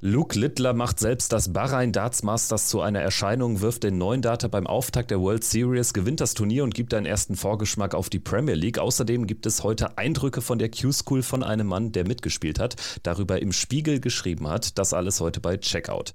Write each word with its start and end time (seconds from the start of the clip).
Luke 0.00 0.38
Littler 0.38 0.74
macht 0.74 1.00
selbst 1.00 1.32
das 1.32 1.52
Bahrain 1.52 1.90
Darts 1.90 2.22
Masters 2.22 2.68
zu 2.68 2.80
einer 2.80 3.00
Erscheinung, 3.00 3.60
wirft 3.60 3.82
den 3.82 3.98
neuen 3.98 4.22
Data 4.22 4.46
beim 4.46 4.68
Auftakt 4.68 5.10
der 5.10 5.18
World 5.18 5.42
Series, 5.42 5.92
gewinnt 5.92 6.20
das 6.20 6.34
Turnier 6.34 6.62
und 6.62 6.72
gibt 6.72 6.94
einen 6.94 7.04
ersten 7.04 7.34
Vorgeschmack 7.34 7.96
auf 7.96 8.08
die 8.08 8.20
Premier 8.20 8.54
League. 8.54 8.78
Außerdem 8.78 9.26
gibt 9.26 9.44
es 9.44 9.64
heute 9.64 9.98
Eindrücke 9.98 10.40
von 10.40 10.60
der 10.60 10.70
Q-School 10.70 11.24
von 11.24 11.42
einem 11.42 11.66
Mann, 11.66 11.90
der 11.90 12.06
mitgespielt 12.06 12.60
hat, 12.60 12.76
darüber 13.02 13.42
im 13.42 13.50
Spiegel 13.50 13.98
geschrieben 13.98 14.46
hat. 14.46 14.78
Das 14.78 14.94
alles 14.94 15.20
heute 15.20 15.40
bei 15.40 15.56
Checkout. 15.56 16.14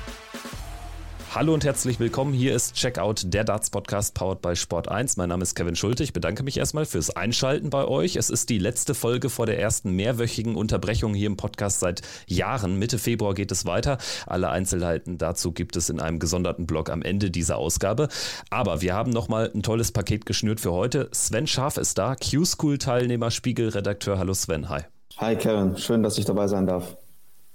Hallo 1.33 1.53
und 1.53 1.63
herzlich 1.63 1.97
willkommen. 2.01 2.33
Hier 2.33 2.53
ist 2.53 2.75
Checkout, 2.75 3.21
der 3.23 3.45
Darts 3.45 3.69
Podcast 3.69 4.13
powered 4.15 4.41
by 4.41 4.53
Sport 4.53 4.89
1. 4.89 5.15
Mein 5.15 5.29
Name 5.29 5.43
ist 5.43 5.55
Kevin 5.55 5.77
Schulte. 5.77 6.03
Ich 6.03 6.11
bedanke 6.11 6.43
mich 6.43 6.57
erstmal 6.57 6.83
fürs 6.83 7.15
Einschalten 7.15 7.69
bei 7.69 7.85
euch. 7.85 8.17
Es 8.17 8.29
ist 8.29 8.49
die 8.49 8.57
letzte 8.57 8.93
Folge 8.93 9.29
vor 9.29 9.45
der 9.45 9.57
ersten 9.57 9.95
mehrwöchigen 9.95 10.57
Unterbrechung 10.57 11.13
hier 11.13 11.27
im 11.27 11.37
Podcast 11.37 11.79
seit 11.79 12.01
Jahren. 12.27 12.77
Mitte 12.77 12.99
Februar 12.99 13.33
geht 13.33 13.49
es 13.53 13.65
weiter. 13.65 13.97
Alle 14.27 14.49
Einzelheiten 14.49 15.17
dazu 15.17 15.53
gibt 15.53 15.77
es 15.77 15.89
in 15.89 16.01
einem 16.01 16.19
gesonderten 16.19 16.65
Blog 16.65 16.89
am 16.89 17.01
Ende 17.01 17.31
dieser 17.31 17.55
Ausgabe. 17.55 18.09
Aber 18.49 18.81
wir 18.81 18.93
haben 18.93 19.11
nochmal 19.11 19.49
ein 19.55 19.63
tolles 19.63 19.93
Paket 19.93 20.25
geschnürt 20.25 20.59
für 20.59 20.73
heute. 20.73 21.07
Sven 21.13 21.47
Scharf 21.47 21.77
ist 21.77 21.97
da, 21.97 22.17
Q-School-Teilnehmer, 22.17 23.31
Spiegelredakteur. 23.31 24.19
Hallo 24.19 24.33
Sven, 24.33 24.67
hi. 24.67 24.81
Hi 25.17 25.37
Kevin, 25.37 25.77
schön, 25.77 26.03
dass 26.03 26.17
ich 26.17 26.25
dabei 26.25 26.49
sein 26.49 26.67
darf. 26.67 26.97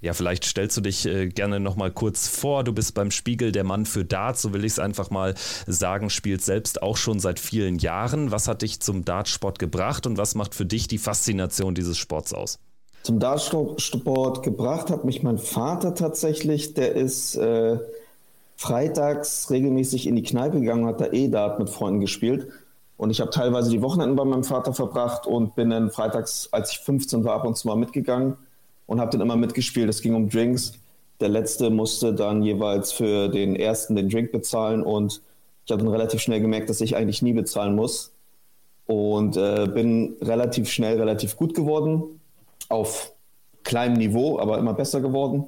Ja, 0.07 0.15
vielleicht 0.15 0.45
stellst 0.45 0.77
du 0.77 0.83
dich 0.83 1.05
äh, 1.05 1.27
gerne 1.27 1.59
nochmal 1.59 1.91
kurz 1.91 2.29
vor. 2.29 2.63
Du 2.63 2.73
bist 2.73 2.95
beim 2.95 3.11
Spiegel 3.11 3.51
der 3.51 3.65
Mann 3.65 3.87
für 3.87 4.05
Darts, 4.05 4.41
so 4.41 4.53
will 4.53 4.65
ich 4.65 4.75
es 4.75 4.79
einfach 4.79 5.11
mal 5.11 5.35
sagen, 5.67 6.11
spielt 6.11 6.43
selbst 6.43 6.81
auch 6.81 6.97
schon 6.97 7.19
seit 7.19 7.41
vielen 7.41 7.81
Jahren. 7.81 8.31
Was 8.31 8.47
hat 8.47 8.63
dich 8.63 8.79
zum 8.79 9.05
Dartsport 9.05 9.59
gebracht 9.59 10.07
und 10.07 10.17
was 10.17 10.37
macht 10.37 10.55
für 10.55 10.65
dich 10.65 10.87
die 10.87 10.99
Faszination 10.99 11.75
dieses 11.75 11.99
Sports 11.99 12.33
aus? 12.33 12.61
Zum 13.03 13.19
Dartsport 13.19 14.45
gebracht 14.45 14.91
hat 14.91 15.05
mich 15.05 15.25
mein 15.25 15.39
Vater 15.39 15.97
tatsächlich. 15.97 16.75
Der 16.75 16.95
ist 16.95 17.35
äh, 17.35 17.81
freitags 18.55 19.51
regelmäßig 19.51 20.07
in 20.07 20.15
die 20.15 20.23
Kneipe 20.23 20.61
gegangen 20.61 20.87
hat 20.87 21.01
da 21.01 21.07
E-Dart 21.07 21.59
mit 21.59 21.69
Freunden 21.69 21.99
gespielt. 21.99 22.47
Und 22.97 23.11
ich 23.11 23.21
habe 23.21 23.31
teilweise 23.31 23.71
die 23.71 23.83
Wochenenden 23.83 24.15
bei 24.15 24.25
meinem 24.25 24.45
Vater 24.45 24.73
verbracht 24.73 25.27
und 25.27 25.57
bin 25.57 25.71
dann 25.71 25.91
freitags, 25.91 26.49
als 26.53 26.71
ich 26.71 26.79
15 26.79 27.25
war, 27.25 27.35
ab 27.35 27.45
und 27.45 27.57
zu 27.57 27.67
mal 27.67 27.75
mitgegangen 27.75 28.37
und 28.87 29.01
habe 29.01 29.11
dann 29.11 29.21
immer 29.21 29.37
mitgespielt. 29.37 29.89
Es 29.89 30.01
ging 30.01 30.15
um 30.15 30.29
Drinks. 30.29 30.73
Der 31.21 31.29
letzte 31.29 31.71
musste 31.71 32.15
dann 32.15 32.43
jeweils 32.43 32.93
für 32.93 33.29
den 33.29 33.57
ersten 33.57 33.97
den 33.97 34.09
Drink 34.09 34.33
bezahlen 34.33 34.83
und 34.83 35.23
ich 35.65 35.73
habe 35.73 35.83
dann 35.83 35.93
relativ 35.93 36.21
schnell 36.21 36.41
gemerkt, 36.41 36.71
dass 36.71 36.81
ich 36.81 36.97
eigentlich 36.97 37.23
nie 37.23 37.33
bezahlen 37.33 37.75
muss 37.75 38.13
und 38.87 39.37
äh, 39.37 39.67
bin 39.67 40.17
relativ 40.21 40.71
schnell 40.71 40.99
relativ 40.99 41.37
gut 41.37 41.55
geworden 41.55 42.21
auf 42.69 43.13
kleinem 43.65 43.97
Niveau, 43.97 44.39
aber 44.39 44.59
immer 44.59 44.75
besser 44.75 45.01
geworden 45.01 45.47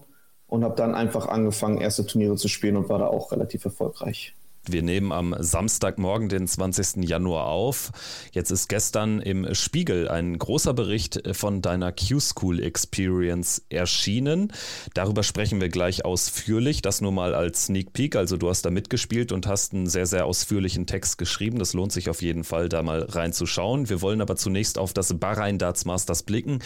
und 0.49 0.65
habe 0.65 0.75
dann 0.75 0.95
einfach 0.95 1.29
angefangen, 1.29 1.79
erste 1.79 2.05
Turniere 2.05 2.37
zu 2.37 2.49
spielen 2.49 2.77
und 2.77 2.89
war 2.89 2.99
da 2.99 3.07
auch 3.07 3.31
relativ 3.31 3.65
erfolgreich. 3.65 4.35
Wir 4.71 4.83
nehmen 4.83 5.13
am 5.13 5.35
Samstagmorgen, 5.39 6.29
den 6.29 6.47
20. 6.47 7.09
Januar 7.09 7.47
auf. 7.47 7.91
Jetzt 8.33 8.51
ist 8.51 8.69
gestern 8.69 9.21
im 9.21 9.55
Spiegel 9.55 10.09
ein 10.09 10.39
großer 10.39 10.75
Bericht 10.75 11.23
von 11.33 11.63
deiner 11.63 11.93
Q-School 11.93 12.63
Experience 12.63 13.63
erschienen. 13.69 14.53
Darüber 14.95 15.23
sprechen 15.23 15.61
wir 15.61 15.69
gleich 15.69 16.05
ausführlich. 16.05 16.83
Das 16.83 17.01
nur 17.01 17.13
mal 17.13 17.35
als 17.35 17.67
Sneak 17.67 17.93
Peek. 17.93 18.17
Also 18.17 18.37
du 18.37 18.49
hast 18.49 18.63
da 18.63 18.71
mitgespielt 18.71 19.33
und 19.33 19.47
hast 19.47 19.73
einen 19.73 19.87
sehr, 19.87 20.07
sehr 20.07 20.27
ausführlichen 20.27 20.87
Text 20.87 21.19
geschrieben. 21.19 21.59
Das 21.59 21.73
lohnt 21.73 21.93
sich 21.93 22.11
auf 22.11 22.23
jeden 22.23 22.45
Fall, 22.45 22.69
da 22.69 22.83
mal 22.83 23.03
reinzuschauen. 23.03 23.89
Wir 23.89 24.03
wollen 24.03 24.21
aber 24.21 24.37
zunächst 24.37 24.79
auf 24.79 24.93
das 24.93 25.19
Bahrain 25.19 25.59
Darts 25.59 25.85
Masters 25.85 26.23
blicken. 26.23 26.59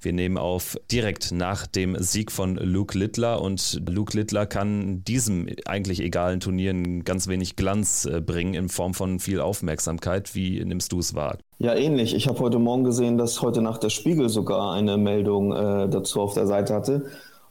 Wir 0.00 0.12
nehmen 0.12 0.38
auf 0.38 0.78
direkt 0.90 1.32
nach 1.32 1.66
dem 1.66 1.96
Sieg 2.02 2.30
von 2.32 2.56
Luke 2.56 2.96
Littler 2.96 3.40
und 3.40 3.80
Luke 3.88 4.16
Littler 4.16 4.46
kann 4.46 5.04
diesem 5.04 5.48
eigentlich 5.64 6.00
egalen 6.00 6.40
Turnieren 6.40 7.04
ganz 7.04 7.28
wenig 7.28 7.41
wenig 7.42 7.56
Glanz 7.56 8.04
äh, 8.04 8.20
bringen 8.20 8.54
in 8.54 8.68
Form 8.68 8.94
von 8.94 9.18
viel 9.18 9.40
Aufmerksamkeit. 9.40 10.36
Wie 10.36 10.64
nimmst 10.64 10.92
du 10.92 11.00
es 11.00 11.16
wahr? 11.16 11.38
Ja, 11.58 11.74
ähnlich. 11.74 12.14
Ich 12.14 12.28
habe 12.28 12.38
heute 12.38 12.60
Morgen 12.60 12.84
gesehen, 12.84 13.18
dass 13.18 13.42
heute 13.42 13.62
Nacht 13.62 13.82
der 13.82 13.90
Spiegel 13.90 14.28
sogar 14.28 14.72
eine 14.72 14.96
Meldung 14.96 15.52
äh, 15.52 15.88
dazu 15.88 16.20
auf 16.20 16.34
der 16.34 16.46
Seite 16.46 16.72
hatte. 16.72 17.06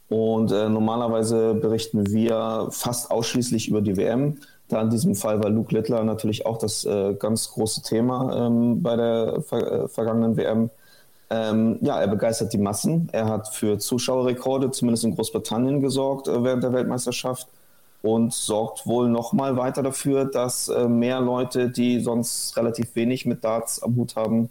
Und 0.08 0.50
äh, 0.50 0.70
normalerweise 0.70 1.54
berichten 1.54 2.10
wir 2.10 2.68
fast 2.70 3.10
ausschließlich 3.10 3.68
über 3.68 3.82
die 3.82 3.98
WM. 3.98 4.38
Da 4.68 4.80
in 4.80 4.88
diesem 4.88 5.14
Fall 5.14 5.42
war 5.42 5.50
Luke 5.50 5.74
Littler 5.74 6.02
natürlich 6.04 6.46
auch 6.46 6.56
das 6.56 6.86
äh, 6.86 7.14
ganz 7.14 7.50
große 7.50 7.82
Thema 7.82 8.46
ähm, 8.46 8.82
bei 8.82 8.96
der 8.96 9.42
ver 9.42 9.84
äh, 9.84 9.88
vergangenen 9.88 10.38
WM. 10.38 10.70
Ähm, 11.28 11.78
ja, 11.82 12.00
er 12.00 12.08
begeistert 12.08 12.54
die 12.54 12.58
Massen. 12.58 13.10
Er 13.12 13.26
hat 13.26 13.48
für 13.48 13.78
Zuschauerrekorde, 13.78 14.70
zumindest 14.70 15.04
in 15.04 15.14
Großbritannien, 15.14 15.82
gesorgt 15.82 16.28
äh, 16.28 16.42
während 16.42 16.62
der 16.62 16.72
Weltmeisterschaft 16.72 17.46
und 18.02 18.34
sorgt 18.34 18.86
wohl 18.86 19.08
nochmal 19.08 19.56
weiter 19.56 19.82
dafür, 19.82 20.24
dass 20.24 20.68
äh, 20.68 20.88
mehr 20.88 21.20
Leute, 21.20 21.70
die 21.70 22.00
sonst 22.00 22.56
relativ 22.56 22.94
wenig 22.96 23.26
mit 23.26 23.44
Darts 23.44 23.82
am 23.82 23.96
Hut 23.96 24.16
haben, 24.16 24.50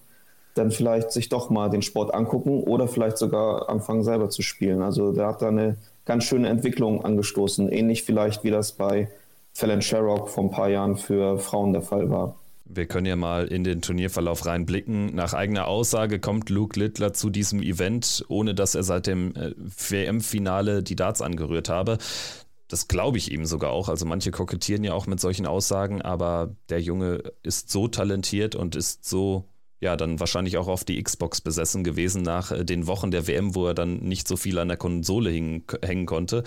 dann 0.56 0.72
vielleicht 0.72 1.12
sich 1.12 1.29
doch 1.29 1.50
mal 1.50 1.69
den 1.69 1.81
Sport 1.81 2.13
angucken 2.13 2.63
oder 2.63 2.88
vielleicht 2.88 3.17
sogar 3.17 3.69
anfangen 3.69 4.03
selber 4.03 4.29
zu 4.29 4.41
spielen. 4.41 4.81
Also 4.81 5.12
der 5.12 5.28
hat 5.28 5.41
da 5.41 5.50
eine 5.50 5.78
ganz 6.06 6.23
schöne 6.23 6.50
Entwicklung 6.50 7.03
angestoßen, 7.06 7.69
ähnlich 7.69 8.03
vielleicht 8.03 8.44
wie 8.44 8.51
das 8.51 8.72
bei 8.73 9.09
Fallon 9.53 9.81
Sherrock 9.81 10.29
vor 10.29 10.45
ein 10.45 10.51
paar 10.51 10.69
Jahren 10.69 10.97
für 10.97 11.38
Frauen 11.38 11.73
der 11.73 11.81
Fall 11.81 12.09
war. 12.09 12.35
Wir 12.73 12.85
können 12.85 13.06
ja 13.06 13.18
mal 13.18 13.47
in 13.47 13.66
den 13.66 13.81
Turnierverlauf 13.81 14.45
reinblicken. 14.45 15.13
Nach 15.13 15.33
eigener 15.33 15.68
Aussage 15.68 16.19
kommt 16.19 16.50
Luke 16.50 16.79
Littler 16.79 17.12
zu 17.12 17.29
diesem 17.29 17.62
Event, 17.62 18.23
ohne 18.29 18.56
dass 18.56 18.75
er 18.75 18.83
seit 18.83 19.07
dem 19.07 19.35
äh, 19.35 19.51
WM-Finale 19.57 20.81
die 20.81 20.95
Darts 20.95 21.22
angerührt 21.22 21.68
habe. 21.68 21.97
Das 22.72 22.88
glaube 22.88 23.18
ich 23.18 23.34
ihm 23.34 23.46
sogar 23.46 23.72
auch. 23.72 23.90
Also 23.90 24.06
manche 24.06 24.32
kokettieren 24.32 24.86
ja 24.86 24.94
auch 24.94 25.06
mit 25.06 25.20
solchen 25.20 25.46
Aussagen, 25.46 26.02
aber 26.02 26.56
der 26.70 26.80
Junge 26.80 27.22
ist 27.44 27.70
so 27.70 27.90
talentiert 27.90 28.56
und 28.56 28.78
ist 28.78 29.04
so 29.04 29.44
ja, 29.81 29.97
dann 29.97 30.19
wahrscheinlich 30.19 30.58
auch 30.58 30.68
auf 30.68 30.84
die 30.84 31.02
Xbox 31.02 31.42
besessen 31.42 31.84
gewesen 31.84 32.22
nach 32.22 32.52
äh, 32.52 32.64
den 32.64 32.86
Wochen 32.86 33.09
der 33.09 33.28
WM, 33.28 33.56
wo 33.56 33.66
er 33.66 33.74
dann 33.74 33.97
nicht 33.97 34.28
so 34.28 34.38
viel 34.38 34.59
an 34.59 34.68
der 34.68 34.78
Konsole 34.78 35.31
hing, 35.31 35.64
hängen 35.84 36.06
konnte. 36.06 36.44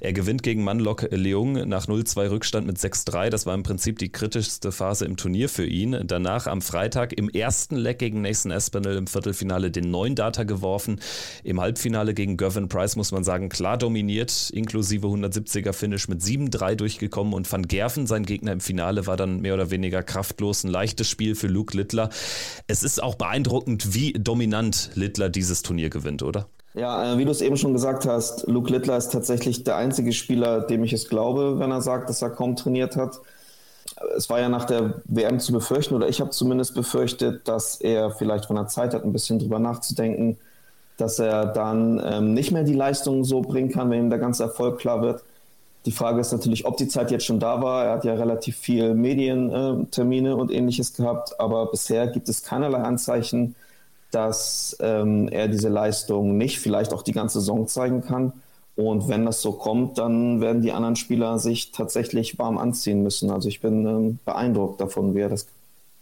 Er 0.00 0.14
gewinnt 0.14 0.42
gegen 0.42 0.64
Manlock 0.64 1.06
Leung 1.10 1.68
nach 1.68 1.86
0-2 1.86 2.30
Rückstand 2.30 2.66
mit 2.66 2.78
6-3. 2.78 3.28
Das 3.28 3.44
war 3.44 3.54
im 3.54 3.62
Prinzip 3.62 3.98
die 3.98 4.10
kritischste 4.10 4.72
Phase 4.72 5.04
im 5.04 5.18
Turnier 5.18 5.50
für 5.50 5.66
ihn. 5.66 6.00
Danach 6.06 6.46
am 6.46 6.62
Freitag 6.62 7.12
im 7.12 7.28
ersten 7.28 7.76
Leg 7.76 7.98
gegen 7.98 8.22
Nathan 8.22 8.52
Espinel 8.52 8.96
im 8.96 9.06
Viertelfinale 9.06 9.70
den 9.70 9.90
neuen 9.90 10.14
Data 10.14 10.44
geworfen. 10.44 10.98
Im 11.44 11.60
Halbfinale 11.60 12.14
gegen 12.14 12.38
Gervin 12.38 12.68
Price 12.68 12.96
muss 12.96 13.12
man 13.12 13.22
sagen, 13.22 13.50
klar 13.50 13.76
dominiert, 13.76 14.48
inklusive 14.50 15.06
170er 15.06 15.74
Finish 15.74 16.08
mit 16.08 16.22
7-3 16.22 16.74
durchgekommen 16.74 17.34
und 17.34 17.50
Van 17.52 17.68
Gerven, 17.68 18.06
sein 18.06 18.24
Gegner 18.24 18.52
im 18.52 18.60
Finale, 18.60 19.06
war 19.06 19.18
dann 19.18 19.40
mehr 19.40 19.52
oder 19.52 19.70
weniger 19.70 20.02
kraftlos. 20.02 20.64
Ein 20.64 20.70
leichtes 20.70 21.10
Spiel 21.10 21.34
für 21.34 21.48
Luke 21.48 21.76
Littler. 21.76 22.08
Es 22.66 22.77
es 22.78 22.92
ist 22.92 23.02
auch 23.02 23.16
beeindruckend, 23.16 23.94
wie 23.94 24.12
dominant 24.12 24.90
Littler 24.94 25.28
dieses 25.28 25.62
Turnier 25.62 25.90
gewinnt, 25.90 26.22
oder? 26.22 26.46
Ja, 26.74 27.14
äh, 27.14 27.18
wie 27.18 27.24
du 27.24 27.30
es 27.30 27.40
eben 27.40 27.56
schon 27.56 27.72
gesagt 27.72 28.06
hast, 28.06 28.46
Luke 28.46 28.70
Littler 28.70 28.96
ist 28.96 29.10
tatsächlich 29.10 29.64
der 29.64 29.76
einzige 29.76 30.12
Spieler, 30.12 30.60
dem 30.60 30.84
ich 30.84 30.92
es 30.92 31.08
glaube, 31.08 31.58
wenn 31.58 31.72
er 31.72 31.82
sagt, 31.82 32.08
dass 32.08 32.22
er 32.22 32.30
kaum 32.30 32.54
trainiert 32.54 32.96
hat. 32.96 33.20
Es 34.16 34.30
war 34.30 34.38
ja 34.38 34.48
nach 34.48 34.64
der 34.64 35.02
WM 35.06 35.40
zu 35.40 35.52
befürchten, 35.52 35.94
oder 35.94 36.08
ich 36.08 36.20
habe 36.20 36.30
zumindest 36.30 36.74
befürchtet, 36.74 37.48
dass 37.48 37.80
er 37.80 38.12
vielleicht 38.12 38.46
von 38.46 38.56
der 38.56 38.68
Zeit 38.68 38.94
hat, 38.94 39.04
ein 39.04 39.12
bisschen 39.12 39.40
drüber 39.40 39.58
nachzudenken, 39.58 40.36
dass 40.98 41.18
er 41.18 41.46
dann 41.46 42.00
ähm, 42.04 42.34
nicht 42.34 42.52
mehr 42.52 42.62
die 42.62 42.74
Leistung 42.74 43.24
so 43.24 43.40
bringen 43.40 43.72
kann, 43.72 43.90
wenn 43.90 44.04
ihm 44.04 44.10
der 44.10 44.20
ganze 44.20 44.44
Erfolg 44.44 44.78
klar 44.78 45.02
wird. 45.02 45.24
Die 45.86 45.92
Frage 45.92 46.20
ist 46.20 46.32
natürlich, 46.32 46.66
ob 46.66 46.76
die 46.76 46.88
Zeit 46.88 47.10
jetzt 47.10 47.24
schon 47.24 47.40
da 47.40 47.62
war. 47.62 47.84
Er 47.84 47.92
hat 47.92 48.04
ja 48.04 48.14
relativ 48.14 48.56
viel 48.56 48.94
Medientermine 48.94 50.36
und 50.36 50.50
ähnliches 50.50 50.92
gehabt, 50.94 51.38
aber 51.40 51.70
bisher 51.70 52.08
gibt 52.08 52.28
es 52.28 52.42
keinerlei 52.42 52.78
Anzeichen, 52.78 53.54
dass 54.10 54.76
ähm, 54.80 55.28
er 55.28 55.48
diese 55.48 55.68
Leistung 55.68 56.36
nicht 56.36 56.58
vielleicht 56.58 56.92
auch 56.92 57.02
die 57.02 57.12
ganze 57.12 57.40
Saison 57.40 57.68
zeigen 57.68 58.02
kann. 58.02 58.32
Und 58.74 59.08
wenn 59.08 59.26
das 59.26 59.42
so 59.42 59.52
kommt, 59.52 59.98
dann 59.98 60.40
werden 60.40 60.62
die 60.62 60.72
anderen 60.72 60.96
Spieler 60.96 61.38
sich 61.38 61.72
tatsächlich 61.72 62.38
warm 62.38 62.58
anziehen 62.58 63.02
müssen. 63.02 63.30
Also 63.30 63.48
ich 63.48 63.60
bin 63.60 63.86
ähm, 63.86 64.18
beeindruckt 64.24 64.80
davon, 64.80 65.14
wie 65.14 65.20
er 65.20 65.28
das, 65.28 65.46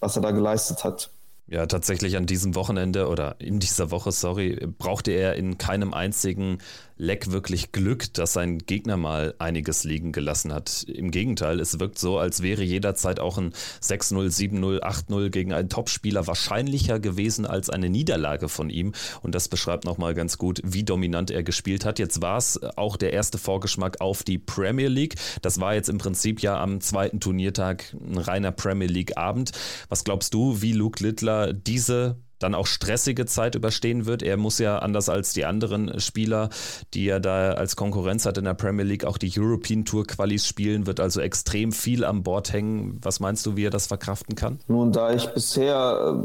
was 0.00 0.16
er 0.16 0.22
da 0.22 0.30
geleistet 0.30 0.84
hat. 0.84 1.10
Ja, 1.48 1.66
tatsächlich 1.66 2.16
an 2.16 2.26
diesem 2.26 2.54
Wochenende 2.54 3.08
oder 3.08 3.36
in 3.38 3.60
dieser 3.60 3.92
Woche, 3.92 4.10
sorry, 4.10 4.66
brauchte 4.78 5.12
er 5.12 5.36
in 5.36 5.58
keinem 5.58 5.94
einzigen 5.94 6.58
Leck 6.98 7.30
wirklich 7.30 7.72
Glück, 7.72 8.12
dass 8.14 8.32
sein 8.32 8.58
Gegner 8.58 8.96
mal 8.96 9.34
einiges 9.38 9.84
liegen 9.84 10.12
gelassen 10.12 10.52
hat. 10.52 10.84
Im 10.84 11.10
Gegenteil, 11.10 11.60
es 11.60 11.78
wirkt 11.78 11.98
so, 11.98 12.18
als 12.18 12.42
wäre 12.42 12.62
jederzeit 12.62 13.20
auch 13.20 13.36
ein 13.36 13.52
6-0, 13.82 14.28
7-0, 14.30 14.80
8-0 14.80 15.28
gegen 15.28 15.52
einen 15.52 15.68
Topspieler 15.68 16.26
wahrscheinlicher 16.26 16.98
gewesen 16.98 17.44
als 17.44 17.68
eine 17.68 17.90
Niederlage 17.90 18.48
von 18.48 18.70
ihm. 18.70 18.92
Und 19.22 19.34
das 19.34 19.48
beschreibt 19.48 19.84
nochmal 19.84 20.14
ganz 20.14 20.38
gut, 20.38 20.60
wie 20.64 20.84
dominant 20.84 21.30
er 21.30 21.42
gespielt 21.42 21.84
hat. 21.84 21.98
Jetzt 21.98 22.22
war 22.22 22.38
es 22.38 22.60
auch 22.76 22.96
der 22.96 23.12
erste 23.12 23.36
Vorgeschmack 23.36 24.00
auf 24.00 24.22
die 24.22 24.38
Premier 24.38 24.88
League. 24.88 25.16
Das 25.42 25.60
war 25.60 25.74
jetzt 25.74 25.90
im 25.90 25.98
Prinzip 25.98 26.40
ja 26.40 26.58
am 26.58 26.80
zweiten 26.80 27.20
Turniertag 27.20 27.94
ein 28.00 28.18
reiner 28.18 28.52
Premier 28.52 28.88
League-Abend. 28.88 29.52
Was 29.90 30.04
glaubst 30.04 30.32
du, 30.32 30.62
wie 30.62 30.72
Luke 30.72 31.02
Littler 31.02 31.52
diese 31.52 32.16
dann 32.38 32.54
auch 32.54 32.66
stressige 32.66 33.26
Zeit 33.26 33.54
überstehen 33.54 34.06
wird. 34.06 34.22
Er 34.22 34.36
muss 34.36 34.58
ja 34.58 34.78
anders 34.78 35.08
als 35.08 35.32
die 35.32 35.44
anderen 35.44 35.98
Spieler, 36.00 36.50
die 36.94 37.08
er 37.08 37.20
da 37.20 37.52
als 37.52 37.76
Konkurrenz 37.76 38.26
hat 38.26 38.38
in 38.38 38.44
der 38.44 38.54
Premier 38.54 38.84
League, 38.84 39.04
auch 39.04 39.18
die 39.18 39.32
European 39.36 39.84
Tour 39.84 40.06
Qualis 40.06 40.46
spielen, 40.46 40.86
wird 40.86 41.00
also 41.00 41.20
extrem 41.20 41.72
viel 41.72 42.04
am 42.04 42.22
Bord 42.22 42.52
hängen. 42.52 43.00
Was 43.02 43.20
meinst 43.20 43.46
du, 43.46 43.56
wie 43.56 43.66
er 43.66 43.70
das 43.70 43.86
verkraften 43.86 44.34
kann? 44.34 44.58
Nun, 44.68 44.92
da 44.92 45.12
ich 45.12 45.26
bisher 45.28 46.20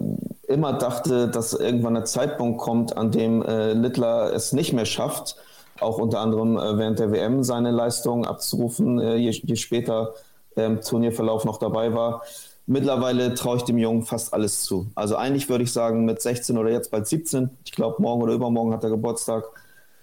äh, 0.47 0.53
immer 0.53 0.73
dachte, 0.73 1.29
dass 1.29 1.53
irgendwann 1.53 1.97
ein 1.97 2.05
Zeitpunkt 2.05 2.59
kommt, 2.59 2.97
an 2.97 3.11
dem 3.11 3.41
äh, 3.41 3.73
Littler 3.73 4.33
es 4.33 4.53
nicht 4.53 4.73
mehr 4.73 4.85
schafft, 4.85 5.35
auch 5.79 5.97
unter 5.97 6.19
anderem 6.19 6.57
äh, 6.57 6.77
während 6.77 6.99
der 6.99 7.11
WM 7.11 7.43
seine 7.43 7.71
Leistungen 7.71 8.25
abzurufen, 8.25 8.99
äh, 8.99 9.15
je, 9.15 9.31
je, 9.31 9.55
später 9.55 10.13
im 10.55 10.81
Turnierverlauf 10.81 11.45
noch 11.45 11.57
dabei 11.57 11.93
war, 11.93 12.23
Mittlerweile 12.67 13.33
traue 13.33 13.57
ich 13.57 13.63
dem 13.63 13.77
Jungen 13.77 14.03
fast 14.03 14.33
alles 14.33 14.63
zu. 14.63 14.87
Also 14.95 15.15
eigentlich 15.15 15.49
würde 15.49 15.63
ich 15.63 15.71
sagen, 15.71 16.05
mit 16.05 16.21
16 16.21 16.57
oder 16.57 16.69
jetzt 16.69 16.91
bald 16.91 17.07
17, 17.07 17.49
ich 17.65 17.71
glaube 17.71 18.01
morgen 18.01 18.21
oder 18.21 18.33
übermorgen 18.33 18.73
hat 18.73 18.83
er 18.83 18.89
Geburtstag, 18.89 19.45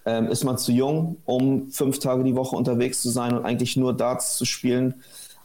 ähm, 0.04 0.26
ist 0.26 0.44
man 0.44 0.58
zu 0.58 0.72
jung, 0.72 1.18
um 1.24 1.70
fünf 1.70 1.98
Tage 1.98 2.24
die 2.24 2.34
Woche 2.34 2.56
unterwegs 2.56 3.00
zu 3.00 3.10
sein 3.10 3.36
und 3.36 3.44
eigentlich 3.44 3.76
nur 3.76 3.94
Darts 3.94 4.36
zu 4.36 4.44
spielen. 4.44 5.02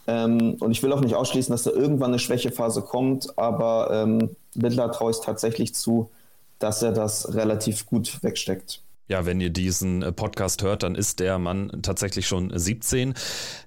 Ähm, 0.08 0.56
und 0.60 0.72
ich 0.72 0.82
will 0.84 0.92
auch 0.92 1.02
nicht 1.02 1.16
ausschließen, 1.16 1.52
dass 1.52 1.64
da 1.64 1.72
irgendwann 1.72 2.12
eine 2.12 2.20
Schwächephase 2.20 2.82
kommt, 2.82 3.38
aber 3.38 3.90
ähm, 3.92 4.36
Littler 4.56 4.92
traue 4.92 5.12
ich 5.12 5.20
tatsächlich 5.20 5.74
zu, 5.76 6.10
dass 6.60 6.82
er 6.82 6.92
das 6.92 7.34
relativ 7.36 7.86
gut 7.86 8.24
wegsteckt. 8.24 8.82
Ja, 9.10 9.26
wenn 9.26 9.42
ihr 9.42 9.50
diesen 9.50 10.02
äh, 10.02 10.14
Podcast 10.14 10.64
hört, 10.64 10.84
dann 10.84 10.96
ist 10.96 11.20
der 11.20 11.38
Mann 11.38 11.80
tatsächlich 11.82 12.26
schon 12.26 12.58
17. 12.58 13.14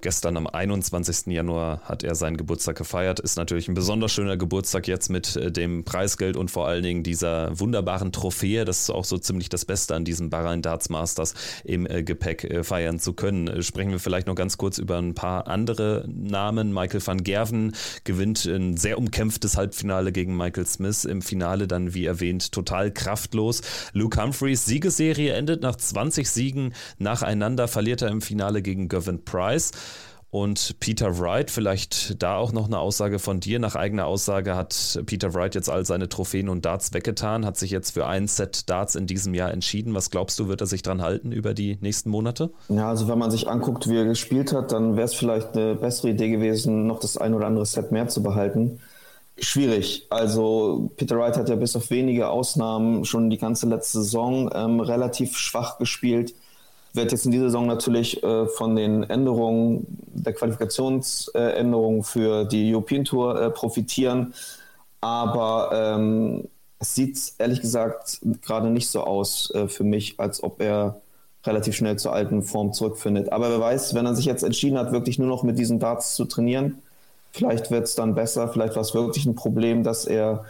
Gestern 0.00 0.38
am 0.38 0.46
21. 0.46 1.26
Januar 1.26 1.82
hat 1.82 2.02
er 2.02 2.14
seinen 2.14 2.38
Geburtstag 2.38 2.76
gefeiert. 2.76 3.20
Ist 3.20 3.36
natürlich 3.36 3.68
ein 3.68 3.74
besonders 3.74 4.12
schöner 4.12 4.38
Geburtstag 4.38 4.88
jetzt 4.88 5.10
mit 5.10 5.36
äh, 5.36 5.52
dem 5.52 5.84
Preisgeld 5.84 6.38
und 6.38 6.50
vor 6.50 6.66
allen 6.66 6.82
Dingen 6.82 7.02
dieser 7.02 7.50
wunderbaren 7.60 8.12
Trophäe. 8.12 8.64
Das 8.64 8.80
ist 8.80 8.90
auch 8.90 9.04
so 9.04 9.18
ziemlich 9.18 9.50
das 9.50 9.66
Beste 9.66 9.94
an 9.94 10.06
diesem 10.06 10.30
Bahrain 10.30 10.62
Darts 10.62 10.88
Masters 10.88 11.34
im 11.64 11.86
äh, 11.86 12.02
Gepäck 12.02 12.64
feiern 12.64 12.98
zu 12.98 13.12
können. 13.12 13.62
Sprechen 13.62 13.90
wir 13.90 14.00
vielleicht 14.00 14.28
noch 14.28 14.36
ganz 14.36 14.56
kurz 14.56 14.78
über 14.78 14.96
ein 14.96 15.14
paar 15.14 15.48
andere 15.48 16.06
Namen. 16.08 16.72
Michael 16.72 17.06
van 17.06 17.22
Gerven 17.22 17.74
gewinnt 18.04 18.46
ein 18.46 18.78
sehr 18.78 18.96
umkämpftes 18.96 19.58
Halbfinale 19.58 20.12
gegen 20.12 20.34
Michael 20.34 20.66
Smith. 20.66 21.04
Im 21.04 21.20
Finale 21.20 21.68
dann, 21.68 21.92
wie 21.92 22.06
erwähnt, 22.06 22.52
total 22.52 22.90
kraftlos. 22.90 23.60
Luke 23.92 24.18
Humphreys 24.18 24.64
Siegesserie 24.64 25.25
endet. 25.34 25.62
Nach 25.62 25.76
20 25.76 26.28
Siegen 26.28 26.74
nacheinander 26.98 27.68
verliert 27.68 28.02
er 28.02 28.08
im 28.08 28.20
Finale 28.20 28.62
gegen 28.62 28.88
Gavin 28.88 29.24
Price. 29.24 29.72
Und 30.30 30.80
Peter 30.80 31.18
Wright, 31.18 31.50
vielleicht 31.50 32.22
da 32.22 32.36
auch 32.36 32.52
noch 32.52 32.66
eine 32.66 32.78
Aussage 32.78 33.18
von 33.18 33.40
dir. 33.40 33.58
Nach 33.58 33.74
eigener 33.74 34.06
Aussage 34.06 34.56
hat 34.56 35.00
Peter 35.06 35.32
Wright 35.32 35.54
jetzt 35.54 35.70
all 35.70 35.86
seine 35.86 36.08
Trophäen 36.08 36.48
und 36.48 36.66
Darts 36.66 36.92
weggetan, 36.92 37.46
hat 37.46 37.56
sich 37.56 37.70
jetzt 37.70 37.92
für 37.92 38.06
ein 38.06 38.26
Set 38.26 38.68
Darts 38.68 38.96
in 38.96 39.06
diesem 39.06 39.34
Jahr 39.34 39.52
entschieden. 39.52 39.94
Was 39.94 40.10
glaubst 40.10 40.38
du, 40.38 40.48
wird 40.48 40.60
er 40.60 40.66
sich 40.66 40.82
dran 40.82 41.00
halten 41.00 41.32
über 41.32 41.54
die 41.54 41.78
nächsten 41.80 42.10
Monate? 42.10 42.50
Ja, 42.68 42.88
also 42.88 43.08
wenn 43.08 43.18
man 43.18 43.30
sich 43.30 43.48
anguckt, 43.48 43.88
wie 43.88 43.96
er 43.96 44.04
gespielt 44.04 44.52
hat, 44.52 44.72
dann 44.72 44.96
wäre 44.96 45.06
es 45.06 45.14
vielleicht 45.14 45.56
eine 45.56 45.76
bessere 45.76 46.10
Idee 46.10 46.28
gewesen, 46.28 46.86
noch 46.86 46.98
das 46.98 47.16
ein 47.16 47.32
oder 47.32 47.46
andere 47.46 47.64
Set 47.64 47.92
mehr 47.92 48.08
zu 48.08 48.22
behalten. 48.22 48.80
Schwierig. 49.38 50.06
Also 50.08 50.90
Peter 50.96 51.18
Wright 51.18 51.36
hat 51.36 51.50
ja 51.50 51.56
bis 51.56 51.76
auf 51.76 51.90
wenige 51.90 52.28
Ausnahmen 52.28 53.04
schon 53.04 53.28
die 53.28 53.36
ganze 53.36 53.68
letzte 53.68 53.98
Saison 54.02 54.50
ähm, 54.54 54.80
relativ 54.80 55.36
schwach 55.36 55.78
gespielt. 55.78 56.34
Wird 56.94 57.12
jetzt 57.12 57.26
in 57.26 57.32
dieser 57.32 57.46
Saison 57.46 57.66
natürlich 57.66 58.22
äh, 58.22 58.46
von 58.46 58.74
den 58.74 59.02
Änderungen, 59.02 59.86
der 60.14 60.32
Qualifikationsänderungen 60.32 62.00
äh, 62.00 62.04
für 62.04 62.44
die 62.46 62.72
European 62.72 63.04
Tour 63.04 63.38
äh, 63.38 63.50
profitieren. 63.50 64.32
Aber 65.02 65.70
ähm, 65.74 66.48
es 66.78 66.94
sieht 66.94 67.34
ehrlich 67.36 67.60
gesagt 67.60 68.20
gerade 68.40 68.70
nicht 68.70 68.88
so 68.88 69.02
aus 69.02 69.50
äh, 69.54 69.68
für 69.68 69.84
mich, 69.84 70.18
als 70.18 70.42
ob 70.42 70.62
er 70.62 71.02
relativ 71.44 71.76
schnell 71.76 71.98
zur 71.98 72.14
alten 72.14 72.42
Form 72.42 72.72
zurückfindet. 72.72 73.32
Aber 73.32 73.50
wer 73.50 73.60
weiß, 73.60 73.94
wenn 73.94 74.06
er 74.06 74.14
sich 74.14 74.24
jetzt 74.24 74.42
entschieden 74.42 74.78
hat, 74.78 74.92
wirklich 74.92 75.18
nur 75.18 75.28
noch 75.28 75.42
mit 75.42 75.58
diesen 75.58 75.78
Darts 75.78 76.14
zu 76.14 76.24
trainieren, 76.24 76.82
Vielleicht 77.36 77.70
wird 77.70 77.84
es 77.84 77.94
dann 77.94 78.14
besser, 78.14 78.48
vielleicht 78.48 78.76
war 78.76 78.80
es 78.80 78.94
wirklich 78.94 79.26
ein 79.26 79.34
Problem, 79.34 79.82
dass 79.82 80.06
er 80.06 80.46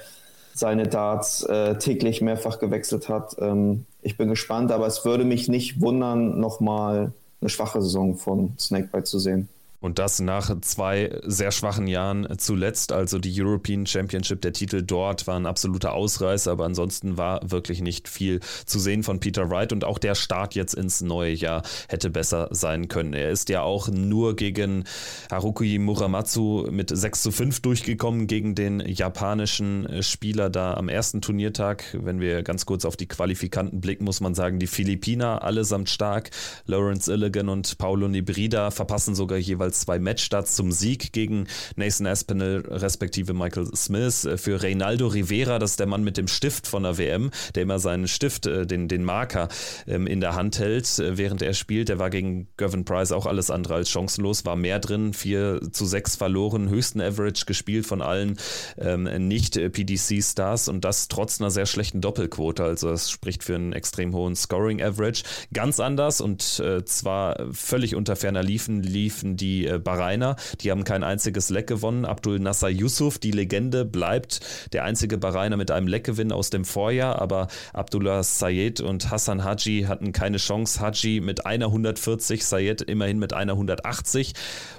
seine 0.55 0.87
Darts 0.87 1.43
äh, 1.43 1.77
täglich 1.79 2.23
mehrfach 2.23 2.61
gewechselt 2.61 3.09
hat. 3.09 3.35
Ähm, 3.41 3.87
ich 4.03 4.17
bin 4.17 4.29
gespannt, 4.29 4.71
aber 4.71 4.87
es 4.87 5.05
würde 5.05 5.25
mich 5.25 5.49
nicht 5.49 5.81
wundern, 5.81 6.39
nochmal 6.39 7.13
eine 7.41 7.51
schwache 7.51 7.83
Saison 7.83 8.15
von 8.15 8.55
Snakebite 8.57 9.03
zu 9.03 9.19
sehen. 9.19 9.49
Und 9.81 9.99
das 9.99 10.21
nach 10.21 10.61
zwei 10.61 11.21
sehr 11.25 11.53
schwachen 11.53 11.87
Jahren 11.87 12.27
zuletzt. 12.39 12.93
Also 12.93 13.19
die 13.19 13.41
European 13.41 13.87
Championship, 13.87 14.41
der 14.41 14.53
Titel 14.53 14.83
dort 14.83 15.27
war 15.27 15.37
ein 15.37 15.47
absoluter 15.47 15.93
Ausreißer, 15.93 16.51
aber 16.51 16.65
ansonsten 16.65 17.17
war 17.17 17.41
wirklich 17.51 17.81
nicht 17.81 18.09
viel 18.09 18.41
zu 18.65 18.79
sehen 18.79 19.03
von 19.03 19.21
Peter 19.21 19.51
Wright 19.51 19.73
und 19.73 19.85
auch 19.85 19.99
der 19.99 20.15
Start 20.15 20.55
jetzt 20.55 20.75
ins 20.75 21.01
neue 21.01 21.33
Jahr 21.33 21.63
hätte 21.89 22.11
besser 22.11 22.49
sein 22.51 22.89
können. 22.89 23.13
Er 23.13 23.31
ist 23.31 23.49
ja 23.49 23.63
auch 23.63 23.89
nur 23.89 24.37
gegen 24.37 24.85
Haruki 25.31 25.79
Muramatsu 25.79 26.69
mit 26.71 26.91
6 26.97 27.23
zu 27.23 27.33
5 27.33 27.61
durchgekommen 27.61 28.27
gegen 28.27 28.55
den 28.55 28.81
japanischen 28.81 30.03
Spieler 30.03 30.51
da 30.51 30.75
am 30.75 30.89
ersten 30.89 31.21
Turniertag. 31.21 31.97
Wenn 32.01 32.21
wir 32.21 32.43
ganz 32.43 32.67
kurz 32.67 32.85
auf 32.85 32.97
die 32.97 33.09
Qualifikanten 33.09 33.81
blicken, 33.81 34.05
muss 34.05 34.21
man 34.21 34.35
sagen, 34.35 34.59
die 34.59 34.67
Philippiner 34.67 35.43
allesamt 35.43 35.91
stark. 35.91 36.31
Lawrence 36.67 37.13
Illigan 37.13 37.49
und 37.49 37.79
Paulo 37.79 38.09
Nibrida 38.09 38.71
verpassen 38.71 39.15
sogar 39.15 39.39
jeweils 39.39 39.66
zwei 39.73 39.99
Matchstarts 39.99 40.55
zum 40.55 40.73
Sieg 40.73 41.13
gegen 41.13 41.47
Nathan 41.77 42.07
Aspinall 42.07 42.65
respektive 42.69 43.35
Michael 43.35 43.69
Smith. 43.75 44.29
Für 44.37 44.63
Reynaldo 44.63 45.09
Rivera, 45.09 45.59
das 45.59 45.73
ist 45.73 45.81
der 45.81 45.87
Mann 45.87 46.05
mit 46.05 46.17
dem 46.17 46.29
Stift 46.29 46.67
von 46.67 46.83
der 46.83 46.99
WM, 46.99 47.31
der 47.55 47.65
immer 47.65 47.79
seinen 47.79 48.09
Stift, 48.09 48.47
äh, 48.47 48.67
den, 48.67 48.89
den 48.89 49.05
Marker 49.05 49.49
ähm, 49.87 50.07
in 50.07 50.21
der 50.21 50.35
Hand 50.35 50.59
hält, 50.59 50.99
äh, 50.99 51.17
während 51.19 51.43
er 51.43 51.55
spielt. 51.55 51.89
Der 51.89 51.99
war 51.99 52.11
gegen 52.11 52.49
Gavin 52.57 52.85
Price 52.85 53.13
auch 53.13 53.27
alles 53.27 53.51
andere 53.51 53.75
als 53.75 53.91
chancenlos, 53.91 54.45
war 54.45 54.57
mehr 54.57 54.79
drin, 54.79 55.13
4 55.13 55.73
zu 55.73 55.87
6 55.87 56.17
verloren, 56.17 56.69
höchsten 56.69 57.01
Average 57.01 57.47
gespielt 57.47 57.87
von 57.87 58.03
allen 58.03 58.37
ähm, 58.79 59.05
Nicht-PDC-Stars 59.29 60.69
und 60.69 60.85
das 60.85 61.09
trotz 61.09 61.41
einer 61.41 61.51
sehr 61.51 61.67
schlechten 61.67 62.01
Doppelquote. 62.01 62.65
Also 62.65 62.91
das 62.91 63.11
spricht 63.11 63.45
für 63.45 63.55
einen 63.55 63.73
extrem 63.73 64.15
hohen 64.15 64.37
Scoring-Average. 64.37 65.25
Ganz 65.53 65.81
anders 65.81 66.21
und 66.21 66.61
äh, 66.61 66.85
zwar 66.85 67.53
völlig 67.53 67.95
unter 67.95 68.17
ferner 68.17 68.43
liefen, 68.43 68.83
liefen 68.83 69.37
die 69.37 69.56
die 69.57 69.67
äh, 69.67 69.79
Bahrainer. 69.79 70.37
Die 70.61 70.71
haben 70.71 70.85
kein 70.85 71.03
einziges 71.03 71.51
Leck 71.51 71.67
gewonnen. 71.67 72.05
Abdul 72.05 72.39
Nasser 72.39 72.69
Yusuf, 72.69 73.19
die 73.19 73.31
Legende, 73.31 73.85
bleibt 73.85 74.41
der 74.73 74.85
einzige 74.85 75.19
Bahrainer 75.19 75.57
mit 75.57 75.71
einem 75.71 75.89
Leckgewinn 75.89 76.33
aus 76.33 76.51
dem 76.51 76.65
Vorjahr. 76.65 77.21
Aber 77.21 77.49
Abdullah 77.73 78.23
Sayed 78.23 78.81
und 78.81 79.11
Hassan 79.11 79.45
Haji 79.45 79.85
hatten 79.89 80.13
keine 80.13 80.37
Chance. 80.37 80.81
Haji 80.81 81.21
mit 81.21 81.47
einer 81.47 81.67
140, 81.67 82.45
Sayed 82.45 82.83
immerhin 82.83 83.19
mit 83.19 83.33
einer 83.33 83.53
180. 83.53 84.35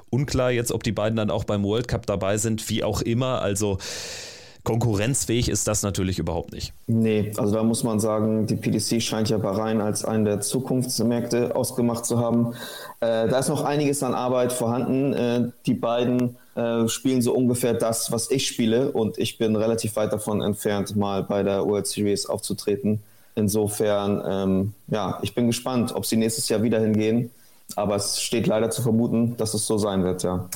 Unklar 0.10 0.52
jetzt, 0.52 0.72
ob 0.72 0.84
die 0.84 0.92
beiden 0.92 1.18
dann 1.18 1.32
auch 1.32 1.44
beim 1.44 1.64
World 1.64 1.88
Cup 1.88 2.06
dabei 2.06 2.38
sind, 2.38 2.70
wie 2.70 2.84
auch 2.84 3.02
immer. 3.02 3.42
Also 3.42 3.78
konkurrenzfähig 4.68 5.48
ist 5.48 5.66
das 5.70 5.82
natürlich 5.82 6.20
überhaupt 6.20 6.52
nicht. 6.52 6.74
Nee, 6.88 7.32
also 7.38 7.56
da 7.56 7.64
muss 7.64 7.86
man 7.86 8.02
sagen, 8.02 8.48
die 8.48 8.58
PDC 8.58 9.02
scheint 9.02 9.30
ja 9.30 9.38
Bahrain 9.38 9.80
als 9.80 10.04
einen 10.04 10.26
der 10.26 10.42
Zukunftsmärkte 10.42 11.56
ausgemacht 11.56 12.06
zu 12.06 12.20
haben. 12.20 12.54
Äh, 13.00 13.30
da 13.30 13.40
ist 13.40 13.48
noch 13.48 13.64
einiges 13.64 14.04
an 14.04 14.14
Arbeit 14.14 14.52
vorhanden. 14.52 15.14
Äh, 15.14 15.52
die 15.66 15.74
beiden 15.74 16.36
äh, 16.56 16.86
spielen 16.90 17.22
so 17.22 17.34
ungefähr 17.34 17.76
das, 17.76 18.12
was 18.12 18.30
ich 18.30 18.46
spiele 18.46 18.92
und 18.92 19.18
ich 19.18 19.38
bin 19.38 19.56
relativ 19.56 19.96
weit 19.96 20.12
davon 20.12 20.42
entfernt, 20.42 20.98
mal 20.98 21.24
bei 21.24 21.44
der 21.44 21.66
World 21.66 21.88
Series 21.88 22.26
aufzutreten. 22.26 23.02
Insofern, 23.36 24.22
ähm, 24.28 24.74
ja, 24.90 25.20
ich 25.22 25.34
bin 25.34 25.48
gespannt, 25.48 25.96
ob 25.96 26.06
sie 26.06 26.18
nächstes 26.18 26.50
Jahr 26.50 26.62
wieder 26.62 26.82
hingehen. 26.82 27.32
Aber 27.78 27.96
es 27.96 28.22
steht 28.22 28.48
leider 28.48 28.70
zu 28.70 28.82
vermuten, 28.82 29.38
dass 29.38 29.54
es 29.54 29.66
so 29.66 29.78
sein 29.78 30.04
wird, 30.04 30.24
ja. 30.24 30.50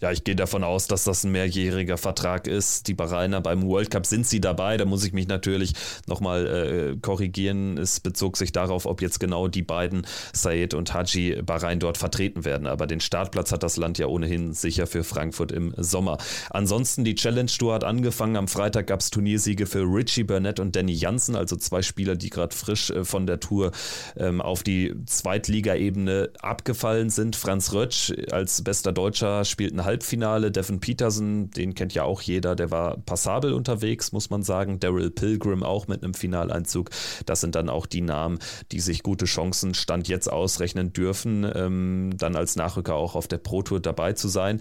Ja, 0.00 0.12
ich 0.12 0.22
gehe 0.22 0.36
davon 0.36 0.62
aus, 0.62 0.86
dass 0.86 1.02
das 1.02 1.24
ein 1.24 1.32
mehrjähriger 1.32 1.96
Vertrag 1.98 2.46
ist. 2.46 2.86
Die 2.86 2.94
Bahrainer 2.94 3.40
beim 3.40 3.64
World 3.64 3.90
Cup 3.90 4.06
sind 4.06 4.28
sie 4.28 4.40
dabei. 4.40 4.76
Da 4.76 4.84
muss 4.84 5.04
ich 5.04 5.12
mich 5.12 5.26
natürlich 5.26 5.72
nochmal 6.06 6.46
äh, 6.46 6.96
korrigieren. 7.00 7.76
Es 7.78 7.98
bezog 7.98 8.36
sich 8.36 8.52
darauf, 8.52 8.86
ob 8.86 9.02
jetzt 9.02 9.18
genau 9.18 9.48
die 9.48 9.62
beiden, 9.62 10.06
Said 10.32 10.74
und 10.74 10.94
Haji 10.94 11.42
Bahrain, 11.42 11.80
dort 11.80 11.98
vertreten 11.98 12.44
werden. 12.44 12.68
Aber 12.68 12.86
den 12.86 13.00
Startplatz 13.00 13.50
hat 13.50 13.64
das 13.64 13.76
Land 13.76 13.98
ja 13.98 14.06
ohnehin 14.06 14.52
sicher 14.52 14.86
für 14.86 15.02
Frankfurt 15.02 15.50
im 15.50 15.74
Sommer. 15.76 16.18
Ansonsten, 16.50 17.02
die 17.02 17.16
Challenge 17.16 17.50
Tour 17.50 17.74
hat 17.74 17.82
angefangen. 17.82 18.36
Am 18.36 18.46
Freitag 18.46 18.86
gab 18.86 19.00
es 19.00 19.10
Turniersiege 19.10 19.66
für 19.66 19.82
Richie 19.82 20.22
Burnett 20.22 20.60
und 20.60 20.76
Danny 20.76 20.92
Jansen, 20.92 21.34
also 21.34 21.56
zwei 21.56 21.82
Spieler, 21.82 22.14
die 22.14 22.30
gerade 22.30 22.54
frisch 22.54 22.90
äh, 22.90 23.04
von 23.04 23.26
der 23.26 23.40
Tour 23.40 23.72
ähm, 24.16 24.40
auf 24.40 24.62
die 24.62 24.94
Zweitligaebene 25.06 26.30
abgefallen 26.40 27.10
sind. 27.10 27.34
Franz 27.34 27.72
Rötsch 27.72 28.12
als 28.30 28.62
bester 28.62 28.92
Deutscher 28.92 29.44
spielt 29.44 29.74
ein 29.74 29.87
Halbfinale. 29.88 30.50
Devin 30.50 30.80
Peterson, 30.80 31.50
den 31.50 31.74
kennt 31.74 31.94
ja 31.94 32.02
auch 32.04 32.20
jeder, 32.20 32.54
der 32.54 32.70
war 32.70 32.98
passabel 32.98 33.54
unterwegs, 33.54 34.12
muss 34.12 34.28
man 34.28 34.42
sagen. 34.42 34.80
Daryl 34.80 35.10
Pilgrim 35.10 35.62
auch 35.62 35.88
mit 35.88 36.02
einem 36.02 36.12
Finaleinzug. 36.12 36.90
Das 37.24 37.40
sind 37.40 37.54
dann 37.54 37.70
auch 37.70 37.86
die 37.86 38.02
Namen, 38.02 38.38
die 38.70 38.80
sich 38.80 39.02
gute 39.02 39.24
Chancen 39.24 39.72
Stand 39.72 40.06
jetzt 40.06 40.30
ausrechnen 40.30 40.92
dürfen, 40.92 41.50
ähm, 41.54 42.10
dann 42.18 42.36
als 42.36 42.56
Nachrücker 42.56 42.94
auch 42.94 43.14
auf 43.14 43.28
der 43.28 43.38
Pro 43.38 43.62
Tour 43.62 43.80
dabei 43.80 44.12
zu 44.12 44.28
sein. 44.28 44.60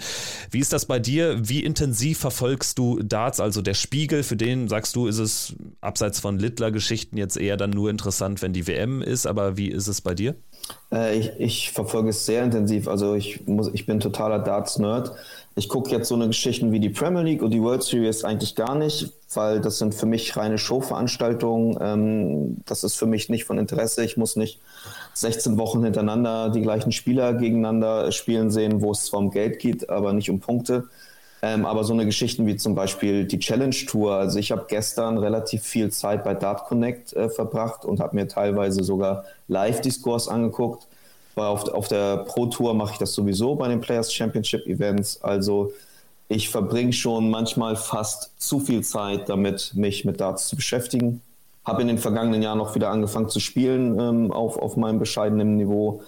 Wie 0.49 0.59
ist 0.59 0.71
das 0.71 0.85
bei 0.85 0.97
dir? 0.97 1.37
Wie 1.49 1.61
intensiv 1.61 2.19
verfolgst 2.19 2.79
du 2.79 3.03
Darts? 3.03 3.41
Also 3.41 3.61
der 3.61 3.73
Spiegel, 3.73 4.23
für 4.23 4.37
den 4.37 4.69
sagst 4.69 4.95
du, 4.95 5.07
ist 5.07 5.19
es 5.19 5.55
abseits 5.81 6.21
von 6.21 6.39
Littler-Geschichten 6.39 7.17
jetzt 7.17 7.35
eher 7.35 7.57
dann 7.57 7.71
nur 7.71 7.89
interessant, 7.89 8.41
wenn 8.41 8.53
die 8.53 8.65
WM 8.65 9.01
ist, 9.01 9.27
aber 9.27 9.57
wie 9.57 9.67
ist 9.67 9.87
es 9.87 9.99
bei 9.99 10.15
dir? 10.15 10.35
Äh, 10.91 11.19
ich, 11.19 11.31
ich, 11.37 11.71
verfolge 11.71 12.09
es 12.09 12.25
sehr 12.25 12.43
intensiv. 12.43 12.87
Also 12.87 13.15
ich, 13.15 13.45
muss, 13.47 13.69
ich 13.73 13.85
bin 13.85 13.99
totaler 13.99 14.39
Darts-Nerd. 14.39 15.11
Ich 15.55 15.69
gucke 15.69 15.91
jetzt 15.91 16.07
so 16.07 16.15
eine 16.15 16.27
Geschichten 16.27 16.71
wie 16.71 16.79
die 16.79 16.89
Premier 16.89 17.23
League 17.23 17.41
und 17.41 17.51
die 17.51 17.61
World 17.61 17.83
Series 17.83 18.23
eigentlich 18.23 18.55
gar 18.55 18.75
nicht, 18.75 19.11
weil 19.33 19.59
das 19.59 19.79
sind 19.79 19.95
für 19.95 20.05
mich 20.05 20.37
reine 20.37 20.57
Showveranstaltungen. 20.57 21.77
Ähm, 21.81 22.57
das 22.65 22.83
ist 22.83 22.95
für 22.95 23.07
mich 23.07 23.29
nicht 23.29 23.45
von 23.45 23.57
Interesse. 23.57 24.05
Ich 24.05 24.17
muss 24.17 24.35
nicht 24.35 24.59
16 25.13 25.57
Wochen 25.57 25.83
hintereinander 25.83 26.49
die 26.49 26.61
gleichen 26.61 26.91
Spieler 26.91 27.33
gegeneinander 27.33 28.11
spielen 28.11 28.51
sehen, 28.51 28.81
wo 28.81 28.91
es 28.91 29.05
zwar 29.05 29.19
um 29.19 29.31
Geld 29.31 29.59
geht, 29.59 29.89
aber 29.89 30.13
nicht 30.13 30.29
um 30.29 30.39
Punkte. 30.39 30.85
Ähm, 31.41 31.65
aber 31.65 31.83
so 31.83 31.93
eine 31.93 32.05
Geschichten 32.05 32.47
wie 32.47 32.55
zum 32.55 32.73
Beispiel 32.73 33.25
die 33.25 33.37
Challenge 33.37 33.75
Tour. 33.87 34.15
Also 34.15 34.39
ich 34.39 34.51
habe 34.51 34.65
gestern 34.67 35.17
relativ 35.17 35.63
viel 35.63 35.91
Zeit 35.91 36.23
bei 36.23 36.33
Dart 36.33 36.65
Connect 36.65 37.13
äh, 37.13 37.29
verbracht 37.29 37.85
und 37.85 37.99
habe 37.99 38.15
mir 38.15 38.27
teilweise 38.27 38.83
sogar 38.83 39.25
live 39.47 39.81
die 39.81 39.91
Scores 39.91 40.27
angeguckt. 40.27 40.87
Weil 41.35 41.45
auf, 41.45 41.67
auf 41.69 41.87
der 41.87 42.17
Pro 42.17 42.47
Tour 42.47 42.73
mache 42.73 42.93
ich 42.93 42.97
das 42.97 43.13
sowieso 43.13 43.55
bei 43.55 43.67
den 43.67 43.81
Players 43.81 44.11
Championship 44.11 44.65
Events. 44.65 45.21
Also 45.21 45.71
ich 46.27 46.49
verbringe 46.49 46.91
schon 46.91 47.29
manchmal 47.29 47.75
fast 47.75 48.31
zu 48.41 48.59
viel 48.59 48.83
Zeit 48.83 49.29
damit, 49.29 49.73
mich 49.75 50.03
mit 50.03 50.19
Darts 50.19 50.47
zu 50.47 50.55
beschäftigen. 50.55 51.21
Habe 51.63 51.83
in 51.83 51.87
den 51.87 51.99
vergangenen 51.99 52.41
Jahren 52.41 52.57
noch 52.57 52.73
wieder 52.73 52.89
angefangen 52.89 53.29
zu 53.29 53.39
spielen 53.39 53.99
ähm, 53.99 54.31
auf, 54.31 54.57
auf 54.57 54.75
meinem 54.75 54.97
bescheidenen 54.97 55.57
Niveau. 55.57 56.01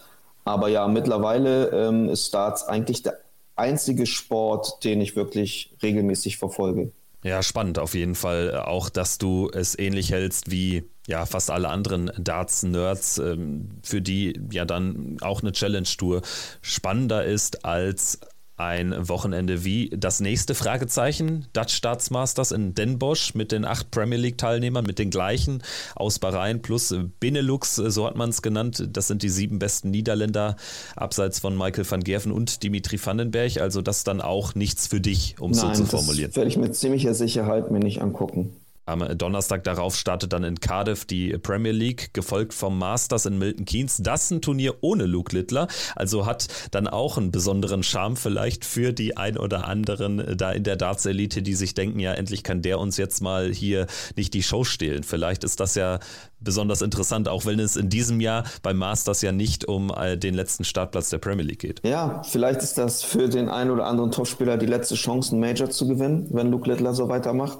Aber 0.44 0.70
ja, 0.70 0.88
mittlerweile 0.88 1.68
ähm, 1.68 2.10
ist 2.10 2.34
Darts 2.34 2.64
eigentlich 2.64 3.04
der 3.04 3.20
einzige 3.60 4.06
Sport, 4.06 4.84
den 4.84 5.02
ich 5.02 5.16
wirklich 5.16 5.76
regelmäßig 5.84 6.38
verfolge. 6.38 6.92
Ja, 7.24 7.44
spannend 7.44 7.80
auf 7.80 7.96
jeden 7.96 8.16
Fall. 8.16 8.56
Auch, 8.62 8.90
dass 8.90 9.18
du 9.18 9.50
es 9.54 9.78
ähnlich 9.78 10.12
hältst 10.12 10.52
wie 10.52 10.86
ja 11.06 11.26
fast 11.26 11.52
alle 11.52 11.68
anderen 11.68 12.12
Darts-Nerds, 12.18 13.18
ähm, 13.18 13.70
für 13.84 14.02
die 14.02 14.40
ja 14.52 14.64
dann 14.64 15.18
auch 15.22 15.42
eine 15.42 15.52
Challenge-Tour 15.52 16.22
spannender 16.62 17.26
ist 17.26 17.66
als 17.66 18.20
ein 18.60 19.08
Wochenende 19.08 19.64
wie 19.64 19.90
das 19.96 20.20
nächste 20.20 20.54
Fragezeichen, 20.54 21.48
Dutch 21.54 21.74
Staatsmasters 21.74 22.52
in 22.52 22.76
Den 22.76 23.00
Bosch 23.00 23.34
mit 23.34 23.54
den 23.54 23.64
acht 23.64 23.90
Premier 23.90 24.18
League-Teilnehmern, 24.18 24.86
mit 24.86 25.00
den 25.00 25.10
gleichen 25.10 25.64
aus 25.96 26.20
Bahrain 26.20 26.62
plus 26.62 26.94
Benelux, 27.20 27.76
so 27.76 28.06
hat 28.06 28.18
man 28.18 28.30
es 28.30 28.42
genannt. 28.42 28.88
Das 28.92 29.08
sind 29.08 29.24
die 29.24 29.30
sieben 29.30 29.60
besten 29.60 29.92
Niederländer, 29.92 30.58
abseits 30.96 31.40
von 31.40 31.58
Michael 31.58 31.90
van 31.90 32.04
Gerven 32.04 32.34
und 32.34 32.62
Dimitri 32.62 33.00
Vandenberg. 33.04 33.62
Also 33.62 33.82
das 33.82 34.04
dann 34.04 34.20
auch 34.20 34.56
nichts 34.56 34.88
für 34.88 35.00
dich, 35.00 35.36
um 35.40 35.52
es 35.52 35.62
so 35.62 35.72
zu 35.72 35.86
formulieren. 35.86 36.32
Das 36.32 36.36
werde 36.36 36.50
ich 36.50 36.58
mit 36.58 36.76
ziemlicher 36.76 37.14
Sicherheit 37.14 37.72
mir 37.72 37.80
nicht 37.80 38.02
angucken. 38.02 38.59
Am 38.90 39.18
Donnerstag 39.18 39.64
darauf 39.64 39.96
startet 39.96 40.34
dann 40.34 40.44
in 40.44 40.60
Cardiff 40.60 41.06
die 41.06 41.38
Premier 41.38 41.72
League, 41.72 42.14
gefolgt 42.14 42.54
vom 42.54 42.78
Masters 42.78 43.26
in 43.26 43.38
Milton 43.38 43.66
Keynes. 43.66 43.98
Das 44.02 44.24
ist 44.24 44.32
ein 44.32 44.42
Turnier 44.42 44.76
ohne 44.82 45.06
Luke 45.06 45.36
Littler, 45.36 45.68
also 45.96 46.26
hat 46.26 46.48
dann 46.72 46.88
auch 46.88 47.18
einen 47.18 47.32
besonderen 47.32 47.84
Charme 47.84 48.16
vielleicht 48.16 48.66
für 48.66 48.92
die 48.92 49.16
ein 49.16 49.38
oder 49.38 49.68
anderen 49.68 50.38
da 50.38 50.52
in 50.52 50.64
der 50.64 50.76
Darts-Elite, 50.76 51.42
die 51.42 51.54
sich 51.54 51.74
denken, 51.74 52.00
ja, 52.00 52.14
endlich 52.14 52.44
kann 52.44 52.62
der 52.62 52.80
uns 52.80 52.98
jetzt 52.98 53.22
mal 53.22 53.54
hier 53.54 53.86
nicht 54.16 54.34
die 54.34 54.44
Show 54.44 54.64
stehlen. 54.64 55.04
Vielleicht 55.04 55.44
ist 55.44 55.60
das 55.60 55.76
ja 55.76 56.00
besonders 56.42 56.82
interessant, 56.82 57.28
auch 57.28 57.46
wenn 57.46 57.60
es 57.60 57.76
in 57.76 57.90
diesem 57.90 58.22
Jahr 58.22 58.44
beim 58.64 58.78
Masters 58.78 59.22
ja 59.22 59.32
nicht 59.32 59.68
um 59.68 59.92
äh, 59.96 60.18
den 60.18 60.34
letzten 60.34 60.64
Startplatz 60.64 61.10
der 61.10 61.18
Premier 61.18 61.46
League 61.46 61.60
geht. 61.60 61.82
Ja, 61.86 62.22
vielleicht 62.24 62.62
ist 62.62 62.78
das 62.78 63.04
für 63.04 63.30
den 63.30 63.50
einen 63.50 63.72
oder 63.72 63.86
anderen 63.86 64.12
Topspieler 64.12 64.58
die 64.58 64.66
letzte 64.66 64.96
Chance, 64.96 65.32
einen 65.32 65.42
Major 65.42 65.70
zu 65.70 65.88
gewinnen, 65.88 66.28
wenn 66.32 66.52
Luke 66.52 66.70
Littler 66.70 66.94
so 66.94 67.10
weitermacht. 67.10 67.60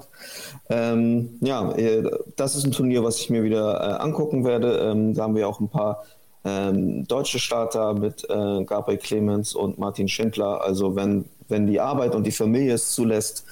Ähm, 0.68 1.38
ja, 1.40 1.72
äh, 1.72 2.08
das 2.36 2.54
ist 2.54 2.64
ein 2.64 2.72
Turnier, 2.72 3.04
was 3.04 3.18
ich 3.18 3.30
mir 3.30 3.42
wieder 3.42 3.80
äh, 3.80 4.02
angucken 4.02 4.44
werde. 4.44 4.78
Ähm, 4.78 5.14
da 5.14 5.24
haben 5.24 5.36
wir 5.36 5.48
auch 5.48 5.60
ein 5.60 5.68
paar 5.68 6.04
ähm, 6.44 7.06
deutsche 7.06 7.38
Starter 7.38 7.94
mit 7.94 8.24
äh, 8.24 8.64
Gabriel 8.64 8.98
Clemens 8.98 9.54
und 9.54 9.78
Martin 9.78 10.08
Schindler. 10.08 10.62
Also 10.62 10.96
wenn, 10.96 11.26
wenn 11.48 11.66
die 11.66 11.80
Arbeit 11.80 12.14
und 12.14 12.24
die 12.24 12.32
Familie 12.32 12.74
es 12.74 12.92
zulässt, 12.92 13.44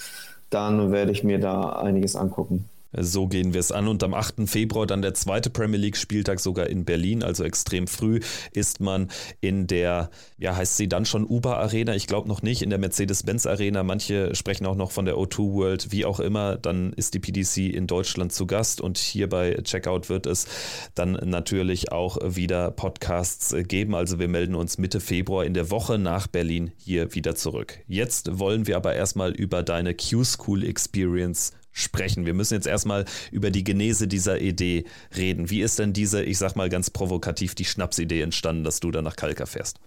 dann 0.50 0.92
werde 0.92 1.12
ich 1.12 1.24
mir 1.24 1.38
da 1.38 1.70
einiges 1.72 2.16
angucken. 2.16 2.68
So 2.92 3.26
gehen 3.26 3.52
wir 3.52 3.60
es 3.60 3.70
an. 3.70 3.86
Und 3.86 4.02
am 4.02 4.14
8. 4.14 4.48
Februar 4.48 4.86
dann 4.86 5.02
der 5.02 5.14
zweite 5.14 5.50
Premier 5.50 5.78
League-Spieltag 5.78 6.40
sogar 6.40 6.68
in 6.68 6.84
Berlin, 6.84 7.22
also 7.22 7.44
extrem 7.44 7.86
früh, 7.86 8.20
ist 8.52 8.80
man 8.80 9.08
in 9.40 9.66
der, 9.66 10.10
ja, 10.38 10.56
heißt 10.56 10.76
sie 10.76 10.88
dann 10.88 11.04
schon 11.04 11.26
Uber 11.26 11.58
Arena? 11.58 11.94
Ich 11.94 12.06
glaube 12.06 12.28
noch 12.28 12.42
nicht, 12.42 12.62
in 12.62 12.70
der 12.70 12.78
Mercedes-Benz 12.78 13.46
Arena. 13.46 13.82
Manche 13.82 14.34
sprechen 14.34 14.66
auch 14.66 14.74
noch 14.74 14.90
von 14.90 15.04
der 15.04 15.16
O2 15.16 15.52
World, 15.52 15.92
wie 15.92 16.04
auch 16.04 16.20
immer. 16.20 16.56
Dann 16.56 16.92
ist 16.94 17.14
die 17.14 17.18
PDC 17.18 17.74
in 17.74 17.86
Deutschland 17.86 18.32
zu 18.32 18.46
Gast 18.46 18.80
und 18.80 18.96
hier 18.96 19.28
bei 19.28 19.54
Checkout 19.62 20.08
wird 20.08 20.26
es 20.26 20.46
dann 20.94 21.12
natürlich 21.12 21.92
auch 21.92 22.18
wieder 22.24 22.70
Podcasts 22.70 23.54
geben. 23.68 23.94
Also 23.94 24.18
wir 24.18 24.28
melden 24.28 24.54
uns 24.54 24.78
Mitte 24.78 25.00
Februar 25.00 25.44
in 25.44 25.54
der 25.54 25.70
Woche 25.70 25.98
nach 25.98 26.26
Berlin 26.26 26.72
hier 26.76 27.14
wieder 27.14 27.34
zurück. 27.34 27.80
Jetzt 27.86 28.38
wollen 28.38 28.66
wir 28.66 28.76
aber 28.76 28.94
erstmal 28.94 29.32
über 29.32 29.62
deine 29.62 29.94
Q-School 29.94 30.64
Experience 30.64 31.52
sprechen. 31.78 32.26
Wir 32.26 32.34
müssen 32.34 32.54
jetzt 32.54 32.66
erstmal 32.66 33.04
über 33.30 33.50
die 33.50 33.64
Genese 33.64 34.08
dieser 34.08 34.40
Idee 34.40 34.84
reden. 35.16 35.50
Wie 35.50 35.62
ist 35.62 35.78
denn 35.78 35.92
diese, 35.92 36.22
ich 36.22 36.38
sag 36.38 36.56
mal 36.56 36.68
ganz 36.68 36.90
provokativ, 36.90 37.54
die 37.54 37.64
Schnapsidee 37.64 38.22
entstanden, 38.22 38.64
dass 38.64 38.80
du 38.80 38.90
dann 38.90 39.04
nach 39.04 39.16
Kalka 39.16 39.46
fährst? 39.46 39.78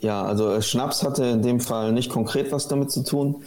Ja, 0.00 0.22
also 0.22 0.52
äh, 0.52 0.62
Schnaps 0.62 1.02
hatte 1.02 1.24
in 1.24 1.42
dem 1.42 1.60
Fall 1.60 1.92
nicht 1.92 2.10
konkret 2.10 2.52
was 2.52 2.68
damit 2.68 2.90
zu 2.90 3.02
tun. 3.02 3.42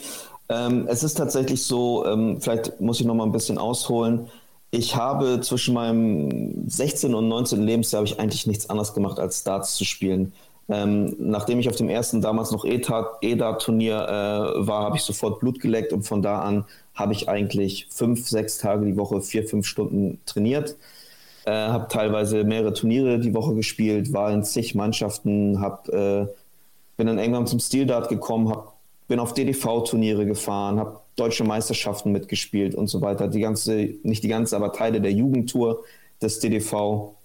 Ähm, 0.49 0.85
es 0.87 1.03
ist 1.03 1.13
tatsächlich 1.15 1.63
so, 1.63 2.05
ähm, 2.05 2.41
vielleicht 2.41 2.81
muss 2.81 2.99
ich 2.99 3.05
noch 3.05 3.15
mal 3.15 3.23
ein 3.23 3.31
bisschen 3.31 3.57
ausholen. 3.57 4.27
Ich 4.71 4.95
habe 4.95 5.39
zwischen 5.41 5.73
meinem 5.73 6.69
16. 6.69 7.13
und 7.13 7.27
19. 7.27 7.61
Lebensjahr 7.61 7.99
habe 7.99 8.07
ich 8.07 8.19
eigentlich 8.19 8.47
nichts 8.47 8.69
anderes 8.69 8.93
gemacht, 8.93 9.19
als 9.19 9.43
Darts 9.43 9.75
zu 9.75 9.85
spielen. 9.85 10.33
Ähm, 10.69 11.15
nachdem 11.19 11.59
ich 11.59 11.67
auf 11.67 11.75
dem 11.75 11.89
ersten 11.89 12.21
damals 12.21 12.51
noch 12.51 12.63
EDA-Turnier 12.63 13.95
äh, 13.95 14.67
war, 14.67 14.83
habe 14.85 14.95
ich 14.95 15.03
sofort 15.03 15.39
Blut 15.41 15.59
geleckt 15.59 15.91
und 15.91 16.03
von 16.03 16.21
da 16.21 16.39
an 16.41 16.65
habe 16.93 17.13
ich 17.13 17.29
eigentlich 17.29 17.87
fünf, 17.89 18.27
sechs 18.27 18.57
Tage 18.57 18.85
die 18.85 18.97
Woche, 18.97 19.21
vier, 19.21 19.47
fünf 19.47 19.65
Stunden 19.65 20.19
trainiert. 20.25 20.75
Äh, 21.45 21.51
habe 21.51 21.87
teilweise 21.87 22.43
mehrere 22.43 22.73
Turniere 22.73 23.19
die 23.19 23.33
Woche 23.33 23.55
gespielt, 23.55 24.13
war 24.13 24.31
in 24.31 24.43
zig 24.43 24.75
Mannschaften, 24.75 25.59
hab, 25.59 25.89
äh, 25.89 26.27
bin 26.97 27.07
dann 27.07 27.17
irgendwann 27.17 27.47
zum 27.47 27.59
Stildart 27.59 28.09
gekommen, 28.09 28.49
hab, 28.49 28.75
bin 29.07 29.19
auf 29.19 29.33
DDV-Turniere 29.33 30.25
gefahren, 30.25 30.79
habe 30.79 30.99
deutsche 31.15 31.43
Meisterschaften 31.43 32.11
mitgespielt 32.11 32.75
und 32.75 32.87
so 32.87 33.01
weiter. 33.01 33.27
Die 33.27 33.39
ganze, 33.39 33.95
nicht 34.03 34.23
die 34.23 34.27
ganze, 34.27 34.55
aber 34.55 34.71
Teile 34.71 35.01
der 35.01 35.11
Jugendtour 35.11 35.83
des 36.21 36.39
DDV 36.39 37.15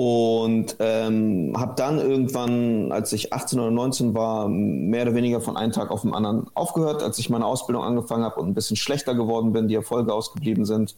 und 0.00 0.76
ähm, 0.78 1.52
habe 1.58 1.74
dann 1.76 1.98
irgendwann, 1.98 2.90
als 2.90 3.12
ich 3.12 3.34
18 3.34 3.60
oder 3.60 3.70
19 3.70 4.14
war, 4.14 4.48
mehr 4.48 5.02
oder 5.02 5.14
weniger 5.14 5.42
von 5.42 5.58
einem 5.58 5.72
Tag 5.72 5.90
auf 5.90 6.00
den 6.00 6.14
anderen 6.14 6.46
aufgehört, 6.54 7.02
als 7.02 7.18
ich 7.18 7.28
meine 7.28 7.44
Ausbildung 7.44 7.84
angefangen 7.84 8.24
habe 8.24 8.40
und 8.40 8.48
ein 8.48 8.54
bisschen 8.54 8.78
schlechter 8.78 9.14
geworden 9.14 9.52
bin, 9.52 9.68
die 9.68 9.74
Erfolge 9.74 10.14
ausgeblieben 10.14 10.64
sind. 10.64 10.96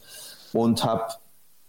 Und 0.52 0.84
habe 0.84 1.14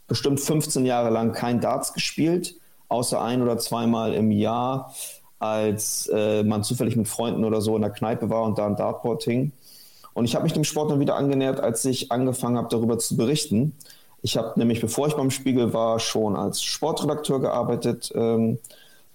bestimmt 0.06 0.42
15 0.42 0.86
Jahre 0.86 1.10
lang 1.10 1.32
kein 1.32 1.60
Darts 1.60 1.94
gespielt, 1.94 2.54
außer 2.88 3.20
ein 3.20 3.42
oder 3.42 3.58
zweimal 3.58 4.13
im 4.13 4.30
Jahr, 4.30 4.94
als 5.40 6.08
äh, 6.13 6.44
man 6.44 6.62
zufällig 6.62 6.96
mit 6.96 7.08
Freunden 7.08 7.46
oder 7.46 7.62
so 7.62 7.75
in 7.75 7.82
der 7.82 7.90
Kneipe 7.90 8.30
war 8.30 8.44
und 8.44 8.60
da 8.60 8.68
ein 8.68 8.75
Dartboard 8.75 9.24
hing. 9.24 9.54
Und 10.13 10.25
ich 10.25 10.36
habe 10.36 10.44
mich 10.44 10.54
dem 10.54 10.66
Sport 10.66 10.92
dann 10.92 11.00
wieder 11.00 11.16
angenähert, 11.16 11.60
als 11.60 11.84
ich 11.84 12.12
angefangen 12.12 12.58
habe, 12.58 12.68
darüber 12.70 13.00
zu 13.00 13.18
berichten. 13.18 13.75
Ich 14.24 14.38
habe 14.38 14.58
nämlich, 14.58 14.82
bevor 14.82 15.08
ich 15.08 15.13
beim 15.13 15.30
Spiegel 15.30 15.74
war, 15.74 16.00
schon 16.00 16.36
als 16.36 16.63
Sportredakteur 16.63 17.39
gearbeitet. 17.39 18.12
Ähm, 18.15 18.58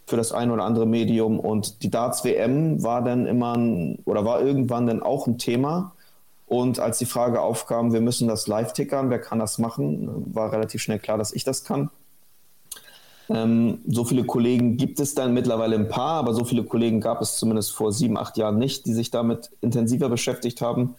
für 0.09 0.17
das 0.17 0.33
ein 0.33 0.51
oder 0.51 0.65
andere 0.65 0.87
Medium. 0.87 1.39
Und 1.39 1.83
die 1.83 1.91
Darts 1.91 2.25
WM 2.25 2.83
war 2.83 3.03
dann 3.03 3.27
immer 3.27 3.57
ein, 3.57 3.99
oder 4.05 4.25
war 4.25 4.41
irgendwann 4.41 4.87
dann 4.87 5.03
auch 5.03 5.27
ein 5.27 5.39
Thema. 5.39 5.93
Und 6.47 6.81
als 6.81 6.99
die 6.99 7.05
Frage 7.05 7.43
aufkam, 7.43 7.93
wir 7.93 8.01
müssen 8.01 8.27
das 8.27 8.47
live 8.47 8.73
tickern, 8.73 9.11
wer 9.11 9.21
kann 9.21 9.39
das 9.39 9.59
machen, 9.59 10.35
war 10.35 10.51
relativ 10.51 10.81
schnell 10.81 10.99
klar, 10.99 11.19
dass 11.19 11.33
ich 11.33 11.45
das 11.45 11.63
kann. 11.63 11.91
Ähm, 13.29 13.83
so 13.87 14.05
viele 14.05 14.25
Kollegen 14.25 14.79
gibt 14.79 14.99
es 14.99 15.15
dann 15.15 15.35
mittlerweile 15.35 15.77
ein 15.77 15.89
paar, 15.91 16.15
aber 16.15 16.33
so 16.33 16.45
viele 16.45 16.65
Kollegen 16.65 17.03
gab 17.03 17.21
es 17.21 17.37
zumindest 17.37 17.73
vor 17.73 17.93
sieben, 17.93 18.17
acht 18.17 18.39
Jahren 18.39 18.57
nicht, 18.57 18.87
die 18.87 18.95
sich 18.95 19.11
damit 19.11 19.51
intensiver 19.61 20.09
beschäftigt 20.09 20.63
haben. 20.63 20.95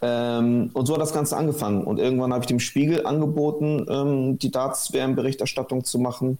Ähm, 0.00 0.70
und 0.74 0.86
so 0.86 0.94
hat 0.94 1.00
das 1.00 1.12
Ganze 1.12 1.36
angefangen. 1.36 1.84
Und 1.84 1.98
irgendwann 1.98 2.32
habe 2.32 2.42
ich 2.42 2.46
dem 2.46 2.60
Spiegel 2.60 3.06
angeboten, 3.06 3.86
ähm, 3.88 4.38
die 4.38 4.50
Darts-WM-Berichterstattung 4.50 5.84
zu 5.84 5.98
machen. 5.98 6.38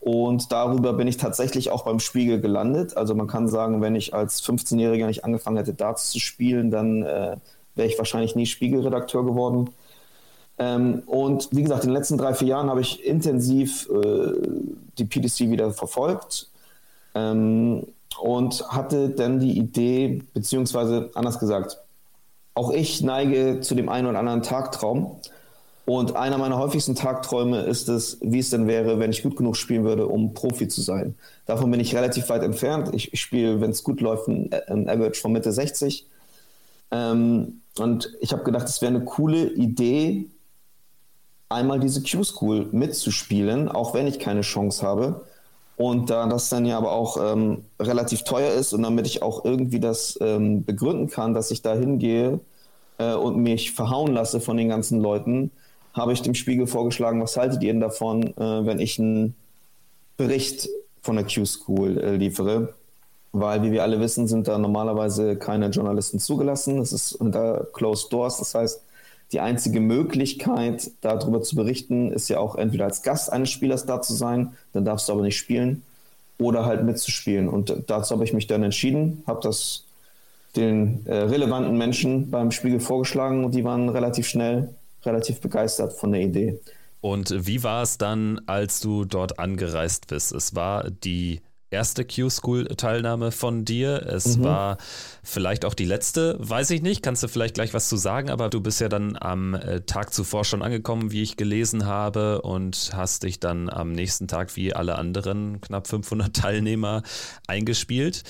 Und 0.00 0.52
darüber 0.52 0.92
bin 0.92 1.08
ich 1.08 1.16
tatsächlich 1.16 1.70
auch 1.70 1.84
beim 1.84 2.00
Spiegel 2.00 2.40
gelandet. 2.40 2.96
Also 2.96 3.14
man 3.14 3.26
kann 3.26 3.48
sagen, 3.48 3.80
wenn 3.82 3.94
ich 3.94 4.14
als 4.14 4.42
15-Jähriger 4.42 5.06
nicht 5.06 5.24
angefangen 5.24 5.56
hätte, 5.56 5.74
Darts 5.74 6.10
zu 6.10 6.20
spielen, 6.20 6.70
dann 6.70 7.02
äh, 7.02 7.36
wäre 7.74 7.88
ich 7.88 7.98
wahrscheinlich 7.98 8.34
nie 8.36 8.46
Spiegelredakteur 8.46 9.24
geworden. 9.24 9.70
Ähm, 10.58 11.02
und 11.06 11.48
wie 11.52 11.62
gesagt, 11.62 11.84
in 11.84 11.90
den 11.90 11.96
letzten 11.96 12.18
drei, 12.18 12.34
vier 12.34 12.48
Jahren 12.48 12.68
habe 12.68 12.80
ich 12.80 13.04
intensiv 13.04 13.88
äh, 13.90 14.32
die 14.98 15.04
PDC 15.04 15.50
wieder 15.50 15.72
verfolgt 15.72 16.48
ähm, 17.14 17.86
und 18.20 18.68
hatte 18.68 19.10
dann 19.10 19.38
die 19.38 19.56
Idee, 19.56 20.22
beziehungsweise 20.34 21.10
anders 21.14 21.38
gesagt, 21.38 21.78
auch 22.58 22.72
ich 22.72 23.02
neige 23.02 23.60
zu 23.60 23.76
dem 23.76 23.88
einen 23.88 24.08
oder 24.08 24.18
anderen 24.18 24.42
Tagtraum. 24.42 25.20
Und 25.86 26.16
einer 26.16 26.36
meiner 26.38 26.58
häufigsten 26.58 26.96
Tagträume 26.96 27.60
ist 27.60 27.88
es, 27.88 28.18
wie 28.20 28.40
es 28.40 28.50
denn 28.50 28.66
wäre, 28.66 28.98
wenn 28.98 29.10
ich 29.10 29.22
gut 29.22 29.36
genug 29.36 29.56
spielen 29.56 29.84
würde, 29.84 30.06
um 30.08 30.34
Profi 30.34 30.66
zu 30.66 30.82
sein. 30.82 31.14
Davon 31.46 31.70
bin 31.70 31.80
ich 31.80 31.94
relativ 31.94 32.28
weit 32.28 32.42
entfernt. 32.42 32.90
Ich, 32.92 33.18
spiele, 33.18 33.60
wenn 33.60 33.70
es 33.70 33.84
gut 33.84 34.00
läuft, 34.00 34.28
ein, 34.28 34.50
ein 34.66 34.88
Average 34.88 35.20
von 35.20 35.32
Mitte 35.32 35.52
60. 35.52 36.06
Ähm, 36.90 37.62
und 37.78 38.12
ich 38.20 38.32
habe 38.32 38.42
gedacht, 38.42 38.68
es 38.68 38.82
wäre 38.82 38.94
eine 38.94 39.04
coole 39.04 39.50
Idee, 39.52 40.26
einmal 41.48 41.78
diese 41.78 42.02
Q-School 42.02 42.68
mitzuspielen, 42.72 43.68
auch 43.68 43.94
wenn 43.94 44.08
ich 44.08 44.18
keine 44.18 44.40
Chance 44.40 44.84
habe. 44.84 45.24
Und 45.78 46.10
da 46.10 46.26
das 46.26 46.48
dann 46.48 46.66
ja 46.66 46.76
aber 46.76 46.90
auch 46.90 47.16
ähm, 47.32 47.64
relativ 47.80 48.24
teuer 48.24 48.52
ist 48.52 48.72
und 48.72 48.82
damit 48.82 49.06
ich 49.06 49.22
auch 49.22 49.44
irgendwie 49.44 49.78
das 49.78 50.18
ähm, 50.20 50.64
begründen 50.64 51.08
kann, 51.08 51.34
dass 51.34 51.52
ich 51.52 51.62
da 51.62 51.72
hingehe 51.72 52.40
äh, 52.98 53.14
und 53.14 53.38
mich 53.38 53.72
verhauen 53.72 54.12
lasse 54.12 54.40
von 54.40 54.56
den 54.56 54.68
ganzen 54.68 55.00
Leuten, 55.00 55.50
habe 55.94 56.12
ich 56.12 56.22
dem 56.22 56.34
Spiegel 56.34 56.66
vorgeschlagen, 56.66 57.20
was 57.20 57.36
haltet 57.36 57.62
ihr 57.62 57.72
denn 57.72 57.80
davon, 57.80 58.36
äh, 58.36 58.66
wenn 58.66 58.78
ich 58.78 58.98
einen 58.98 59.34
Bericht 60.16 60.68
von 61.02 61.16
der 61.16 61.24
Q-School 61.24 61.98
äh, 61.98 62.16
liefere? 62.16 62.74
weil, 63.32 63.62
wie 63.62 63.72
wir 63.72 63.82
alle 63.82 64.00
wissen, 64.00 64.26
sind 64.26 64.48
da 64.48 64.58
normalerweise 64.58 65.36
keine 65.36 65.68
Journalisten 65.68 66.18
zugelassen. 66.18 66.78
Es 66.78 66.92
ist 66.92 67.12
unter 67.12 67.66
Closed 67.72 68.12
Doors. 68.12 68.38
Das 68.38 68.54
heißt, 68.54 68.82
die 69.32 69.40
einzige 69.40 69.80
Möglichkeit, 69.80 70.90
darüber 71.02 71.42
zu 71.42 71.54
berichten, 71.54 72.12
ist 72.12 72.28
ja 72.28 72.38
auch 72.38 72.56
entweder 72.56 72.86
als 72.86 73.02
Gast 73.02 73.30
eines 73.30 73.50
Spielers 73.50 73.84
da 73.84 74.00
zu 74.00 74.14
sein, 74.14 74.56
dann 74.72 74.84
darfst 74.84 75.08
du 75.08 75.12
aber 75.12 75.22
nicht 75.22 75.36
spielen, 75.36 75.82
oder 76.38 76.64
halt 76.64 76.84
mitzuspielen. 76.84 77.48
Und 77.48 77.74
dazu 77.88 78.14
habe 78.14 78.24
ich 78.24 78.32
mich 78.32 78.46
dann 78.46 78.62
entschieden, 78.62 79.22
habe 79.26 79.40
das 79.42 79.84
den 80.56 81.06
äh, 81.06 81.14
relevanten 81.14 81.76
Menschen 81.76 82.30
beim 82.30 82.50
Spiegel 82.50 82.80
vorgeschlagen 82.80 83.44
und 83.44 83.54
die 83.54 83.64
waren 83.64 83.88
relativ 83.88 84.26
schnell, 84.26 84.74
relativ 85.04 85.40
begeistert 85.40 85.92
von 85.92 86.12
der 86.12 86.22
Idee. 86.22 86.60
Und 87.00 87.46
wie 87.46 87.62
war 87.62 87.82
es 87.82 87.98
dann, 87.98 88.40
als 88.46 88.80
du 88.80 89.04
dort 89.04 89.38
angereist 89.38 90.08
bist? 90.08 90.32
Es 90.32 90.54
war 90.54 90.90
die 90.90 91.40
erste 91.70 92.04
Q-School-Teilnahme 92.04 93.30
von 93.30 93.64
dir. 93.64 94.06
Es 94.06 94.38
mhm. 94.38 94.44
war 94.44 94.78
vielleicht 95.22 95.64
auch 95.64 95.74
die 95.74 95.84
letzte, 95.84 96.36
weiß 96.38 96.70
ich 96.70 96.82
nicht. 96.82 97.02
Kannst 97.02 97.22
du 97.22 97.28
vielleicht 97.28 97.54
gleich 97.54 97.74
was 97.74 97.88
zu 97.88 97.96
sagen, 97.96 98.30
aber 98.30 98.48
du 98.48 98.60
bist 98.60 98.80
ja 98.80 98.88
dann 98.88 99.16
am 99.20 99.54
äh, 99.54 99.82
Tag 99.82 100.12
zuvor 100.12 100.44
schon 100.44 100.62
angekommen, 100.62 101.12
wie 101.12 101.22
ich 101.22 101.36
gelesen 101.36 101.86
habe, 101.86 102.42
und 102.42 102.90
hast 102.94 103.22
dich 103.22 103.38
dann 103.40 103.68
am 103.68 103.92
nächsten 103.92 104.28
Tag 104.28 104.56
wie 104.56 104.74
alle 104.74 104.96
anderen 104.96 105.60
knapp 105.60 105.86
500 105.86 106.34
Teilnehmer 106.34 107.02
eingespielt 107.46 108.24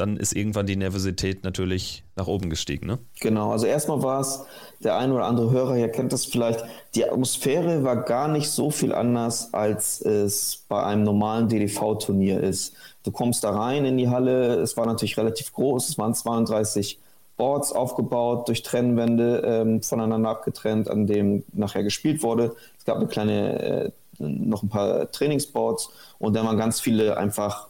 dann 0.00 0.16
ist 0.16 0.34
irgendwann 0.34 0.66
die 0.66 0.76
Nervosität 0.76 1.44
natürlich 1.44 2.02
nach 2.16 2.26
oben 2.26 2.48
gestiegen. 2.48 2.86
Ne? 2.86 2.98
Genau, 3.20 3.52
also 3.52 3.66
erstmal 3.66 4.02
war 4.02 4.20
es, 4.20 4.42
der 4.82 4.96
ein 4.96 5.12
oder 5.12 5.26
andere 5.26 5.50
Hörer 5.50 5.76
hier 5.76 5.88
kennt 5.88 6.12
das 6.12 6.24
vielleicht, 6.24 6.64
die 6.94 7.04
Atmosphäre 7.04 7.84
war 7.84 7.96
gar 7.96 8.26
nicht 8.26 8.48
so 8.48 8.70
viel 8.70 8.94
anders, 8.94 9.52
als 9.52 10.00
es 10.00 10.64
bei 10.68 10.82
einem 10.82 11.04
normalen 11.04 11.48
DDV-Turnier 11.48 12.40
ist. 12.40 12.74
Du 13.02 13.10
kommst 13.10 13.44
da 13.44 13.50
rein 13.50 13.84
in 13.84 13.98
die 13.98 14.08
Halle, 14.08 14.54
es 14.54 14.76
war 14.76 14.86
natürlich 14.86 15.18
relativ 15.18 15.52
groß, 15.52 15.90
es 15.90 15.98
waren 15.98 16.14
32 16.14 16.98
Boards 17.36 17.72
aufgebaut, 17.72 18.48
durch 18.48 18.62
Trennwände 18.62 19.42
ähm, 19.44 19.82
voneinander 19.82 20.30
abgetrennt, 20.30 20.90
an 20.90 21.06
dem 21.06 21.44
nachher 21.52 21.82
gespielt 21.82 22.22
wurde. 22.22 22.54
Es 22.78 22.84
gab 22.84 22.96
eine 22.96 23.06
kleine, 23.06 23.62
äh, 23.62 23.90
noch 24.18 24.62
ein 24.62 24.68
paar 24.68 25.10
Trainingsboards 25.10 25.90
und 26.18 26.34
dann 26.34 26.46
waren 26.46 26.58
ganz 26.58 26.80
viele 26.80 27.16
einfach 27.16 27.69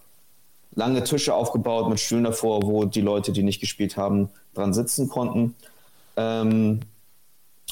lange 0.75 1.05
Tische 1.05 1.35
aufgebaut 1.35 1.89
mit 1.89 2.01
Stühlen 2.01 2.25
davor, 2.25 2.63
wo 2.63 2.85
die 2.85 3.01
Leute, 3.01 3.33
die 3.33 3.43
nicht 3.43 3.61
gespielt 3.61 3.97
haben, 3.97 4.31
dran 4.55 4.73
sitzen 4.73 5.09
konnten. 5.09 5.55
Ähm, 6.17 6.81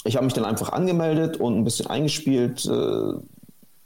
ich 0.05 0.17
habe 0.17 0.25
mich 0.25 0.35
dann 0.35 0.45
einfach 0.45 0.73
angemeldet 0.73 1.39
und 1.39 1.57
ein 1.57 1.65
bisschen 1.65 1.87
eingespielt. 1.87 2.65
Äh, 2.67 3.13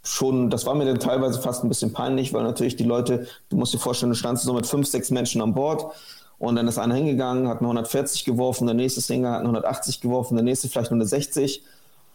schon, 0.05 0.51
das 0.51 0.67
war 0.67 0.75
mir 0.75 0.85
dann 0.85 0.99
teilweise 0.99 1.41
fast 1.41 1.65
ein 1.65 1.69
bisschen 1.69 1.93
peinlich, 1.93 2.33
weil 2.33 2.43
natürlich 2.43 2.77
die 2.77 2.85
Leute, 2.85 3.27
du 3.49 3.57
musst 3.57 3.73
dir 3.73 3.79
vorstellen, 3.79 4.11
du 4.11 4.17
standst 4.17 4.45
so 4.45 4.53
mit 4.53 4.67
fünf, 4.67 4.89
sechs 4.89 5.11
Menschen 5.11 5.41
an 5.41 5.55
Bord 5.55 5.95
und 6.39 6.57
dann 6.57 6.67
ist 6.67 6.79
einer 6.79 6.97
hingegangen, 6.97 7.47
hat 7.47 7.59
eine 7.59 7.69
140 7.69 8.25
geworfen, 8.25 8.67
der 8.67 8.75
nächste 8.75 9.01
Singer 9.01 9.31
hat 9.31 9.41
eine 9.41 9.49
180 9.49 10.01
geworfen, 10.01 10.35
der 10.35 10.45
nächste 10.45 10.69
vielleicht 10.69 10.91
nur 10.91 10.99
eine 10.99 11.07
60 11.07 11.63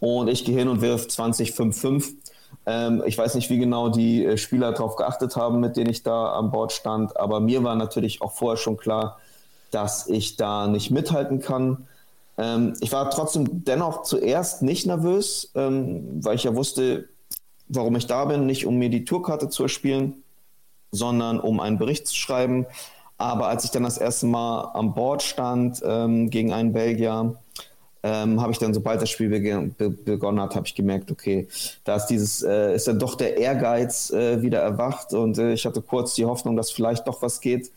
und 0.00 0.28
ich 0.28 0.44
gehe 0.44 0.56
hin 0.56 0.68
und 0.68 0.82
wirf 0.82 1.08
20, 1.08 1.52
5, 1.52 1.80
5 1.80 2.12
ähm, 2.68 3.02
ich 3.06 3.16
weiß 3.16 3.34
nicht, 3.34 3.48
wie 3.48 3.58
genau 3.58 3.88
die 3.88 4.26
äh, 4.26 4.36
Spieler 4.36 4.72
darauf 4.72 4.96
geachtet 4.96 5.36
haben, 5.36 5.58
mit 5.58 5.78
denen 5.78 5.88
ich 5.88 6.02
da 6.02 6.32
an 6.32 6.50
Bord 6.50 6.72
stand, 6.72 7.16
aber 7.18 7.40
mir 7.40 7.64
war 7.64 7.76
natürlich 7.76 8.20
auch 8.20 8.32
vorher 8.32 8.58
schon 8.58 8.76
klar, 8.76 9.18
dass 9.70 10.06
ich 10.06 10.36
da 10.36 10.66
nicht 10.66 10.90
mithalten 10.90 11.40
kann. 11.40 11.86
Ähm, 12.36 12.74
ich 12.80 12.92
war 12.92 13.08
trotzdem 13.08 13.64
dennoch 13.64 14.02
zuerst 14.02 14.60
nicht 14.60 14.86
nervös, 14.86 15.50
ähm, 15.54 16.22
weil 16.22 16.34
ich 16.36 16.44
ja 16.44 16.54
wusste, 16.54 17.08
warum 17.68 17.96
ich 17.96 18.06
da 18.06 18.26
bin, 18.26 18.44
nicht 18.44 18.66
um 18.66 18.76
mir 18.76 18.90
die 18.90 19.06
Tourkarte 19.06 19.48
zu 19.48 19.62
erspielen, 19.62 20.22
sondern 20.90 21.40
um 21.40 21.60
einen 21.60 21.78
Bericht 21.78 22.06
zu 22.06 22.14
schreiben. 22.14 22.66
Aber 23.16 23.48
als 23.48 23.64
ich 23.64 23.70
dann 23.70 23.82
das 23.82 23.96
erste 23.96 24.26
Mal 24.26 24.72
an 24.74 24.92
Bord 24.92 25.22
stand 25.22 25.82
ähm, 25.84 26.28
gegen 26.28 26.52
einen 26.52 26.74
Belgier, 26.74 27.34
ähm, 28.02 28.40
habe 28.40 28.52
ich 28.52 28.58
dann, 28.58 28.74
sobald 28.74 29.02
das 29.02 29.10
Spiel 29.10 29.28
be 29.28 29.90
begonnen 29.90 30.40
hat, 30.40 30.54
habe 30.54 30.66
ich 30.66 30.74
gemerkt, 30.74 31.10
okay, 31.10 31.48
da 31.84 31.96
ist 31.96 32.06
dieses, 32.06 32.42
äh, 32.42 32.74
ist 32.74 32.86
dann 32.86 32.98
doch 32.98 33.16
der 33.16 33.36
Ehrgeiz 33.36 34.10
äh, 34.10 34.40
wieder 34.40 34.60
erwacht 34.60 35.12
und 35.12 35.38
äh, 35.38 35.52
ich 35.52 35.66
hatte 35.66 35.82
kurz 35.82 36.14
die 36.14 36.24
Hoffnung, 36.24 36.56
dass 36.56 36.70
vielleicht 36.70 37.08
doch 37.08 37.22
was 37.22 37.40
geht, 37.40 37.70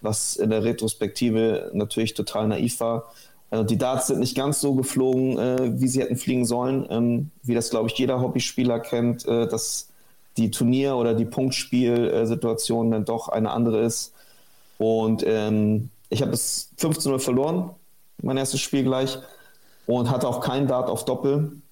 was 0.00 0.36
in 0.36 0.50
der 0.50 0.64
Retrospektive 0.64 1.70
natürlich 1.74 2.14
total 2.14 2.48
naiv 2.48 2.80
war. 2.80 3.12
Äh, 3.50 3.64
die 3.64 3.76
Darts 3.76 4.06
sind 4.06 4.20
nicht 4.20 4.34
ganz 4.34 4.60
so 4.60 4.74
geflogen, 4.74 5.38
äh, 5.38 5.80
wie 5.80 5.88
sie 5.88 6.00
hätten 6.00 6.16
fliegen 6.16 6.46
sollen, 6.46 6.86
ähm, 6.88 7.30
wie 7.42 7.54
das, 7.54 7.70
glaube 7.70 7.88
ich, 7.88 7.98
jeder 7.98 8.20
Hobbyspieler 8.20 8.80
kennt, 8.80 9.26
äh, 9.26 9.46
dass 9.46 9.88
die 10.38 10.50
Turnier- 10.50 10.96
oder 10.96 11.14
die 11.14 11.24
Punktspielsituation 11.24 12.90
dann 12.90 13.04
doch 13.04 13.28
eine 13.28 13.50
andere 13.50 13.80
ist. 13.82 14.12
Und 14.78 15.22
ähm, 15.26 15.90
ich 16.10 16.22
habe 16.22 16.32
es 16.32 16.70
15 16.76 17.12
Uhr 17.12 17.20
verloren, 17.20 17.70
mein 18.22 18.36
erstes 18.36 18.60
Spiel 18.60 18.84
gleich 18.84 19.18
und 19.86 20.10
hatte 20.10 20.28
auch 20.28 20.40
keinen 20.40 20.66
Dart 20.66 20.90
auf 20.90 21.04
Doppel, 21.04 21.62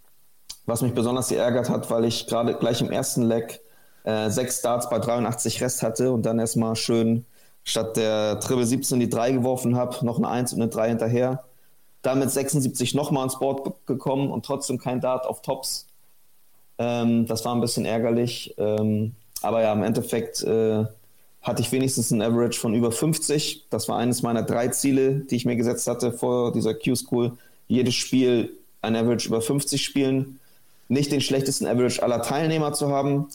was 0.67 0.83
mich 0.83 0.95
besonders 0.95 1.29
geärgert 1.29 1.69
hat, 1.69 1.91
weil 1.91 2.05
ich 2.05 2.27
gerade 2.27 2.55
gleich 2.55 2.81
im 2.81 2.91
ersten 2.91 3.23
Leg 3.23 3.61
äh, 4.05 4.31
sechs 4.31 4.63
Darts 4.63 4.89
bei 4.89 4.99
83 4.99 5.61
Rest 5.63 5.83
hatte 5.83 6.13
und 6.13 6.25
dann 6.25 6.39
erstmal 6.39 6.77
schön 6.77 7.25
statt 7.65 7.97
der 7.97 8.39
Triple 8.41 8.67
17 8.67 9.01
die 9.01 9.09
3 9.09 9.33
geworfen 9.33 9.77
habe, 9.77 10.05
noch 10.05 10.19
eine 10.19 10.29
1 10.29 10.53
und 10.53 10.63
eine 10.63 10.71
3 10.71 10.91
hinterher. 10.91 11.45
Damit 12.03 12.31
76 12.31 12.95
nochmal 12.95 13.23
ans 13.23 13.39
Board 13.39 13.87
gekommen 13.87 14.31
und 14.31 14.45
trotzdem 14.45 14.79
kein 14.79 15.01
Dart 15.01 15.27
auf 15.27 15.41
Tops. 15.41 15.87
Ähm, 16.77 17.27
das 17.27 17.45
war 17.47 17.55
ein 17.55 17.63
bisschen 17.63 17.87
ärgerlich. 17.87 18.55
Ähm, 18.59 19.15
aber 19.41 19.63
ja, 19.63 19.73
im 19.73 19.83
Endeffekt 19.83 20.43
äh, 20.43 20.85
hatte 21.41 21.63
ich 21.63 21.73
wenigstens 21.73 22.11
ein 22.11 22.21
Average 22.21 22.61
von 22.61 22.75
über 22.75 22.93
50. 22.93 23.67
Das 23.71 23.89
war 23.89 23.97
eines 23.97 24.23
meiner 24.23 24.43
drei 24.43 24.69
Ziele, 24.69 25.21
die 25.21 25.37
ich 25.37 25.47
mir 25.47 25.57
gesetzt 25.57 25.87
hatte 25.87 26.13
vor 26.13 26.53
dieser 26.53 26.75
Q-School 26.75 27.33
jedes 27.69 27.95
Spiel 27.95 28.57
ein 28.83 28.97
Average 28.97 29.29
über 29.29 29.41
50 29.41 29.83
spielen, 29.83 30.39
nicht 30.89 31.11
den 31.11 31.21
schlechtesten 31.21 31.67
Average 31.67 32.03
aller 32.03 32.23
Teilnehmer 32.23 32.73
zu 32.73 32.91
haben 32.91 33.29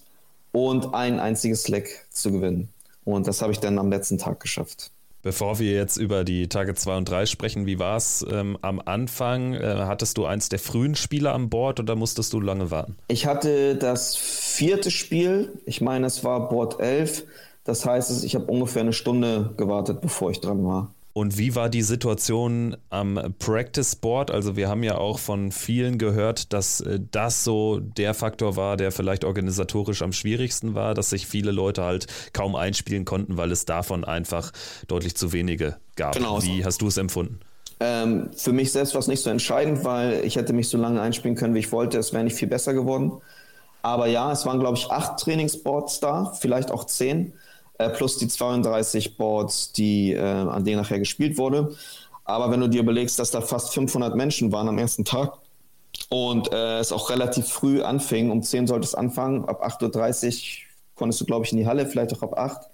und 0.52 0.94
ein 0.94 1.20
einziges 1.20 1.64
Slack 1.64 1.88
zu 2.12 2.32
gewinnen. 2.32 2.70
Und 3.06 3.28
das 3.28 3.42
habe 3.42 3.52
ich 3.52 3.60
dann 3.60 3.80
am 3.80 3.90
letzten 3.90 4.18
Tag 4.18 4.40
geschafft. 4.40 4.92
Bevor 5.22 5.60
wir 5.60 5.74
jetzt 5.74 5.98
über 5.98 6.24
die 6.24 6.48
Tage 6.48 6.76
2 6.76 6.98
und 6.98 7.10
3 7.10 7.26
sprechen, 7.26 7.66
wie 7.66 7.78
war 7.78 7.98
es 7.98 8.26
ähm, 8.32 8.58
am 8.62 8.82
Anfang? 8.84 9.54
Äh, 9.54 9.76
hattest 9.80 10.18
du 10.18 10.26
eins 10.26 10.48
der 10.48 10.60
frühen 10.60 10.96
Spiele 10.96 11.32
an 11.32 11.50
Bord 11.50 11.82
oder 11.82 11.98
musstest 11.98 12.32
du 12.32 12.40
lange 12.40 12.72
warten? 12.72 12.96
Ich 13.10 13.26
hatte 13.26 13.76
das 13.76 14.16
vierte 14.16 14.92
Spiel, 14.92 15.52
ich 15.66 15.82
meine, 15.82 16.08
es 16.08 16.24
war 16.24 16.48
Board 16.48 16.80
11. 16.80 17.26
Das 17.66 17.86
heißt, 17.86 18.24
ich 18.24 18.36
habe 18.36 18.46
ungefähr 18.46 18.82
eine 18.82 18.94
Stunde 18.94 19.54
gewartet, 19.58 20.00
bevor 20.00 20.32
ich 20.32 20.40
dran 20.40 20.64
war. 20.64 20.94
Und 21.14 21.38
wie 21.38 21.56
war 21.56 21.70
die 21.70 21.82
Situation 21.82 22.78
am 22.90 23.34
Practice 23.40 23.96
Board? 23.96 24.32
Also 24.32 24.56
wir 24.56 24.70
haben 24.70 24.84
ja 24.84 24.98
auch 24.98 25.20
von 25.20 25.52
vielen 25.52 25.98
gehört, 25.98 26.54
dass 26.54 26.82
äh, 26.82 27.00
das 27.12 27.44
so 27.44 27.80
der 27.80 28.14
Faktor 28.14 28.56
war, 28.56 28.78
der 28.78 28.92
vielleicht 28.92 29.26
organisatorisch 29.26 30.02
am 30.02 30.14
schwierigsten 30.14 30.76
war, 30.76 30.94
dass 30.94 31.10
sich 31.10 31.26
viele 31.28 31.52
Leute 31.52 31.84
halt 31.84 32.08
kaum 32.32 32.56
einspielen 32.56 33.06
konnten, 33.06 33.38
weil 33.38 33.52
es 33.52 33.66
davon 33.66 34.06
einfach 34.06 34.52
deutlich 34.88 35.16
zu 35.16 35.34
wenige 35.34 35.78
gab. 35.96 36.14
Genau. 36.14 36.42
Wie 36.44 36.64
hast 36.64 36.82
du 36.82 36.88
es 36.88 36.98
empfunden? 36.98 37.40
Ähm, 37.80 38.30
für 38.36 38.52
mich 38.52 38.72
selbst 38.72 38.94
war 38.94 39.00
es 39.00 39.08
nicht 39.08 39.24
so 39.24 39.30
entscheidend, 39.30 39.84
weil 39.86 40.26
ich 40.26 40.36
hätte 40.36 40.54
mich 40.54 40.70
so 40.70 40.78
lange 40.78 41.02
einspielen 41.02 41.36
können, 41.36 41.56
wie 41.56 41.60
ich 41.60 41.72
wollte. 41.72 41.98
Es 41.98 42.14
wäre 42.14 42.24
nicht 42.24 42.36
viel 42.36 42.48
besser 42.48 42.74
geworden. 42.74 43.14
Aber 43.82 44.08
ja, 44.08 44.32
es 44.32 44.46
waren, 44.46 44.60
glaube 44.60 44.78
ich, 44.78 44.92
acht 44.92 45.20
Trainingsboards 45.20 46.02
da, 46.02 46.34
vielleicht 46.40 46.72
auch 46.72 46.86
zehn 46.86 47.34
äh, 47.80 47.90
plus 47.90 48.18
die 48.18 48.28
32 48.28 49.18
Boards, 49.18 49.72
die, 49.72 50.14
äh, 50.14 50.20
an 50.20 50.64
denen 50.64 50.78
nachher 50.78 51.00
gespielt 51.00 51.38
wurde. 51.38 51.76
Aber 52.26 52.52
wenn 52.52 52.60
du 52.60 52.70
dir 52.70 52.82
überlegst, 52.82 53.18
dass 53.18 53.32
da 53.32 53.42
fast 53.42 53.74
500 53.74 54.16
Menschen 54.16 54.52
waren 54.52 54.68
am 54.68 54.78
ersten 54.78 55.04
Tag 55.04 55.40
und 56.10 56.52
äh, 56.52 56.80
es 56.80 56.92
auch 56.92 57.10
relativ 57.10 57.48
früh 57.48 57.82
anfing, 57.82 58.30
um 58.30 58.44
10 58.44 58.68
sollte 58.68 58.86
es 58.86 58.94
anfangen, 58.94 59.46
ab 59.46 59.66
8.30 59.66 60.28
Uhr 60.28 60.66
konntest 60.96 61.22
du, 61.22 61.26
glaube 61.26 61.46
ich, 61.46 61.52
in 61.54 61.58
die 61.58 61.66
Halle, 61.66 61.88
vielleicht 61.88 62.14
auch 62.14 62.22
ab 62.22 62.38
8. 62.38 62.70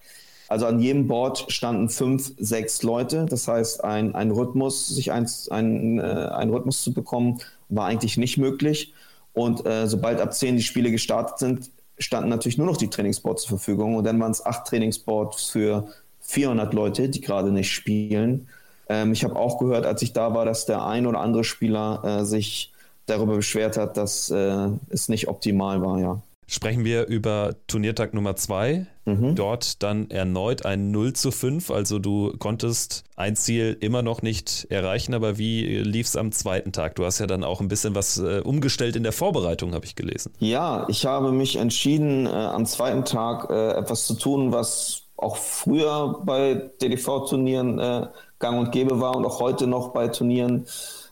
Also 0.48 0.66
an 0.66 0.80
jedem 0.80 1.08
Board 1.08 1.46
standen 1.50 1.90
fünf, 1.90 2.34
sechs 2.38 2.84
Leute. 2.84 3.26
Das 3.30 3.48
heißt, 3.48 3.84
ein, 3.84 4.14
ein 4.16 4.32
Rhythmus, 4.32 4.88
sich 4.88 5.12
ein, 5.12 5.30
ein, 5.52 6.00
äh, 6.00 6.02
ein 6.02 6.50
Rhythmus 6.50 6.84
zu 6.84 6.94
bekommen, 6.94 7.40
war 7.70 7.86
eigentlich 7.86 8.18
nicht 8.18 8.38
möglich. 8.38 8.94
Und 9.34 9.66
äh, 9.66 9.88
sobald 9.88 10.20
ab 10.20 10.34
10 10.34 10.58
die 10.58 10.64
Spiele 10.64 10.92
gestartet 10.92 11.40
sind, 11.40 11.70
standen 11.98 12.30
natürlich 12.30 12.58
nur 12.58 12.68
noch 12.68 12.78
die 12.78 12.90
Trainingsboards 12.90 13.44
zur 13.44 13.58
Verfügung 13.58 13.96
und 13.96 14.04
dann 14.04 14.20
waren 14.20 14.32
es 14.32 14.46
acht 14.46 14.68
Trainingsboards 14.68 15.50
für 15.50 15.88
400 16.22 16.74
Leute, 16.74 17.10
die 17.10 17.22
gerade 17.22 17.52
nicht 17.52 17.72
spielen. 17.72 18.48
Ähm, 18.90 19.14
ich 19.14 19.24
habe 19.24 19.36
auch 19.36 19.60
gehört, 19.60 19.86
als 19.86 20.02
ich 20.02 20.14
da 20.14 20.34
war, 20.34 20.46
dass 20.46 20.66
der 20.66 20.86
ein 20.86 21.08
oder 21.08 21.20
andere 21.20 21.44
Spieler 21.44 22.02
äh, 22.04 22.26
sich 22.26 22.74
darüber 23.06 23.36
beschwert 23.36 23.78
hat, 23.78 23.98
dass 23.98 24.30
äh, 24.32 24.70
es 24.90 25.10
nicht 25.10 25.28
optimal 25.28 25.82
war, 25.82 26.00
ja. 26.00 26.22
Sprechen 26.48 26.86
wir 26.86 27.08
über 27.08 27.56
Turniertag 27.68 28.14
Nummer 28.14 28.36
2. 28.36 28.86
Mhm. 29.06 29.36
Dort 29.36 29.82
dann 29.84 30.10
erneut 30.10 30.66
ein 30.66 30.92
0 30.92 31.14
zu 31.14 31.32
5. 31.32 31.72
Also 31.72 32.00
du 32.00 32.34
konntest 32.38 33.04
ein 33.16 33.36
Ziel 33.36 33.78
immer 33.80 34.02
noch 34.02 34.22
nicht 34.22 34.68
erreichen, 34.70 35.14
aber 35.14 35.38
wie 35.38 35.80
lief 35.80 36.08
es 36.08 36.16
am 36.16 36.32
zweiten 36.32 36.72
Tag? 36.72 36.96
Du 36.96 37.06
hast 37.06 37.20
ja 37.20 37.28
dann 37.28 37.44
auch 37.44 37.62
ein 37.62 37.68
bisschen 37.68 37.96
was 37.96 38.18
äh, 38.18 38.42
umgestellt 38.44 38.96
in 38.96 39.04
der 39.04 39.12
Vorbereitung, 39.12 39.74
habe 39.74 39.86
ich 39.86 39.96
gelesen. 39.96 40.34
Ja, 40.40 40.86
ich 40.88 41.06
habe 41.06 41.32
mich 41.32 41.56
entschieden, 41.56 42.26
äh, 42.26 42.30
am 42.30 42.66
zweiten 42.66 43.06
Tag 43.06 43.50
äh, 43.50 43.72
etwas 43.72 44.06
zu 44.06 44.16
tun, 44.16 44.52
was 44.52 45.04
auch 45.18 45.38
früher 45.38 46.22
bei 46.26 46.70
DDV-Turnieren 46.82 47.80
äh, 47.80 48.08
gang 48.40 48.60
und 48.60 48.72
gäbe 48.72 49.00
war 49.00 49.16
und 49.16 49.26
auch 49.26 49.40
heute 49.40 49.66
noch 49.66 49.90
bei 49.90 50.10
Turnieren 50.10 50.66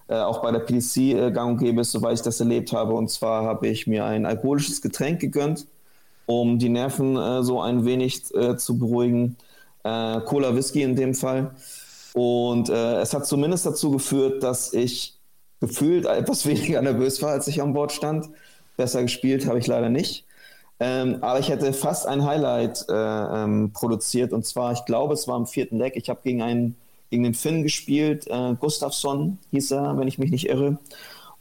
äh, 0.07 0.15
auch 0.15 0.41
bei 0.41 0.51
der 0.51 0.59
PDC 0.59 0.97
äh, 0.97 1.31
gang 1.31 1.51
und 1.51 1.57
gäbe 1.57 1.81
ist, 1.81 1.91
soweit 1.91 2.15
ich 2.15 2.21
das 2.21 2.39
erlebt 2.39 2.73
habe. 2.73 2.93
Und 2.93 3.09
zwar 3.09 3.43
habe 3.43 3.67
ich 3.67 3.87
mir 3.87 4.05
ein 4.05 4.25
alkoholisches 4.25 4.81
Getränk 4.81 5.19
gegönnt, 5.19 5.65
um 6.25 6.59
die 6.59 6.69
Nerven 6.69 7.15
äh, 7.15 7.43
so 7.43 7.61
ein 7.61 7.85
wenig 7.85 8.33
äh, 8.35 8.57
zu 8.57 8.77
beruhigen. 8.77 9.37
Äh, 9.83 10.21
Cola 10.21 10.55
Whisky 10.55 10.81
in 10.81 10.95
dem 10.95 11.13
Fall. 11.13 11.51
Und 12.13 12.69
es 12.69 13.11
hat 13.15 13.25
zumindest 13.25 13.65
dazu 13.65 13.89
geführt, 13.89 14.43
dass 14.43 14.71
ich 14.71 15.17
gefühlt 15.59 16.05
etwas 16.05 16.45
weniger 16.45 16.79
nervös 16.81 17.21
war, 17.23 17.31
als 17.31 17.47
ich 17.47 17.59
an 17.59 17.73
Bord 17.73 17.91
stand. 17.91 18.29
Besser 18.77 19.01
gespielt 19.01 19.47
habe 19.47 19.57
ich 19.57 19.65
leider 19.65 19.89
nicht. 19.89 20.23
Ähm, 20.79 21.17
aber 21.21 21.39
ich 21.39 21.49
hätte 21.49 21.73
fast 21.73 22.05
ein 22.05 22.23
Highlight 22.23 22.85
ähm, 22.87 23.71
produziert. 23.73 24.31
Und 24.31 24.45
zwar, 24.45 24.73
ich 24.73 24.85
glaube, 24.85 25.15
es 25.15 25.27
war 25.27 25.35
am 25.35 25.47
vierten 25.47 25.79
Deck. 25.79 25.95
Ich 25.95 26.09
habe 26.09 26.19
gegen 26.23 26.43
einen 26.43 26.75
gegen 27.13 27.23
den 27.23 27.35
Finn 27.35 27.61
gespielt. 27.61 28.25
Äh, 28.25 28.55
Gustafsson 28.59 29.37
hieß 29.51 29.69
er, 29.69 29.99
wenn 29.99 30.07
ich 30.07 30.17
mich 30.17 30.31
nicht 30.31 30.49
irre. 30.49 30.79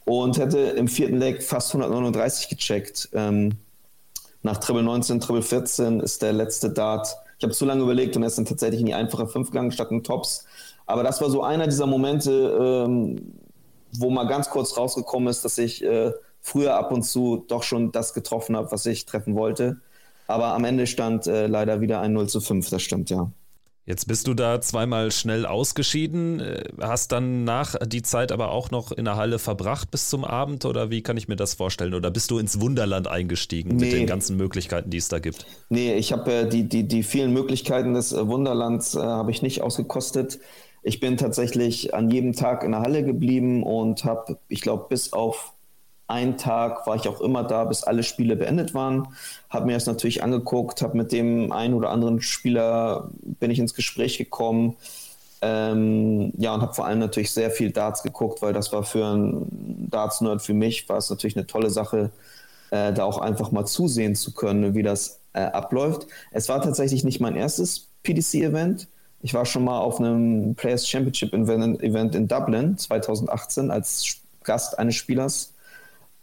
Und 0.05 0.37
hätte 0.37 0.59
im 0.59 0.87
vierten 0.87 1.17
Leg 1.17 1.41
fast 1.41 1.73
139 1.73 2.47
gecheckt. 2.47 3.09
Ähm, 3.13 3.53
nach 4.43 4.57
Triple 4.59 4.83
19, 4.83 5.19
Triple 5.19 5.41
14 5.41 5.99
ist 5.99 6.21
der 6.21 6.31
letzte 6.31 6.69
Dart. 6.69 7.07
Ich 7.39 7.43
habe 7.43 7.53
zu 7.53 7.65
lange 7.65 7.81
überlegt 7.81 8.15
und 8.15 8.21
er 8.21 8.27
ist 8.27 8.37
dann 8.37 8.45
tatsächlich 8.45 8.81
in 8.81 8.85
die 8.85 8.93
einfache 8.93 9.25
5 9.25 9.49
gegangen 9.49 9.71
statt 9.71 9.89
in 9.89 10.03
Tops. 10.03 10.45
Aber 10.85 11.01
das 11.01 11.21
war 11.21 11.31
so 11.31 11.41
einer 11.41 11.65
dieser 11.65 11.87
Momente, 11.87 12.85
ähm, 12.85 13.33
wo 13.93 14.11
mal 14.11 14.27
ganz 14.27 14.51
kurz 14.51 14.77
rausgekommen 14.77 15.27
ist, 15.27 15.43
dass 15.43 15.57
ich 15.57 15.83
äh, 15.83 16.11
früher 16.39 16.75
ab 16.75 16.91
und 16.91 17.01
zu 17.01 17.45
doch 17.47 17.63
schon 17.63 17.91
das 17.91 18.13
getroffen 18.13 18.55
habe, 18.55 18.71
was 18.71 18.85
ich 18.85 19.07
treffen 19.07 19.33
wollte. 19.33 19.77
Aber 20.27 20.53
am 20.53 20.65
Ende 20.65 20.85
stand 20.85 21.25
äh, 21.25 21.47
leider 21.47 21.81
wieder 21.81 21.99
ein 21.99 22.13
0 22.13 22.29
zu 22.29 22.41
5, 22.41 22.69
das 22.69 22.83
stimmt 22.83 23.09
ja. 23.09 23.31
Jetzt 23.85 24.07
bist 24.07 24.27
du 24.27 24.33
da 24.33 24.61
zweimal 24.61 25.11
schnell 25.11 25.45
ausgeschieden, 25.45 26.39
äh, 26.39 26.63
hast 26.79 27.11
dann 27.11 27.43
nach 27.43 27.75
die 27.85 28.01
Zeit 28.01 28.31
aber 28.31 28.51
auch 28.51 28.71
noch 28.71 28.93
in 28.93 29.03
der 29.03 29.17
Halle 29.17 29.39
verbracht 29.39 29.91
bis 29.91 30.09
zum 30.09 30.23
Abend 30.23 30.63
oder 30.63 30.89
wie 30.89 31.01
kann 31.01 31.17
ich 31.17 31.27
mir 31.27 31.35
das 31.35 31.53
vorstellen? 31.53 31.93
Oder 31.93 32.09
bist 32.09 32.31
du 32.31 32.37
ins 32.37 32.61
Wunderland 32.61 33.09
eingestiegen 33.09 33.75
nee. 33.75 33.85
mit 33.85 33.93
den 33.93 34.07
ganzen 34.07 34.37
Möglichkeiten, 34.37 34.89
die 34.89 34.97
es 34.97 35.09
da 35.09 35.19
gibt? 35.19 35.45
Nee, 35.67 35.95
ich 35.95 36.13
habe 36.13 36.31
äh, 36.31 36.49
die, 36.49 36.63
die, 36.69 36.87
die 36.87 37.03
vielen 37.03 37.33
Möglichkeiten 37.33 37.93
des 37.93 38.13
äh, 38.13 38.25
Wunderlands 38.25 38.95
äh, 38.95 38.99
habe 38.99 39.31
ich 39.31 39.41
nicht 39.41 39.61
ausgekostet. 39.61 40.39
Ich 40.81 41.01
bin 41.01 41.17
tatsächlich 41.17 41.93
an 41.93 42.09
jedem 42.09 42.33
Tag 42.33 42.63
in 42.63 42.71
der 42.71 42.81
Halle 42.81 43.03
geblieben 43.03 43.63
und 43.63 44.05
habe, 44.05 44.37
ich 44.47 44.61
glaube, 44.61 44.85
bis 44.87 45.11
auf 45.11 45.52
einen 46.13 46.37
Tag 46.37 46.85
war 46.85 46.95
ich 46.95 47.07
auch 47.07 47.19
immer 47.21 47.43
da, 47.43 47.63
bis 47.63 47.83
alle 47.83 48.03
Spiele 48.03 48.35
beendet 48.35 48.73
waren. 48.73 49.07
Habe 49.49 49.65
mir 49.65 49.73
das 49.73 49.87
natürlich 49.87 50.23
angeguckt, 50.23 50.81
habe 50.81 50.95
mit 50.95 51.11
dem 51.11 51.51
einen 51.51 51.73
oder 51.73 51.89
anderen 51.89 52.21
Spieler 52.21 53.09
bin 53.21 53.49
ich 53.49 53.59
ins 53.59 53.73
Gespräch 53.73 54.17
gekommen. 54.19 54.75
Ähm, 55.41 56.31
ja, 56.37 56.53
und 56.53 56.61
habe 56.61 56.73
vor 56.73 56.85
allem 56.85 56.99
natürlich 56.99 57.31
sehr 57.31 57.51
viel 57.51 57.71
Darts 57.71 58.03
geguckt, 58.03 58.41
weil 58.41 58.53
das 58.53 58.71
war 58.71 58.83
für 58.83 59.05
einen 59.05 59.89
Darts-Nerd 59.89 60.41
für 60.41 60.53
mich, 60.53 60.87
war 60.87 60.97
es 60.97 61.09
natürlich 61.09 61.35
eine 61.35 61.47
tolle 61.47 61.69
Sache, 61.69 62.11
äh, 62.69 62.93
da 62.93 63.03
auch 63.03 63.17
einfach 63.17 63.51
mal 63.51 63.65
zusehen 63.65 64.15
zu 64.15 64.33
können, 64.33 64.75
wie 64.75 64.83
das 64.83 65.19
äh, 65.33 65.41
abläuft. 65.41 66.07
Es 66.31 66.47
war 66.47 66.61
tatsächlich 66.61 67.03
nicht 67.03 67.19
mein 67.19 67.35
erstes 67.35 67.89
PDC-Event. 68.03 68.87
Ich 69.21 69.33
war 69.33 69.45
schon 69.45 69.63
mal 69.63 69.79
auf 69.79 69.99
einem 69.99 70.53
Players 70.55 70.87
Championship 70.87 71.33
Event 71.33 72.15
in 72.15 72.27
Dublin 72.27 72.77
2018 72.77 73.71
als 73.71 74.17
Gast 74.43 74.77
eines 74.77 74.95
Spielers 74.95 75.52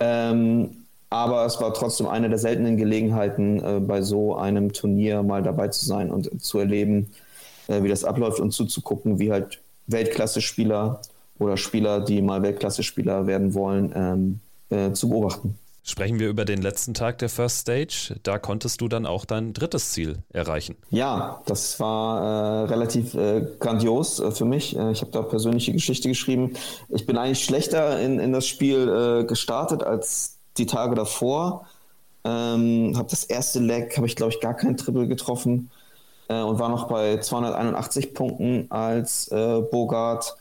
ähm, 0.01 0.87
aber 1.11 1.45
es 1.45 1.61
war 1.61 1.75
trotzdem 1.75 2.07
eine 2.07 2.29
der 2.29 2.39
seltenen 2.39 2.77
Gelegenheiten, 2.77 3.63
äh, 3.63 3.81
bei 3.81 4.03
so 4.03 4.37
einem 4.37 4.73
Turnier 4.73 5.23
mal 5.23 5.43
dabei 5.43 5.69
zu 5.69 5.85
sein 5.85 6.11
und 6.11 6.43
zu 6.43 6.59
erleben, 6.59 7.11
äh, 7.69 7.83
wie 7.83 7.89
das 7.89 8.05
abläuft 8.05 8.41
und 8.41 8.53
zuzugucken, 8.53 9.19
wie 9.19 9.33
halt 9.33 9.61
Weltklasse-Spieler 9.89 11.01
oder 11.39 11.57
Spieler, 11.57 12.01
die 12.01 12.23
mal 12.23 12.43
Weltklasse-Spieler 12.43 13.27
werden 13.27 13.55
wollen, 13.55 13.93
ähm, 13.95 14.41
äh, 14.71 14.93
zu 14.93 15.09
beobachten. 15.09 15.59
Sprechen 15.83 16.19
wir 16.19 16.29
über 16.29 16.45
den 16.45 16.61
letzten 16.61 16.93
Tag 16.93 17.19
der 17.19 17.31
First 17.31 17.61
Stage. 17.61 18.15
Da 18.23 18.39
konntest 18.39 18.83
du 18.83 18.89
dann 18.89 19.07
auch 19.07 19.25
dein 19.25 19.55
drittes 19.55 19.93
Ziel 19.93 20.23
erreichen. 20.31 20.77
Ja, 20.91 21.41
das 21.47 21.81
war 21.81 22.65
äh, 22.65 22.65
relativ 22.67 23.15
äh, 23.15 23.47
grandios 23.59 24.21
äh, 24.21 24.31
für 24.31 24.45
mich. 24.45 24.77
Äh, 24.77 24.93
ich 24.93 25.01
habe 25.01 25.11
da 25.11 25.23
persönliche 25.23 25.73
Geschichte 25.73 26.09
geschrieben. 26.09 26.53
Ich 26.91 27.07
bin 27.07 27.17
eigentlich 27.17 27.43
schlechter 27.43 27.99
in, 27.99 28.21
in 28.21 28.33
das 28.33 28.47
Spiel 28.47 28.89
äh, 28.89 29.25
gestartet 29.25 29.83
als 29.83 30.37
die 30.59 30.67
Tage 30.67 30.95
davor. 30.95 31.67
Ähm, 32.25 32.93
habe 32.97 33.09
das 33.09 33.25
erste 33.25 33.61
Leg, 33.61 33.97
habe 33.97 34.07
ich 34.07 34.17
glaube 34.17 34.33
ich 34.33 34.41
gar 34.41 34.55
kein 34.55 34.77
Triple 34.77 35.09
getroffen 35.09 35.71
äh, 36.29 36.43
und 36.43 36.59
war 36.59 36.69
noch 36.69 36.89
bei 36.89 37.19
281 37.19 38.13
Punkten 38.13 38.71
als 38.71 39.31
Bogart, 39.31 40.37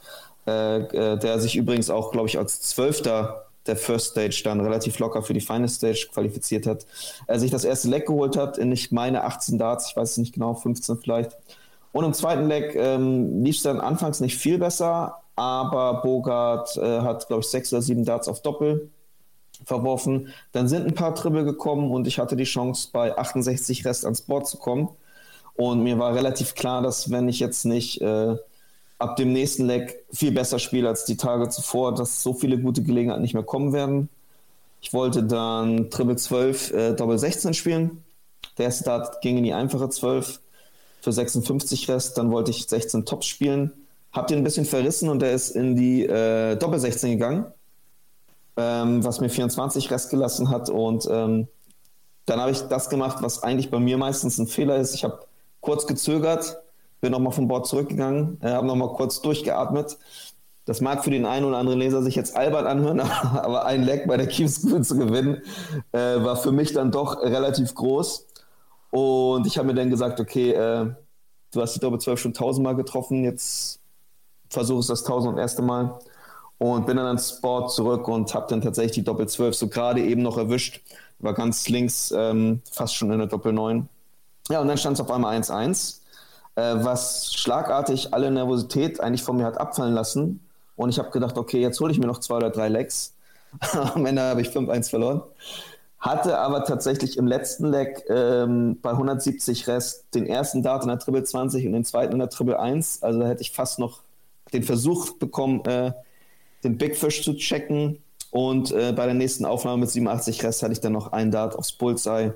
der 0.46 1.40
sich 1.40 1.56
übrigens 1.56 1.92
auch 1.92 2.12
glaube 2.12 2.28
ich 2.28 2.40
als 2.40 2.60
Zwölfter 2.62 3.49
der 3.70 3.78
First 3.78 4.12
Stage 4.12 4.42
dann 4.44 4.60
relativ 4.60 5.00
locker 5.00 5.22
für 5.22 5.34
die 5.34 5.42
Final 5.42 5.70
Stage 5.70 6.08
qualifiziert 6.12 6.68
hat, 6.68 6.86
er 7.28 7.40
sich 7.40 7.52
das 7.52 7.64
erste 7.64 7.88
Leck 7.88 8.08
geholt 8.08 8.36
hat, 8.36 8.58
in 8.58 8.70
nicht 8.70 8.92
meine 8.92 9.24
18 9.24 9.58
Darts, 9.58 9.90
ich 9.90 9.96
weiß 9.96 10.12
es 10.12 10.18
nicht 10.18 10.34
genau, 10.34 10.54
15 10.54 10.98
vielleicht. 10.98 11.38
Und 11.92 12.06
im 12.06 12.14
zweiten 12.14 12.48
Leck 12.48 12.76
ähm, 12.76 13.44
lief 13.44 13.58
es 13.58 13.64
dann 13.64 13.80
anfangs 13.80 14.20
nicht 14.20 14.38
viel 14.38 14.60
besser, 14.60 15.22
aber 15.36 16.02
Bogart 16.02 16.76
äh, 16.78 17.02
hat, 17.02 17.28
glaube 17.28 17.42
ich, 17.42 17.48
sechs 17.48 17.72
oder 17.72 17.82
sieben 17.82 18.06
Darts 18.06 18.28
auf 18.28 18.42
Doppel 18.42 18.90
verworfen. 19.66 20.30
Dann 20.52 20.68
sind 20.68 20.86
ein 20.86 20.96
paar 20.96 21.16
Triple 21.16 21.44
gekommen 21.44 21.92
und 21.92 22.08
ich 22.08 22.20
hatte 22.20 22.36
die 22.36 22.44
Chance, 22.44 22.90
bei 22.92 23.18
68 23.18 23.86
Rest 23.86 24.06
ans 24.06 24.22
Board 24.22 24.48
zu 24.48 24.58
kommen. 24.58 24.90
Und 25.56 25.84
mir 25.84 26.00
war 26.00 26.16
relativ 26.16 26.56
klar, 26.56 26.82
dass 26.82 27.12
wenn 27.12 27.28
ich 27.28 27.40
jetzt 27.40 27.66
nicht 27.66 28.02
äh, 28.02 28.36
ab 29.00 29.16
dem 29.16 29.34
nächsten 29.34 29.66
Leg 29.66 30.06
viel 30.12 30.32
besser 30.32 30.60
spiele 30.60 30.90
als 30.90 31.06
die 31.06 31.18
Tage 31.18 31.50
zuvor, 31.50 31.96
dass 31.96 32.22
so 32.22 32.34
viele 32.34 32.60
gute 32.60 32.84
Gelegenheiten 32.84 33.22
nicht 33.22 33.34
mehr 33.34 33.44
kommen 33.44 33.74
werden. 33.74 34.10
Ich 34.82 34.94
wollte 34.94 35.24
dann 35.24 35.90
Triple 35.90 36.18
12, 36.18 36.74
äh, 36.74 36.94
Doppel 36.94 37.18
16 37.18 37.54
spielen. 37.54 38.04
Der 38.58 38.66
erste 38.66 38.84
Start 38.84 39.22
ging 39.22 39.38
in 39.38 39.44
die 39.44 39.54
einfache 39.54 39.90
12 39.90 40.40
für 41.02 41.12
56 41.12 41.90
Rest. 41.90 42.18
Dann 42.18 42.32
wollte 42.32 42.52
ich 42.52 42.68
16 42.68 43.06
Tops 43.06 43.26
spielen. 43.26 43.72
Hab 44.12 44.28
den 44.28 44.40
ein 44.40 44.44
bisschen 44.44 44.66
verrissen 44.66 45.10
und 45.10 45.22
der 45.22 45.34
ist 45.34 45.52
in 45.52 45.76
die 45.76 46.06
äh, 46.06 46.56
Doppel 46.56 46.80
16 46.80 47.12
gegangen, 47.12 47.46
ähm, 48.58 49.04
was 49.04 49.22
mir 49.22 49.30
24 49.30 49.92
Rest 49.92 50.10
gelassen 50.10 50.50
hat. 50.50 50.70
Und 50.70 51.08
ähm, 51.10 51.48
dann 52.26 52.40
habe 52.40 52.52
ich 52.52 52.62
das 52.62 52.90
gemacht, 52.90 53.18
was 53.22 53.44
eigentlich 53.44 53.70
bei 53.70 53.80
mir 53.80 53.98
meistens 53.98 54.40
ein 54.40 54.48
Fehler 54.48 54.78
ist. 54.78 54.94
Ich 54.94 55.04
habe 55.04 55.20
kurz 55.62 55.88
gezögert, 55.88 56.58
bin 57.02 57.12
nochmal 57.12 57.32
vom 57.34 57.48
Board 57.48 57.68
zurückgegangen, 57.68 58.40
äh, 58.42 58.50
habe 58.50 58.68
nochmal 58.68 58.94
kurz 58.94 59.22
durchgeatmet. 59.22 59.98
Das 60.66 60.82
mag 60.82 61.04
für 61.04 61.10
den 61.10 61.26
einen 61.26 61.46
oder 61.46 61.58
anderen 61.58 61.80
Leser 61.80 62.04
sich 62.04 62.16
jetzt 62.16 62.36
albern 62.36 62.68
anhören, 62.68 63.00
aber 63.00 63.66
ein 63.66 63.84
Leck 63.84 64.08
bei 64.08 64.18
der 64.18 64.28
Q 64.28 64.48
School 64.48 64.84
zu 64.84 64.98
gewinnen, 64.98 65.42
äh, 65.92 66.24
war 66.24 66.36
für 66.36 66.52
mich 66.52 66.74
dann 66.74 66.92
doch 66.92 67.22
relativ 67.22 67.74
groß. 67.74 68.28
Und 68.92 69.48
ich 69.48 69.58
habe 69.58 69.68
mir 69.68 69.76
dann 69.76 69.90
gesagt, 69.90 70.20
okay, 70.20 70.52
äh, 70.52 70.92
du 71.52 71.62
hast 71.62 71.76
die 71.76 71.80
Doppel 71.80 72.00
12 72.00 72.20
schon 72.20 72.34
tausendmal 72.34 72.76
getroffen, 72.76 73.24
jetzt 73.24 73.80
versuche 74.50 74.80
es 74.80 74.88
das 74.88 75.04
tausend 75.04 75.34
und 75.34 75.40
erste 75.40 75.62
Mal. 75.62 76.00
Und 76.58 76.86
bin 76.86 76.98
dann 76.98 77.06
ans 77.06 77.30
Sport 77.30 77.72
zurück 77.72 78.08
und 78.10 78.34
habe 78.34 78.48
dann 78.50 78.60
tatsächlich 78.60 78.92
die 78.92 79.04
Doppel 79.04 79.30
12 79.30 79.56
so 79.56 79.70
gerade 79.70 80.04
eben 80.04 80.22
noch 80.22 80.38
erwischt. 80.38 80.82
War 81.20 81.34
ganz 81.34 81.70
links, 81.70 82.12
ähm, 82.16 82.62
fast 82.70 82.96
schon 82.96 83.12
in 83.12 83.20
der 83.20 83.28
Doppel 83.28 83.54
9. 83.54 83.88
Ja, 84.50 84.60
und 84.60 84.68
dann 84.68 84.78
stand 84.78 84.96
es 84.96 85.02
auf 85.02 85.10
einmal 85.10 85.40
1-1, 85.40 85.99
äh, 86.56 86.76
was 86.76 87.34
schlagartig 87.34 88.14
alle 88.14 88.32
Nervosität 88.32 89.00
eigentlich 89.00 89.24
von 89.24 89.38
mir 89.38 89.46
hat 89.46 89.60
abfallen 89.60 89.94
lassen. 89.94 90.40
Und 90.76 90.90
ich 90.90 91.00
habe 91.00 91.12
gedacht, 91.12 91.38
okay, 91.38 91.60
jetzt 91.60 91.80
hole 91.80 91.92
ich 91.92 92.00
mir 92.00 92.08
noch 92.08 92.20
zwei 92.20 92.38
oder 92.38 92.50
drei 92.50 92.70
Lecks. 92.70 93.14
Am 93.96 94.06
Ende 94.06 94.22
habe 94.22 94.42
ich 94.42 94.50
5-1 94.50 94.90
verloren. 94.90 95.22
Hatte 96.00 96.38
aber 96.38 96.64
tatsächlich 96.64 97.18
im 97.18 97.28
letzten 97.28 97.66
Leg 97.66 98.06
ähm, 98.08 98.78
bei 98.82 98.92
170 98.92 99.68
Rest 99.68 100.06
den 100.16 100.26
ersten 100.26 100.64
Dart 100.64 100.84
in 100.84 100.90
der 100.90 101.00
Triple 101.00 101.24
20 101.24 101.66
und 101.66 101.74
den 101.74 101.84
zweiten 101.84 102.14
in 102.14 102.20
der 102.20 102.30
Triple 102.30 102.58
1. 102.58 103.04
Also 103.04 103.20
da 103.20 103.28
hätte 103.28 103.42
ich 103.42 103.52
fast 103.52 103.80
noch 103.80 104.02
den 104.54 104.64
Versuch 104.64 105.18
bekommen, 105.18 105.66
äh, 105.66 105.92
den 106.64 106.78
Big 106.78 106.96
Fish 106.96 107.24
zu 107.24 107.34
checken. 107.36 108.02
Und 108.32 108.72
äh, 108.72 108.94
bei 108.94 109.06
der 109.06 109.16
nächsten 109.16 109.44
Aufnahme 109.44 109.82
mit 109.82 109.90
87 109.90 110.44
Rest 110.44 110.64
hatte 110.64 110.72
ich 110.72 110.80
dann 110.80 110.94
noch 110.94 111.12
einen 111.12 111.32
Dart 111.32 111.58
aufs 111.58 111.74
Bullseye. 111.74 112.34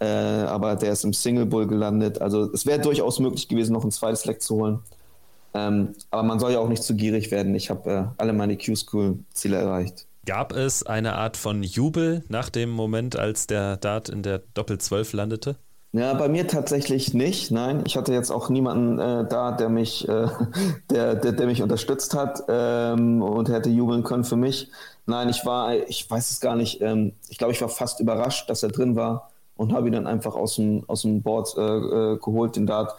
Äh, 0.00 0.06
aber 0.06 0.76
der 0.76 0.92
ist 0.92 1.04
im 1.04 1.12
Single 1.12 1.46
Bull 1.46 1.66
gelandet. 1.66 2.20
Also 2.20 2.50
es 2.52 2.66
wäre 2.66 2.80
durchaus 2.80 3.20
möglich 3.20 3.48
gewesen, 3.48 3.72
noch 3.72 3.84
ein 3.84 3.92
zweites 3.92 4.24
Leg 4.24 4.42
zu 4.42 4.56
holen. 4.56 4.80
Ähm, 5.54 5.94
aber 6.10 6.22
man 6.22 6.40
soll 6.40 6.52
ja 6.52 6.58
auch 6.58 6.68
nicht 6.68 6.82
zu 6.82 6.94
gierig 6.94 7.30
werden. 7.30 7.54
Ich 7.54 7.70
habe 7.70 7.90
äh, 7.90 8.04
alle 8.16 8.32
meine 8.32 8.56
Q-School-Ziele 8.56 9.56
erreicht. 9.56 10.06
Gab 10.24 10.52
es 10.52 10.84
eine 10.86 11.16
Art 11.16 11.36
von 11.36 11.62
Jubel 11.62 12.24
nach 12.28 12.48
dem 12.48 12.70
Moment, 12.70 13.16
als 13.16 13.48
der 13.48 13.76
Dart 13.76 14.08
in 14.08 14.22
der 14.22 14.40
Doppel-12 14.54 15.16
landete? 15.16 15.56
Ja, 15.94 16.14
bei 16.14 16.28
mir 16.28 16.46
tatsächlich 16.46 17.12
nicht. 17.12 17.50
Nein, 17.50 17.82
ich 17.86 17.96
hatte 17.96 18.14
jetzt 18.14 18.30
auch 18.30 18.48
niemanden 18.48 18.98
äh, 18.98 19.28
da, 19.28 19.52
der 19.52 19.68
mich, 19.68 20.08
äh, 20.08 20.28
der, 20.90 21.16
der, 21.16 21.32
der, 21.32 21.46
mich 21.46 21.60
unterstützt 21.60 22.14
hat 22.14 22.44
ähm, 22.48 23.20
und 23.20 23.50
hätte 23.50 23.68
jubeln 23.68 24.02
können 24.04 24.24
für 24.24 24.36
mich. 24.36 24.70
Nein, 25.04 25.28
ich 25.28 25.44
war, 25.44 25.74
ich 25.74 26.08
weiß 26.08 26.30
es 26.30 26.40
gar 26.40 26.56
nicht. 26.56 26.80
Ähm, 26.80 27.12
ich 27.28 27.36
glaube, 27.36 27.52
ich 27.52 27.60
war 27.60 27.68
fast 27.68 28.00
überrascht, 28.00 28.48
dass 28.48 28.62
er 28.62 28.70
drin 28.70 28.96
war 28.96 29.31
und 29.62 29.72
habe 29.72 29.86
ihn 29.86 29.92
dann 29.92 30.06
einfach 30.06 30.34
aus 30.34 30.56
dem, 30.56 30.84
aus 30.88 31.02
dem 31.02 31.22
Board 31.22 31.56
äh, 31.56 31.60
äh 31.60 32.18
geholt, 32.18 32.56
den 32.56 32.66
Dart. 32.66 32.94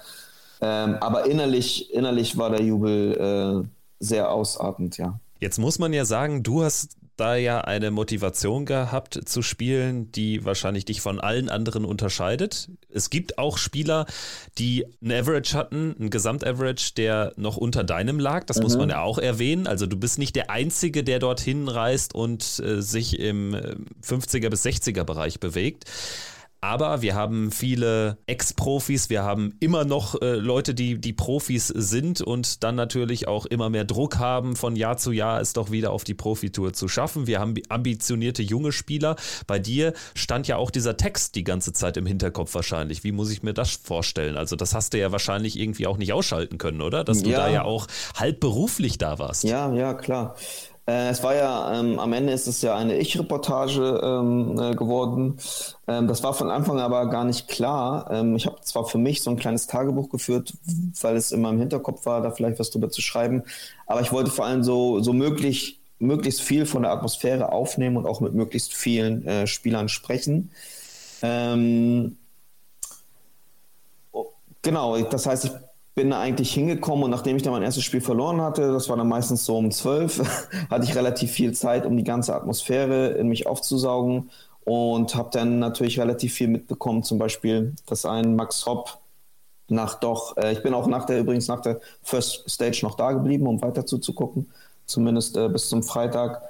Ähm, 0.61 0.97
aber 1.01 1.25
innerlich, 1.25 1.93
innerlich 1.93 2.37
war 2.37 2.49
der 2.49 2.63
Jubel 2.63 3.65
äh, 3.65 3.67
sehr 3.99 4.31
ausatmend, 4.31 4.97
ja. 4.97 5.19
Jetzt 5.39 5.59
muss 5.59 5.77
man 5.77 5.91
ja 5.91 6.05
sagen, 6.05 6.41
du 6.41 6.63
hast 6.63 6.95
da 7.15 7.35
ja 7.35 7.61
eine 7.61 7.91
Motivation 7.91 8.65
gehabt 8.65 9.19
zu 9.25 9.41
spielen, 9.41 10.11
die 10.11 10.45
wahrscheinlich 10.45 10.85
dich 10.85 11.01
von 11.01 11.19
allen 11.19 11.49
anderen 11.49 11.85
unterscheidet. 11.85 12.69
Es 12.89 13.09
gibt 13.09 13.37
auch 13.37 13.57
Spieler, 13.57 14.07
die 14.57 14.85
ein 15.01 15.11
Average 15.11 15.55
hatten, 15.55 15.95
ein 15.99 16.09
Gesamtaverage, 16.09 16.93
der 16.95 17.33
noch 17.35 17.57
unter 17.57 17.83
deinem 17.83 18.19
lag. 18.19 18.45
Das 18.45 18.57
mhm. 18.57 18.63
muss 18.63 18.77
man 18.77 18.89
ja 18.89 19.01
auch 19.01 19.19
erwähnen. 19.19 19.67
Also 19.67 19.85
du 19.85 19.95
bist 19.95 20.17
nicht 20.17 20.35
der 20.35 20.49
Einzige, 20.49 21.03
der 21.03 21.19
dorthin 21.19 21.67
reist 21.67 22.15
und 22.15 22.59
äh, 22.59 22.81
sich 22.81 23.19
im 23.19 23.55
50er 24.03 24.45
äh, 24.45 24.49
bis 24.49 24.65
60er 24.65 25.03
Bereich 25.03 25.39
bewegt. 25.39 25.85
Aber 26.63 27.01
wir 27.01 27.13
haben 27.13 27.51
viele 27.51 28.19
Ex-Profis, 28.25 29.09
wir 29.09 29.23
haben 29.23 29.53
immer 29.59 29.83
noch 29.83 30.21
äh, 30.21 30.35
Leute, 30.35 30.73
die, 30.73 30.97
die 30.97 31.11
Profis 31.11 31.67
sind 31.67 32.21
und 32.21 32.63
dann 32.63 32.75
natürlich 32.75 33.27
auch 33.27 33.45
immer 33.45 33.69
mehr 33.69 33.83
Druck 33.83 34.17
haben, 34.17 34.55
von 34.55 34.77
Jahr 34.77 34.95
zu 34.95 35.11
Jahr 35.11 35.41
es 35.41 35.51
doch 35.51 35.71
wieder 35.71 35.91
auf 35.91 36.05
die 36.05 36.13
Profitour 36.13 36.71
zu 36.71 36.87
schaffen. 36.87 37.27
Wir 37.27 37.41
haben 37.41 37.53
ambitionierte 37.67 38.43
junge 38.43 38.71
Spieler. 38.71 39.17
Bei 39.45 39.59
dir 39.59 39.91
stand 40.15 40.47
ja 40.47 40.55
auch 40.55 40.71
dieser 40.71 40.95
Text 40.95 41.35
die 41.35 41.43
ganze 41.43 41.73
Zeit 41.73 41.97
im 41.97 42.05
Hinterkopf 42.05 42.55
wahrscheinlich. 42.55 43.03
Wie 43.03 43.11
muss 43.11 43.29
ich 43.29 43.43
mir 43.43 43.53
das 43.53 43.71
vorstellen? 43.71 44.37
Also 44.37 44.55
das 44.55 44.73
hast 44.73 44.93
du 44.93 44.99
ja 44.99 45.11
wahrscheinlich 45.11 45.59
irgendwie 45.59 45.85
auch 45.85 45.97
nicht 45.97 46.13
ausschalten 46.13 46.59
können, 46.59 46.81
oder? 46.81 47.03
Dass 47.03 47.23
du 47.23 47.29
ja. 47.29 47.39
da 47.39 47.49
ja 47.49 47.63
auch 47.63 47.87
halb 48.15 48.39
beruflich 48.39 48.97
da 48.97 49.19
warst. 49.19 49.43
Ja, 49.43 49.73
ja, 49.73 49.93
klar. 49.93 50.37
Äh, 50.85 51.09
es 51.09 51.23
war 51.23 51.33
ja, 51.33 51.79
ähm, 51.79 51.97
am 51.99 52.11
Ende 52.11 52.33
ist 52.33 52.47
es 52.47 52.61
ja 52.61 52.75
eine 52.75 52.97
Ich-Reportage 52.97 54.01
ähm, 54.03 54.59
äh, 54.59 54.75
geworden. 54.75 55.37
Ähm, 55.87 56.07
das 56.07 56.23
war 56.23 56.33
von 56.33 56.49
Anfang 56.51 56.79
aber 56.79 57.09
gar 57.09 57.23
nicht 57.23 57.47
klar. 57.47 58.09
Ähm, 58.11 58.35
ich 58.35 58.45
habe 58.45 58.59
zwar 58.61 58.85
für 58.85 58.97
mich 58.97 59.21
so 59.23 59.29
ein 59.29 59.37
kleines 59.37 59.67
Tagebuch 59.67 60.09
geführt, 60.09 60.53
weil 61.01 61.15
es 61.15 61.31
in 61.31 61.41
meinem 61.41 61.59
Hinterkopf 61.59 62.05
war, 62.05 62.21
da 62.21 62.31
vielleicht 62.31 62.59
was 62.59 62.69
drüber 62.69 62.89
zu 62.89 63.01
schreiben, 63.01 63.43
aber 63.87 64.01
ich 64.01 64.11
wollte 64.11 64.31
vor 64.31 64.45
allem 64.45 64.63
so, 64.63 64.99
so 65.01 65.13
möglich, 65.13 65.79
möglichst 65.99 66.41
viel 66.41 66.65
von 66.65 66.83
der 66.83 66.91
Atmosphäre 66.91 67.51
aufnehmen 67.53 67.95
und 67.95 68.05
auch 68.05 68.19
mit 68.19 68.33
möglichst 68.33 68.73
vielen 68.73 69.25
äh, 69.25 69.47
Spielern 69.47 69.87
sprechen. 69.87 70.51
Ähm, 71.21 72.17
genau, 74.61 75.01
das 75.03 75.25
heißt, 75.25 75.45
ich 75.45 75.51
bin 75.95 76.09
da 76.09 76.19
eigentlich 76.19 76.53
hingekommen 76.53 77.03
und 77.03 77.11
nachdem 77.11 77.35
ich 77.37 77.43
dann 77.43 77.53
mein 77.53 77.61
erstes 77.61 77.83
Spiel 77.83 78.01
verloren 78.01 78.41
hatte, 78.41 78.71
das 78.71 78.89
war 78.89 78.97
dann 78.97 79.07
meistens 79.07 79.45
so 79.45 79.57
um 79.57 79.71
zwölf, 79.71 80.21
hatte 80.69 80.85
ich 80.85 80.95
relativ 80.95 81.31
viel 81.31 81.53
Zeit, 81.53 81.85
um 81.85 81.95
die 81.95 82.03
ganze 82.03 82.35
Atmosphäre 82.35 83.09
in 83.09 83.27
mich 83.27 83.45
aufzusaugen 83.45 84.31
und 84.65 85.13
habe 85.15 85.29
dann 85.31 85.59
natürlich 85.59 85.99
relativ 85.99 86.33
viel 86.33 86.47
mitbekommen, 86.47 87.03
zum 87.03 87.19
Beispiel, 87.19 87.75
dass 87.85 88.05
ein 88.05 88.35
Max 88.35 88.65
Hopp 88.65 88.99
nach 89.67 89.95
doch, 89.95 90.35
äh, 90.37 90.53
ich 90.53 90.63
bin 90.63 90.73
auch 90.73 90.87
nach 90.87 91.05
der, 91.05 91.19
übrigens 91.19 91.47
nach 91.47 91.61
der 91.61 91.79
First 92.01 92.49
Stage 92.49 92.79
noch 92.83 92.95
da 92.95 93.11
geblieben, 93.11 93.47
um 93.47 93.61
weiter 93.61 93.85
zuzugucken, 93.85 94.51
zumindest 94.85 95.37
äh, 95.37 95.49
bis 95.49 95.69
zum 95.69 95.83
Freitag, 95.83 96.41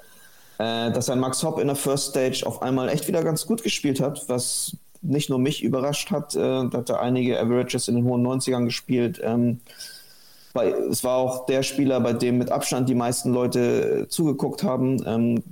äh, 0.57 0.91
dass 0.91 1.09
ein 1.09 1.19
Max 1.19 1.43
Hopp 1.43 1.59
in 1.59 1.67
der 1.67 1.75
First 1.75 2.11
Stage 2.11 2.43
auf 2.45 2.61
einmal 2.61 2.89
echt 2.89 3.07
wieder 3.07 3.23
ganz 3.23 3.45
gut 3.45 3.63
gespielt 3.63 3.99
hat, 3.99 4.23
was 4.27 4.77
nicht 5.03 5.29
nur 5.29 5.39
mich 5.39 5.63
überrascht 5.63 6.11
hat, 6.11 6.35
äh, 6.35 6.39
da 6.39 6.71
hat 6.73 6.89
er 6.89 7.01
einige 7.01 7.39
Averages 7.39 7.87
in 7.87 7.95
den 7.95 8.05
hohen 8.05 8.25
90ern 8.25 8.65
gespielt. 8.65 9.19
Ähm, 9.23 9.59
bei, 10.53 10.69
es 10.69 11.03
war 11.03 11.17
auch 11.17 11.45
der 11.45 11.63
Spieler, 11.63 11.99
bei 11.99 12.13
dem 12.13 12.37
mit 12.37 12.51
Abstand 12.51 12.87
die 12.87 12.95
meisten 12.95 13.33
Leute 13.33 14.07
zugeguckt 14.09 14.63
haben. 14.63 15.03
Ähm, 15.05 15.43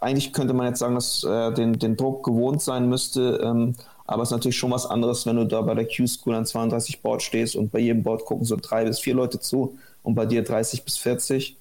eigentlich 0.00 0.32
könnte 0.32 0.54
man 0.54 0.66
jetzt 0.66 0.80
sagen, 0.80 0.94
dass 0.94 1.24
er 1.24 1.52
den, 1.52 1.78
den 1.78 1.96
Druck 1.96 2.24
gewohnt 2.24 2.62
sein 2.62 2.88
müsste. 2.88 3.40
Ähm, 3.42 3.74
aber 4.04 4.22
es 4.22 4.28
ist 4.28 4.32
natürlich 4.32 4.56
schon 4.56 4.70
was 4.70 4.86
anderes, 4.86 5.26
wenn 5.26 5.36
du 5.36 5.44
da 5.44 5.60
bei 5.60 5.74
der 5.74 5.86
Q-School 5.86 6.34
an 6.34 6.46
32 6.46 7.02
Board 7.02 7.22
stehst 7.22 7.56
und 7.56 7.70
bei 7.70 7.78
jedem 7.78 8.02
Board 8.02 8.24
gucken 8.24 8.44
so 8.44 8.56
drei 8.60 8.84
bis 8.84 9.00
vier 9.00 9.14
Leute 9.14 9.38
zu 9.38 9.78
und 10.02 10.14
bei 10.14 10.26
dir 10.26 10.42
30 10.42 10.84
bis 10.84 10.96
40. 10.96 11.56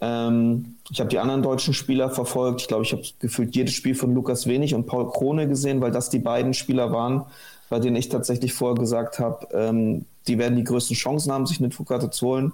Ähm, 0.00 0.76
ich 0.90 1.00
habe 1.00 1.10
die 1.10 1.18
anderen 1.18 1.42
deutschen 1.42 1.74
Spieler 1.74 2.10
verfolgt. 2.10 2.62
Ich 2.62 2.68
glaube, 2.68 2.84
ich 2.84 2.92
habe 2.92 3.02
gefühlt 3.18 3.54
jedes 3.54 3.74
Spiel 3.74 3.94
von 3.94 4.14
Lukas 4.14 4.46
Wenig 4.46 4.74
und 4.74 4.86
Paul 4.86 5.10
Krone 5.10 5.48
gesehen, 5.48 5.80
weil 5.80 5.90
das 5.90 6.10
die 6.10 6.18
beiden 6.18 6.54
Spieler 6.54 6.92
waren, 6.92 7.24
bei 7.70 7.78
denen 7.78 7.96
ich 7.96 8.08
tatsächlich 8.08 8.52
vorher 8.52 8.78
gesagt 8.78 9.18
habe, 9.18 9.48
ähm, 9.52 10.04
die 10.26 10.38
werden 10.38 10.56
die 10.56 10.64
größten 10.64 10.96
Chancen 10.96 11.32
haben, 11.32 11.46
sich 11.46 11.58
eine 11.58 11.70
Tourkarte 11.70 12.10
zu 12.10 12.26
holen. 12.26 12.52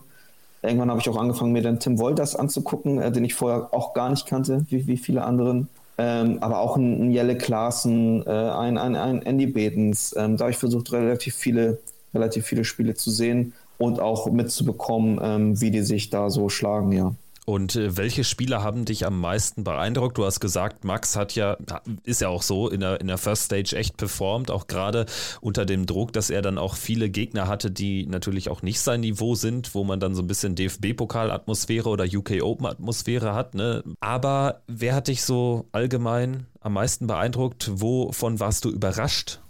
Irgendwann 0.62 0.90
habe 0.90 1.00
ich 1.00 1.08
auch 1.08 1.16
angefangen, 1.16 1.52
mir 1.52 1.62
dann 1.62 1.80
Tim 1.80 1.98
Wolters 1.98 2.36
anzugucken, 2.36 3.00
äh, 3.00 3.10
den 3.10 3.24
ich 3.24 3.34
vorher 3.34 3.72
auch 3.72 3.94
gar 3.94 4.10
nicht 4.10 4.26
kannte, 4.26 4.64
wie, 4.68 4.86
wie 4.86 4.96
viele 4.96 5.24
anderen. 5.24 5.68
Ähm, 5.98 6.38
aber 6.40 6.60
auch 6.60 6.76
ein, 6.76 7.08
ein 7.08 7.10
Jelle 7.10 7.36
Klaassen, 7.36 8.26
äh, 8.26 8.30
ein, 8.30 8.78
ein, 8.78 8.96
ein 8.96 9.22
Andy 9.22 9.46
Betens. 9.46 10.14
Ähm, 10.16 10.36
da 10.36 10.44
habe 10.44 10.52
ich 10.52 10.58
versucht, 10.58 10.92
relativ 10.92 11.34
viele, 11.34 11.78
relativ 12.14 12.46
viele 12.46 12.64
Spiele 12.64 12.94
zu 12.94 13.10
sehen 13.10 13.52
und 13.78 14.00
auch 14.00 14.30
mitzubekommen, 14.30 15.18
ähm, 15.22 15.60
wie 15.60 15.70
die 15.70 15.82
sich 15.82 16.10
da 16.10 16.30
so 16.30 16.48
schlagen, 16.48 16.92
ja. 16.92 17.14
Und 17.50 17.74
äh, 17.74 17.96
welche 17.96 18.22
Spieler 18.22 18.62
haben 18.62 18.84
dich 18.84 19.04
am 19.04 19.20
meisten 19.20 19.64
beeindruckt? 19.64 20.16
Du 20.16 20.24
hast 20.24 20.38
gesagt, 20.38 20.84
Max 20.84 21.16
hat 21.16 21.34
ja, 21.34 21.56
ist 22.04 22.20
ja 22.20 22.28
auch 22.28 22.42
so, 22.42 22.68
in 22.68 22.78
der, 22.78 23.00
in 23.00 23.08
der 23.08 23.18
First 23.18 23.46
Stage 23.46 23.74
echt 23.74 23.96
performt, 23.96 24.52
auch 24.52 24.68
gerade 24.68 25.04
unter 25.40 25.66
dem 25.66 25.84
Druck, 25.84 26.12
dass 26.12 26.30
er 26.30 26.42
dann 26.42 26.58
auch 26.58 26.76
viele 26.76 27.10
Gegner 27.10 27.48
hatte, 27.48 27.72
die 27.72 28.06
natürlich 28.06 28.50
auch 28.50 28.62
nicht 28.62 28.78
sein 28.78 29.00
Niveau 29.00 29.34
sind, 29.34 29.74
wo 29.74 29.82
man 29.82 29.98
dann 29.98 30.14
so 30.14 30.22
ein 30.22 30.28
bisschen 30.28 30.54
DFB-Pokal-Atmosphäre 30.54 31.88
oder 31.88 32.04
UK 32.04 32.40
Open-Atmosphäre 32.40 33.34
hat. 33.34 33.56
Ne? 33.56 33.82
Aber 33.98 34.62
wer 34.68 34.94
hat 34.94 35.08
dich 35.08 35.24
so 35.24 35.66
allgemein 35.72 36.46
am 36.60 36.74
meisten 36.74 37.08
beeindruckt? 37.08 37.68
Wovon 37.74 38.38
warst 38.38 38.64
du 38.64 38.70
überrascht? 38.70 39.40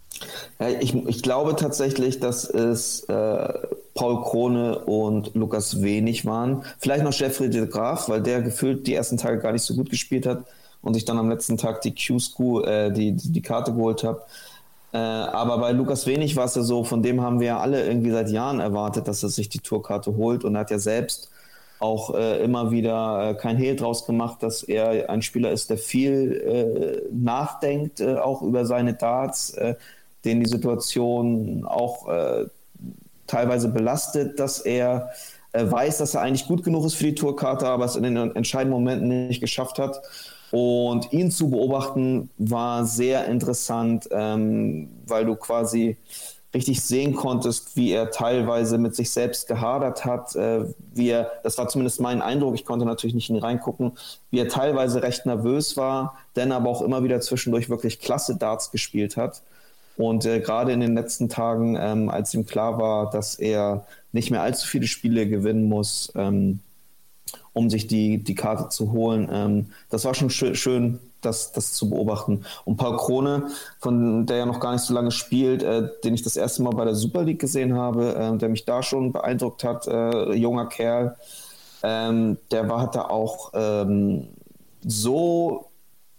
Ich, 0.80 0.94
ich, 0.94 1.22
glaube 1.22 1.56
tatsächlich, 1.56 2.20
dass 2.20 2.44
es 2.44 3.04
äh, 3.04 3.52
Paul 3.94 4.22
Krone 4.22 4.78
und 4.80 5.34
Lukas 5.34 5.82
Wenig 5.82 6.26
waren. 6.26 6.64
Vielleicht 6.78 7.04
noch 7.04 7.12
Jeffrey 7.12 7.48
de 7.48 7.66
Graaf, 7.66 8.08
weil 8.08 8.22
der 8.22 8.42
gefühlt 8.42 8.86
die 8.86 8.94
ersten 8.94 9.16
Tage 9.16 9.38
gar 9.38 9.52
nicht 9.52 9.62
so 9.62 9.74
gut 9.74 9.90
gespielt 9.90 10.26
hat 10.26 10.44
und 10.82 10.96
ich 10.96 11.04
dann 11.04 11.18
am 11.18 11.30
letzten 11.30 11.56
Tag 11.56 11.80
die 11.82 11.94
Q-School, 11.94 12.64
äh, 12.66 12.92
die, 12.92 13.12
die 13.12 13.42
Karte 13.42 13.72
geholt 13.72 14.04
habe. 14.04 14.22
Äh, 14.92 14.98
aber 14.98 15.58
bei 15.58 15.72
Lukas 15.72 16.06
Wenig 16.06 16.36
war 16.36 16.46
es 16.46 16.54
ja 16.54 16.62
so, 16.62 16.84
von 16.84 17.02
dem 17.02 17.20
haben 17.20 17.40
wir 17.40 17.48
ja 17.48 17.60
alle 17.60 17.86
irgendwie 17.86 18.10
seit 18.10 18.28
Jahren 18.28 18.60
erwartet, 18.60 19.08
dass 19.08 19.22
er 19.22 19.28
sich 19.28 19.48
die 19.48 19.60
Tourkarte 19.60 20.16
holt 20.16 20.44
und 20.44 20.54
er 20.54 20.60
hat 20.62 20.70
ja 20.70 20.78
selbst 20.78 21.30
auch 21.78 22.14
äh, 22.14 22.42
immer 22.44 22.70
wieder 22.70 23.30
äh, 23.30 23.34
kein 23.34 23.56
Hehl 23.56 23.74
draus 23.74 24.04
gemacht, 24.04 24.42
dass 24.42 24.62
er 24.62 25.08
ein 25.08 25.22
Spieler 25.22 25.50
ist, 25.50 25.70
der 25.70 25.78
viel 25.78 26.32
äh, 26.32 27.08
nachdenkt, 27.12 28.00
äh, 28.00 28.16
auch 28.16 28.42
über 28.42 28.66
seine 28.66 28.94
Darts, 28.94 29.56
den 30.24 30.40
die 30.40 30.48
Situation 30.48 31.64
auch 31.64 32.08
äh, 32.08 32.46
teilweise 33.26 33.68
belastet, 33.68 34.38
dass 34.38 34.60
er 34.60 35.10
äh, 35.52 35.70
weiß, 35.70 35.98
dass 35.98 36.14
er 36.14 36.22
eigentlich 36.22 36.46
gut 36.46 36.62
genug 36.62 36.84
ist 36.84 36.94
für 36.94 37.04
die 37.04 37.14
Tourkarte, 37.14 37.66
aber 37.66 37.84
es 37.84 37.96
in 37.96 38.02
den 38.02 38.16
entscheidenden 38.16 38.72
Momenten 38.72 39.28
nicht 39.28 39.40
geschafft 39.40 39.78
hat. 39.78 40.00
Und 40.50 41.12
ihn 41.12 41.30
zu 41.30 41.50
beobachten 41.50 42.30
war 42.38 42.84
sehr 42.84 43.26
interessant, 43.26 44.08
ähm, 44.10 44.88
weil 45.06 45.24
du 45.24 45.36
quasi 45.36 45.96
richtig 46.52 46.82
sehen 46.82 47.14
konntest, 47.14 47.76
wie 47.76 47.92
er 47.92 48.10
teilweise 48.10 48.76
mit 48.76 48.96
sich 48.96 49.10
selbst 49.10 49.46
gehadert 49.46 50.04
hat, 50.04 50.34
äh, 50.34 50.64
wie 50.92 51.10
er, 51.10 51.30
das 51.44 51.56
war 51.58 51.68
zumindest 51.68 52.00
mein 52.00 52.20
Eindruck, 52.22 52.56
ich 52.56 52.64
konnte 52.64 52.84
natürlich 52.84 53.14
nicht 53.14 53.30
in 53.30 53.36
ihn 53.36 53.42
reingucken, 53.42 53.92
wie 54.30 54.40
er 54.40 54.48
teilweise 54.48 55.02
recht 55.02 55.26
nervös 55.26 55.76
war, 55.76 56.16
dann 56.34 56.50
aber 56.50 56.68
auch 56.68 56.82
immer 56.82 57.04
wieder 57.04 57.20
zwischendurch 57.20 57.70
wirklich 57.70 58.00
klasse 58.00 58.36
Darts 58.36 58.72
gespielt 58.72 59.16
hat. 59.16 59.42
Und 60.00 60.24
äh, 60.24 60.40
gerade 60.40 60.72
in 60.72 60.80
den 60.80 60.94
letzten 60.94 61.28
Tagen, 61.28 61.76
ähm, 61.78 62.08
als 62.08 62.32
ihm 62.34 62.46
klar 62.46 62.78
war, 62.78 63.10
dass 63.10 63.34
er 63.34 63.86
nicht 64.12 64.30
mehr 64.30 64.42
allzu 64.42 64.66
viele 64.66 64.86
Spiele 64.86 65.28
gewinnen 65.28 65.68
muss, 65.68 66.12
ähm, 66.16 66.60
um 67.52 67.70
sich 67.70 67.86
die, 67.86 68.18
die 68.18 68.34
Karte 68.34 68.68
zu 68.68 68.92
holen, 68.92 69.28
ähm, 69.30 69.66
das 69.90 70.04
war 70.04 70.14
schon 70.14 70.30
schön, 70.30 70.54
schön 70.54 70.98
das, 71.20 71.52
das 71.52 71.74
zu 71.74 71.90
beobachten. 71.90 72.44
Und 72.64 72.76
Paul 72.76 72.96
Krone, 72.96 73.50
von 73.78 74.26
der 74.26 74.38
ja 74.38 74.46
noch 74.46 74.60
gar 74.60 74.72
nicht 74.72 74.82
so 74.82 74.94
lange 74.94 75.10
spielt, 75.10 75.62
äh, 75.62 75.88
den 76.02 76.14
ich 76.14 76.22
das 76.22 76.36
erste 76.36 76.62
Mal 76.62 76.70
bei 76.70 76.84
der 76.84 76.94
Super 76.94 77.22
League 77.22 77.40
gesehen 77.40 77.74
habe, 77.74 78.14
äh, 78.14 78.36
der 78.38 78.48
mich 78.48 78.64
da 78.64 78.82
schon 78.82 79.12
beeindruckt 79.12 79.64
hat, 79.64 79.86
äh, 79.86 80.32
junger 80.32 80.66
Kerl, 80.66 81.16
ähm, 81.82 82.38
der 82.50 82.68
war, 82.68 82.80
hat 82.80 82.94
da 82.94 83.02
auch 83.02 83.50
ähm, 83.54 84.28
so, 84.82 85.70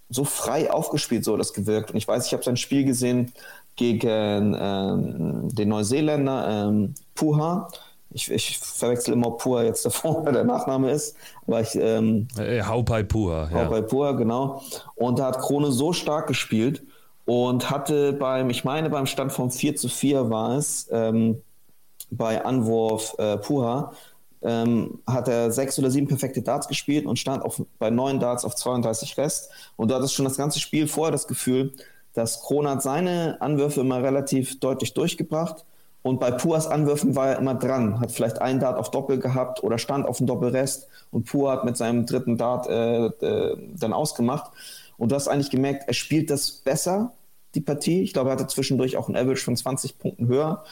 so 0.10 0.24
frei 0.24 0.72
aufgespielt, 0.72 1.24
so 1.24 1.38
das 1.38 1.54
gewirkt. 1.54 1.92
Und 1.92 1.98
ich 1.98 2.08
weiß, 2.08 2.28
ich 2.28 2.34
habe 2.34 2.44
sein 2.44 2.58
Spiel 2.58 2.84
gesehen 2.84 3.34
gegen 3.82 4.56
ähm, 4.60 5.50
den 5.54 5.70
Neuseeländer 5.70 6.68
ähm, 6.68 6.94
Puha 7.16 7.68
ich, 8.14 8.30
ich 8.30 8.58
verwechsel 8.58 9.14
immer 9.14 9.32
Pur 9.32 9.64
jetzt 9.64 9.86
davor, 9.86 10.24
der 10.32 10.44
Nachname 10.44 10.92
ist. 10.92 11.16
Aber 11.48 11.62
ich. 11.62 11.76
Ähm, 11.76 12.28
äh, 12.38 12.62
Haupai 12.62 13.04
Pur. 13.04 13.50
Haupai 13.52 13.78
ja. 13.78 13.82
Pur, 13.82 14.18
genau. 14.18 14.62
Und 14.96 15.20
da 15.20 15.28
hat 15.28 15.40
Krone 15.40 15.72
so 15.72 15.94
stark 15.94 16.28
gespielt 16.28 16.84
und 17.26 17.70
hatte 17.70 18.14
beim, 18.14 18.50
ich 18.50 18.64
meine, 18.64 18.90
beim 18.90 19.06
Stand 19.06 19.32
von 19.32 19.52
4 19.52 19.76
zu 19.76 19.88
4 19.88 20.30
war 20.30 20.58
es, 20.58 20.90
ähm, 20.92 21.42
bei 22.10 22.44
Anwurf 22.44 23.16
äh, 23.18 23.38
Puha, 23.38 23.94
ähm, 24.42 25.00
hat 25.08 25.28
er 25.28 25.52
sechs 25.52 25.78
oder 25.80 25.90
sieben 25.92 26.08
perfekte 26.08 26.42
Darts 26.42 26.68
gespielt 26.68 27.06
und 27.06 27.20
stand 27.20 27.44
auf, 27.44 27.62
bei 27.78 27.90
neun 27.92 28.20
Darts 28.20 28.44
auf 28.44 28.56
32 28.56 29.18
Rest. 29.18 29.52
Und 29.78 29.90
du 29.90 29.96
hattest 29.96 30.14
schon 30.14 30.26
das 30.26 30.36
ganze 30.36 30.60
Spiel 30.60 30.88
vorher 30.88 31.12
das 31.12 31.28
Gefühl, 31.28 31.72
dass 32.14 32.42
Krone 32.42 32.70
hat 32.70 32.84
seine 32.84 33.38
Anwürfe 33.40 33.82
immer 33.82 34.04
relativ 34.04 34.60
deutlich 34.60 34.94
durchgebracht 34.94 35.66
und 36.04 36.20
bei 36.20 36.32
Puas 36.32 36.68
Anwürfen 36.68 37.16
war 37.16 37.30
er 37.30 37.38
immer 37.38 37.54
dran, 37.54 38.00
hat 38.00 38.12
vielleicht 38.12 38.42
einen 38.42 38.60
Dart 38.60 38.78
auf 38.78 38.90
Doppel 38.90 39.20
gehabt 39.20 39.64
oder 39.64 39.78
stand 39.78 40.08
auf 40.08 40.18
dem 40.18 40.26
Doppelrest 40.26 40.88
und 41.12 41.26
Pua 41.26 41.52
hat 41.54 41.66
mit 41.66 41.78
seinem 41.78 42.06
dritten 42.06 42.38
Dart 42.38 42.68
äh, 42.68 43.06
äh, 43.06 43.58
dann 43.76 43.94
ausgemacht. 43.94 44.52
Und 44.98 45.12
du 45.12 45.16
hast 45.16 45.28
eigentlich 45.28 45.52
gemerkt, 45.52 45.84
er 45.88 45.94
spielt 45.94 46.32
das 46.32 46.52
besser, 46.52 47.14
die 47.54 47.62
Partie. 47.62 48.02
Ich 48.02 48.14
glaube, 48.14 48.30
er 48.30 48.34
hatte 48.34 48.48
zwischendurch 48.48 48.98
auch 48.98 49.10
ein 49.10 49.16
Average 49.16 49.44
von 49.44 49.56
20 49.56 50.00
Punkten 50.00 50.28
höher. 50.28 50.64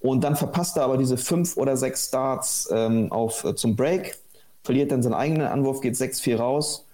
Und 0.00 0.22
dann 0.22 0.36
verpasst 0.36 0.76
er 0.76 0.84
aber 0.84 0.96
diese 0.96 1.16
fünf 1.16 1.56
oder 1.56 1.76
sechs 1.76 2.10
Darts 2.10 2.68
ähm, 2.72 3.10
auf, 3.10 3.42
äh, 3.44 3.56
zum 3.56 3.74
Break, 3.74 4.18
verliert 4.62 4.92
dann 4.92 5.02
seinen 5.02 5.14
eigenen 5.14 5.48
Anwurf, 5.48 5.80
geht 5.80 5.94
6-4 5.94 6.36
raus. 6.36 6.86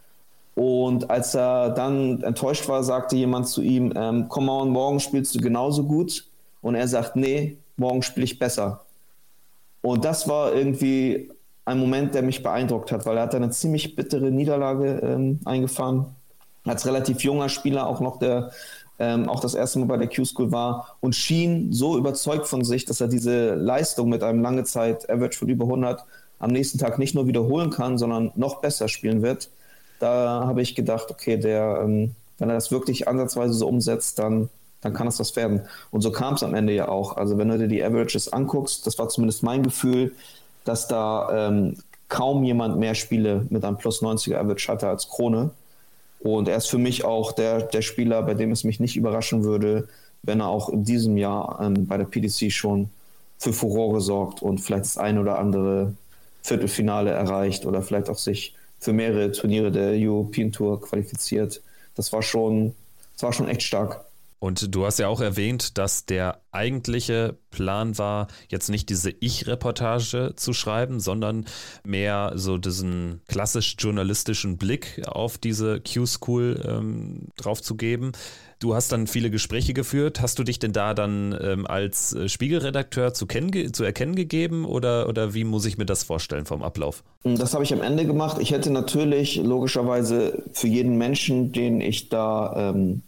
Und 0.55 1.11
als 1.11 1.35
er 1.35 1.71
dann 1.71 2.23
enttäuscht 2.23 2.69
war, 2.69 2.85
sagte 2.85 3.17
jemand 3.17 3.49
zu 3.49 3.61
ihm, 3.61 3.93
ähm, 3.97 4.27
komm 4.29 4.47
mal, 4.47 4.65
morgen 4.67 5.01
spielst 5.01 5.35
du 5.35 5.41
genauso 5.41 5.85
gut. 5.85 6.27
Und 6.61 6.77
er 6.77 6.87
sagt, 6.87 7.17
nee, 7.17 7.59
morgen 7.77 8.03
spiele 8.03 8.25
ich 8.25 8.39
besser. 8.39 8.85
Und 9.83 10.05
das 10.05 10.29
war 10.29 10.55
irgendwie 10.55 11.31
ein 11.65 11.79
Moment, 11.79 12.15
der 12.15 12.23
mich 12.23 12.43
beeindruckt 12.43 12.93
hat, 12.93 13.05
weil 13.07 13.17
er 13.17 13.25
hat 13.25 13.35
eine 13.35 13.51
ziemlich 13.51 13.97
bittere 13.97 14.31
Niederlage 14.31 15.01
ähm, 15.03 15.41
eingefahren. 15.45 16.07
Als 16.65 16.87
relativ 16.87 17.21
junger 17.23 17.49
Spieler 17.49 17.87
auch 17.87 18.01
noch 18.01 18.19
der 18.19 18.51
ähm, 18.99 19.29
auch 19.29 19.41
das 19.41 19.55
erste 19.55 19.79
Mal 19.79 19.87
bei 19.87 19.97
der 19.97 20.09
Q-School 20.09 20.53
war 20.53 20.97
und 21.01 21.15
schien 21.15 21.73
so 21.73 21.99
überzeugt 21.99 22.47
von 22.47 22.65
sich, 22.65 22.85
dass 22.85 23.01
er 23.01 23.09
diese 23.09 23.55
Leistung 23.55 24.09
mit 24.09 24.23
einem 24.23 24.41
lange 24.41 24.65
Zeit 24.65 25.11
Average 25.11 25.39
von 25.39 25.49
über 25.49 25.65
100 25.65 26.05
am 26.39 26.51
nächsten 26.51 26.79
Tag 26.79 26.99
nicht 26.99 27.15
nur 27.15 27.27
wiederholen 27.27 27.71
kann, 27.71 27.99
sondern 27.99 28.33
noch 28.37 28.61
besser 28.61 28.89
spielen 28.89 29.23
wird. 29.23 29.51
Da 29.99 30.45
habe 30.47 30.63
ich 30.63 30.75
gedacht, 30.75 31.11
okay, 31.11 31.37
der, 31.37 31.81
ähm, 31.83 32.15
wenn 32.39 32.49
er 32.49 32.57
das 32.57 32.71
wirklich 32.71 33.09
ansatzweise 33.09 33.55
so 33.55 33.69
umsetzt, 33.69 34.19
dann 34.19 34.51
dann 34.85 34.93
kann 34.93 35.07
es 35.09 35.17
das 35.17 35.35
werden. 35.35 35.63
Und 35.91 36.03
so 36.03 36.13
kam 36.13 36.35
es 36.35 36.43
am 36.43 36.55
Ende 36.55 36.75
ja 36.75 36.89
auch. 36.89 37.17
Also 37.17 37.39
wenn 37.39 37.49
du 37.49 37.59
dir 37.59 37.69
die 37.69 37.83
Averages 37.83 38.33
anguckst, 38.33 38.87
das 38.87 38.99
war 38.99 39.09
zumindest 39.09 39.43
mein 39.43 39.63
Gefühl, 39.63 40.13
dass 40.65 40.87
da 40.89 41.49
ähm, 41.49 41.79
kaum 42.09 42.45
jemand 42.45 42.79
mehr 42.79 42.95
Spiele 42.95 43.47
mit 43.49 43.65
einem 43.65 43.79
plus 43.79 44.03
90er 44.03 44.37
Average 44.37 44.71
hatte 44.71 44.89
als 44.89 45.09
Krone. 45.09 45.51
Und 46.21 46.49
er 46.49 46.57
ist 46.57 46.69
für 46.69 46.79
mich 46.79 47.05
auch 47.05 47.33
der, 47.33 47.63
der 47.63 47.83
Spieler, 47.83 48.23
bei 48.23 48.35
dem 48.35 48.53
es 48.53 48.65
mich 48.65 48.79
nicht 48.79 48.97
überraschen 48.97 49.43
würde, 49.43 49.89
wenn 50.23 50.41
er 50.41 50.49
auch 50.49 50.69
in 50.69 50.85
diesem 50.85 51.17
Jahr 51.17 51.59
ähm, 51.63 51.87
bei 51.87 51.97
der 51.97 52.05
PDC 52.05 52.53
schon 52.53 52.91
für 53.39 53.53
Furore 53.53 54.01
sorgt 54.01 54.43
und 54.43 54.61
vielleicht 54.61 54.85
das 54.85 54.99
ein 54.99 55.19
oder 55.19 55.39
andere 55.39 55.95
Viertelfinale 56.43 57.11
erreicht 57.11 57.65
oder 57.67 57.83
vielleicht 57.83 58.11
auch 58.11 58.19
sich 58.19 58.55
für 58.85 58.93
mehrere 58.93 59.33
Turniere 59.33 59.73
der 59.73 59.93
European 59.95 60.53
Tour 60.53 60.81
qualifiziert. 60.81 61.63
Das 61.95 62.13
war 62.13 62.23
schon, 62.23 62.75
das 63.15 63.23
war 63.23 63.33
schon 63.33 63.49
echt 63.49 63.63
stark. 63.63 64.05
Und 64.45 64.75
du 64.75 64.85
hast 64.85 64.99
ja 64.99 65.09
auch 65.09 65.23
erwähnt, 65.23 65.79
dass 65.79 66.05
der 66.05 66.43
eigentliche 66.53 67.39
Plan 67.51 67.97
war, 67.97 68.29
jetzt 68.51 68.69
nicht 68.69 68.91
diese 68.91 69.11
Ich-Reportage 69.11 70.35
zu 70.37 70.53
schreiben, 70.53 71.01
sondern 71.01 71.47
mehr 71.83 72.33
so 72.35 72.59
diesen 72.59 73.23
klassisch 73.27 73.77
journalistischen 73.79 74.59
Blick 74.59 75.01
auf 75.07 75.39
diese 75.39 75.81
Q-School 75.81 76.63
ähm, 76.63 77.29
drauf 77.39 77.63
zu 77.63 77.75
geben. 77.75 78.13
Du 78.59 78.75
hast 78.75 78.93
dann 78.93 79.07
viele 79.07 79.31
Gespräche 79.31 79.73
geführt. 79.73 80.21
Hast 80.21 80.39
du 80.39 80.45
dich 80.45 80.59
denn 80.59 80.75
da 80.75 80.93
dann 80.93 81.35
ähm, 81.41 81.67
als 81.67 82.13
äh, 82.13 82.29
Spiegelredakteur 82.29 83.15
zu, 83.15 83.27
zu, 83.27 83.83
erkennen 83.83 84.15
gegeben 84.15 84.67
oder, 84.67 85.09
oder 85.09 85.33
wie 85.33 85.45
muss 85.45 85.65
ich 85.65 85.79
mir 85.79 85.87
das 85.87 86.05
vorstellen 86.05 86.45
vom 86.45 86.63
Ablauf? 86.63 87.03
Das 87.23 87.55
habe 87.55 87.65
ich 87.65 87.73
am 87.73 87.81
Ende 87.81 88.05
gemacht. 88.05 88.37
Ich 88.41 88.51
hätte 88.51 88.71
natürlich 88.71 89.37
logischerweise 89.37 90.45
für 90.53 90.69
jeden 90.69 90.99
Menschen, 90.99 91.53
den 91.53 91.81
ich 91.81 92.11
da 92.11 92.73
ähm, 92.75 93.05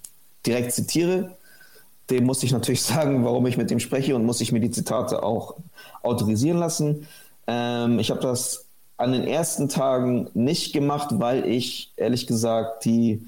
direkt 0.46 0.72
zitiere. 0.72 1.36
Dem 2.10 2.24
muss 2.24 2.42
ich 2.42 2.52
natürlich 2.52 2.82
sagen, 2.94 3.24
warum 3.24 3.46
ich 3.46 3.56
mit 3.56 3.70
ihm 3.70 3.80
spreche 3.80 4.14
und 4.14 4.24
muss 4.24 4.40
ich 4.40 4.52
mir 4.52 4.60
die 4.60 4.70
Zitate 4.70 5.22
auch 5.22 5.56
autorisieren 6.02 6.58
lassen. 6.58 7.06
Ähm, 7.46 7.98
ich 7.98 8.10
habe 8.10 8.20
das 8.20 8.66
an 8.96 9.12
den 9.12 9.24
ersten 9.24 9.68
Tagen 9.68 10.30
nicht 10.34 10.72
gemacht, 10.72 11.08
weil 11.12 11.46
ich 11.46 11.92
ehrlich 11.96 12.26
gesagt 12.26 12.84
die 12.84 13.22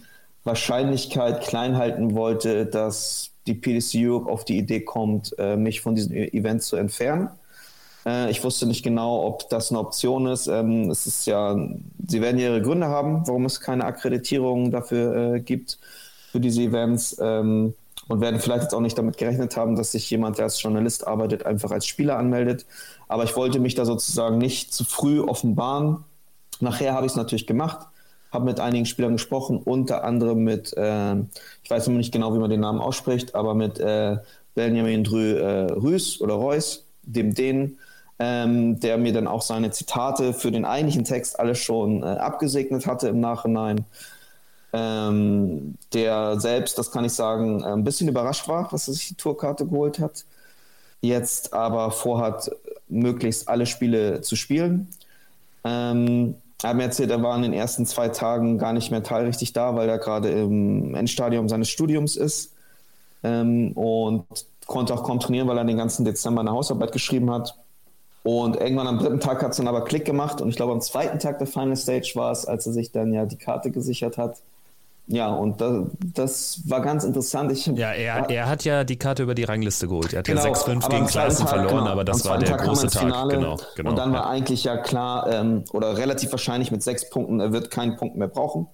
Wahrscheinlichkeit 0.45 1.43
klein 1.43 1.77
halten 1.77 2.15
wollte, 2.15 2.65
dass 2.67 3.33
die 3.47 3.55
PDC 3.55 3.97
Europe 3.97 4.31
auf 4.31 4.45
die 4.45 4.59
Idee 4.59 4.81
kommt, 4.81 5.35
äh, 5.39 5.57
mich 5.57 5.81
von 5.81 5.95
diesem 5.95 6.15
e- 6.15 6.29
Event 6.29 6.63
zu 6.63 6.77
entfernen. 6.77 7.31
Äh, 8.07 8.31
ich 8.31 8.43
wusste 8.45 8.67
nicht 8.67 8.83
genau, 8.83 9.25
ob 9.27 9.49
das 9.51 9.71
eine 9.71 9.81
Option 9.81 10.27
ist. 10.27 10.47
Ähm, 10.47 10.91
es 10.91 11.07
ist 11.07 11.27
ja, 11.27 11.57
sie 12.07 12.21
werden 12.21 12.39
ihre 12.39 12.63
Gründe 12.63 12.87
haben, 12.89 13.27
warum 13.27 13.45
es 13.45 13.61
keine 13.61 13.85
Akkreditierung 13.85 14.71
dafür 14.71 15.35
äh, 15.35 15.41
gibt 15.41 15.79
für 16.31 16.41
diese 16.41 16.63
Events 16.63 17.17
ähm, 17.21 17.75
und 18.09 18.21
werden 18.21 18.41
vielleicht 18.41 18.65
jetzt 18.65 18.75
auch 18.75 18.81
nicht 18.81 18.97
damit 18.97 19.17
gerechnet 19.17 19.57
haben, 19.57 19.77
dass 19.77 19.93
sich 19.93 20.09
jemand, 20.11 20.39
der 20.39 20.47
als 20.47 20.63
Journalist 20.63 21.07
arbeitet, 21.07 21.45
einfach 21.45 21.71
als 21.71 21.87
Spieler 21.87 22.19
anmeldet. 22.19 22.67
Aber 23.07 23.25
ich 23.25 23.37
wollte 23.37 23.61
mich 23.61 23.75
da 23.75 23.85
sozusagen 23.85 24.39
nicht 24.39 24.73
zu 24.73 24.85
früh 24.85 25.21
offenbaren. 25.21 26.05
Nachher 26.61 26.95
habe 26.95 27.07
ich 27.07 27.13
es 27.13 27.17
natürlich 27.17 27.47
gemacht, 27.47 27.87
habe 28.33 28.45
mit 28.45 28.61
einigen 28.61 28.87
Spielern 28.87 29.13
gesprochen, 29.13 29.59
unter 29.59 30.05
anderem 30.05 30.45
mit, 30.45 30.77
äh, 30.77 31.17
ich 31.63 31.71
weiß 31.71 31.87
immer 31.89 31.99
nicht 31.99 32.13
genau, 32.13 32.35
wie 32.35 32.39
man 32.39 32.51
den 32.51 32.61
Namen 32.61 32.81
ausspricht, 32.81 33.35
aber 33.35 33.55
mit 33.55 33.79
äh, 33.79 34.17
Benjamin 34.55 35.05
Drü 35.05 35.35
äh, 35.35 35.73
Rüß 35.73 36.21
oder 36.21 36.35
Reus, 36.35 36.87
dem 37.03 37.35
Dänen, 37.35 37.79
ähm, 38.19 38.81
der 38.81 38.99
mir 38.99 39.13
dann 39.13 39.29
auch 39.29 39.43
seine 39.43 39.71
Zitate 39.71 40.33
für 40.33 40.51
den 40.51 40.65
eigentlichen 40.65 41.05
Text 41.05 41.39
alles 41.39 41.59
schon 41.59 42.03
äh, 42.03 42.07
abgesegnet 42.07 42.87
hatte 42.87 43.09
im 43.09 43.21
Nachhinein 43.21 43.85
ähm, 44.73 45.77
der 45.93 46.39
selbst, 46.41 46.79
das 46.79 46.91
kann 46.91 47.05
ich 47.05 47.13
sagen, 47.13 47.65
ein 47.65 47.85
bisschen 47.85 48.09
überrascht 48.09 48.49
war, 48.49 48.69
dass 48.71 48.89
er 48.89 48.95
sich 48.95 49.09
die 49.09 49.15
Tourkarte 49.15 49.67
geholt 49.67 49.99
hat. 49.99 50.25
Jetzt 51.01 51.53
aber 51.53 51.91
vorhat, 51.91 52.51
möglichst 52.89 53.49
alle 53.49 53.67
Spiele 53.67 54.21
zu 54.21 54.37
spielen. 54.37 54.89
Ähm, 55.65 56.35
er 56.63 56.71
hat 56.71 56.77
mir 56.77 56.85
erzählt, 56.85 57.11
er 57.11 57.23
war 57.23 57.37
in 57.37 57.43
den 57.43 57.53
ersten 57.53 57.87
zwei 57.87 58.09
Tagen 58.09 58.59
gar 58.59 58.73
nicht 58.73 58.91
mehr 58.91 59.03
teilrichtig 59.03 59.53
da, 59.53 59.77
weil 59.77 59.89
er 59.89 59.99
gerade 59.99 60.29
im 60.29 60.95
Endstadium 60.95 61.49
seines 61.49 61.71
Studiums 61.71 62.17
ist 62.17 62.53
ähm, 63.23 63.73
und 63.73 64.25
konnte 64.67 64.93
auch 64.93 65.05
kaum 65.05 65.21
trainieren, 65.21 65.49
weil 65.49 65.57
er 65.57 65.65
den 65.65 65.77
ganzen 65.77 66.05
Dezember 66.05 66.41
eine 66.41 66.51
Hausarbeit 66.51 66.93
geschrieben 66.93 67.31
hat. 67.31 67.55
Und 68.25 68.57
irgendwann 68.57 68.89
am 68.89 68.99
dritten 68.99 69.21
Tag 69.21 69.43
hat 69.43 69.53
es 69.53 69.57
dann 69.59 69.69
aber 69.69 69.85
Klick 69.85 70.05
gemacht 70.05 70.41
und 70.41 70.49
ich 70.49 70.57
glaube 70.57 70.73
am 70.73 70.81
zweiten 70.81 71.19
Tag 71.19 71.39
der 71.39 71.47
Final 71.47 71.77
Stage 71.77 72.13
war 72.17 72.33
es, 72.33 72.45
als 72.45 72.67
er 72.67 72.73
sich 72.73 72.91
dann 72.91 73.15
ja 73.15 73.25
die 73.25 73.37
Karte 73.37 73.71
gesichert 73.71 74.19
hat 74.19 74.43
ja, 75.11 75.29
und 75.33 75.61
das, 75.63 75.87
das, 76.15 76.61
war 76.69 76.83
ganz 76.83 77.03
interessant. 77.03 77.51
Ich, 77.51 77.67
ja, 77.67 77.93
er, 77.93 78.29
er 78.29 78.47
hat 78.47 78.65
ja 78.65 78.85
die 78.85 78.97
Karte 78.97 79.23
über 79.23 79.35
die 79.35 79.45
Rangliste 79.45 79.89
geholt. 79.89 80.13
Er 80.13 80.19
hat 80.19 80.27
genau, 80.27 80.45
ja 80.45 80.53
6-5 80.53 80.91
gegen 80.91 81.07
Klaassen 81.07 81.47
verloren, 81.47 81.79
genau, 81.79 81.91
aber 81.91 82.05
das 82.05 82.27
war 82.27 82.37
der 82.37 82.51
Tag 82.51 82.65
große 82.65 82.89
Tag. 82.89 83.05
Finale, 83.05 83.35
genau, 83.35 83.57
genau, 83.75 83.91
und 83.91 83.97
dann 83.97 84.13
war 84.13 84.29
eigentlich 84.29 84.65
ja 84.65 84.77
klar, 84.77 85.27
ähm, 85.33 85.65
oder 85.73 85.97
relativ 85.97 86.31
wahrscheinlich 86.31 86.71
mit 86.71 86.83
sechs 86.83 87.09
Punkten, 87.09 87.41
er 87.41 87.53
wird 87.53 87.71
keinen 87.71 87.97
Punkt 87.97 88.17
mehr 88.17 88.29
brauchen. 88.29 88.67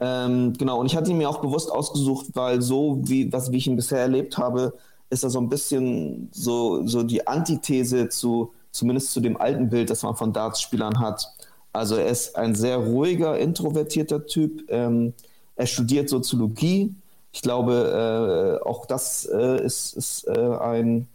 Ähm, 0.00 0.54
genau, 0.54 0.80
und 0.80 0.86
ich 0.86 0.96
hatte 0.96 1.10
ihn 1.10 1.18
mir 1.18 1.28
auch 1.28 1.42
bewusst 1.42 1.70
ausgesucht, 1.70 2.28
weil 2.32 2.62
so, 2.62 3.00
wie, 3.02 3.30
was, 3.30 3.52
wie 3.52 3.58
ich 3.58 3.66
ihn 3.66 3.76
bisher 3.76 3.98
erlebt 3.98 4.38
habe, 4.38 4.72
ist 5.10 5.24
er 5.24 5.30
so 5.30 5.40
ein 5.40 5.50
bisschen 5.50 6.30
so, 6.32 6.86
so 6.86 7.02
die 7.02 7.26
Antithese 7.26 8.08
zu, 8.08 8.54
zumindest 8.70 9.12
zu 9.12 9.20
dem 9.20 9.38
alten 9.38 9.68
Bild, 9.68 9.90
das 9.90 10.02
man 10.02 10.16
von 10.16 10.32
Darts-Spielern 10.32 11.00
hat. 11.00 11.28
Also 11.74 11.96
er 11.96 12.06
ist 12.06 12.36
ein 12.36 12.54
sehr 12.54 12.78
ruhiger, 12.78 13.38
introvertierter 13.38 14.26
Typ. 14.26 14.64
Ähm, 14.70 15.12
er 15.56 15.66
studiert 15.66 16.08
Soziologie. 16.08 16.94
Ich 17.32 17.42
glaube, 17.42 18.60
äh, 18.62 18.66
auch 18.66 18.86
das 18.86 19.26
äh, 19.26 19.64
ist, 19.64 19.94
ist 19.94 20.28
äh, 20.28 20.32
ein, 20.32 21.08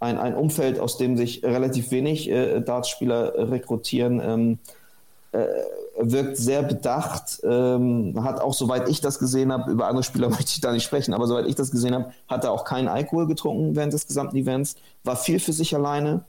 ein, 0.00 0.18
ein 0.18 0.34
Umfeld, 0.34 0.78
aus 0.78 0.98
dem 0.98 1.16
sich 1.16 1.42
relativ 1.42 1.90
wenig 1.90 2.28
äh, 2.30 2.60
Dartspieler 2.60 3.50
rekrutieren. 3.50 4.20
Ähm, 4.20 4.58
äh, 5.32 5.46
wirkt 5.96 6.36
sehr 6.36 6.62
bedacht, 6.62 7.40
ähm, 7.44 8.14
hat 8.22 8.40
auch, 8.40 8.54
soweit 8.54 8.88
ich 8.88 9.00
das 9.00 9.18
gesehen 9.18 9.52
habe, 9.52 9.70
über 9.70 9.86
andere 9.86 10.02
Spieler 10.02 10.28
möchte 10.30 10.52
ich 10.52 10.60
da 10.60 10.72
nicht 10.72 10.84
sprechen, 10.84 11.14
aber 11.14 11.26
soweit 11.26 11.46
ich 11.46 11.54
das 11.54 11.70
gesehen 11.70 11.94
habe, 11.94 12.12
hat 12.28 12.44
er 12.44 12.52
auch 12.52 12.64
keinen 12.64 12.88
Alkohol 12.88 13.26
getrunken 13.26 13.76
während 13.76 13.92
des 13.92 14.06
gesamten 14.06 14.36
Events, 14.36 14.76
war 15.02 15.16
viel 15.16 15.40
für 15.40 15.52
sich 15.52 15.74
alleine. 15.74 16.24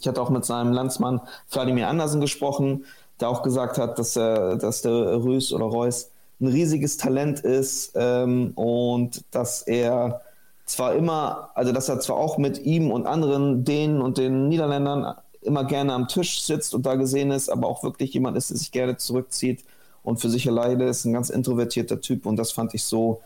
Ich 0.00 0.08
hatte 0.08 0.20
auch 0.20 0.30
mit 0.30 0.44
seinem 0.44 0.72
Landsmann 0.72 1.20
Vladimir 1.46 1.88
Andersen 1.88 2.20
gesprochen, 2.20 2.84
der 3.20 3.28
auch 3.28 3.42
gesagt 3.42 3.78
hat, 3.78 3.98
dass, 3.98 4.16
er, 4.16 4.56
dass 4.56 4.82
der 4.82 4.92
Rös 4.92 5.52
oder 5.52 5.66
Reus 5.66 6.10
ein 6.40 6.48
riesiges 6.48 6.96
Talent 6.96 7.40
ist 7.40 7.92
ähm, 7.94 8.52
und 8.54 9.24
dass 9.30 9.62
er 9.62 10.22
zwar 10.64 10.94
immer, 10.94 11.50
also 11.54 11.72
dass 11.72 11.88
er 11.88 12.00
zwar 12.00 12.16
auch 12.16 12.38
mit 12.38 12.64
ihm 12.64 12.90
und 12.90 13.06
anderen 13.06 13.64
Dänen 13.64 14.00
und 14.00 14.18
den 14.18 14.48
Niederländern 14.48 15.14
immer 15.42 15.64
gerne 15.64 15.92
am 15.92 16.08
Tisch 16.08 16.42
sitzt 16.42 16.74
und 16.74 16.86
da 16.86 16.94
gesehen 16.94 17.30
ist, 17.30 17.48
aber 17.48 17.66
auch 17.66 17.82
wirklich 17.82 18.14
jemand 18.14 18.36
ist, 18.36 18.50
der 18.50 18.56
sich 18.56 18.70
gerne 18.70 18.96
zurückzieht 18.96 19.64
und 20.02 20.20
für 20.20 20.30
sich 20.30 20.48
alleine 20.48 20.84
ist, 20.84 21.04
ein 21.04 21.12
ganz 21.12 21.30
introvertierter 21.30 22.00
Typ 22.00 22.26
und 22.26 22.36
das 22.36 22.52
fand 22.52 22.74
ich 22.74 22.84
so 22.84 23.20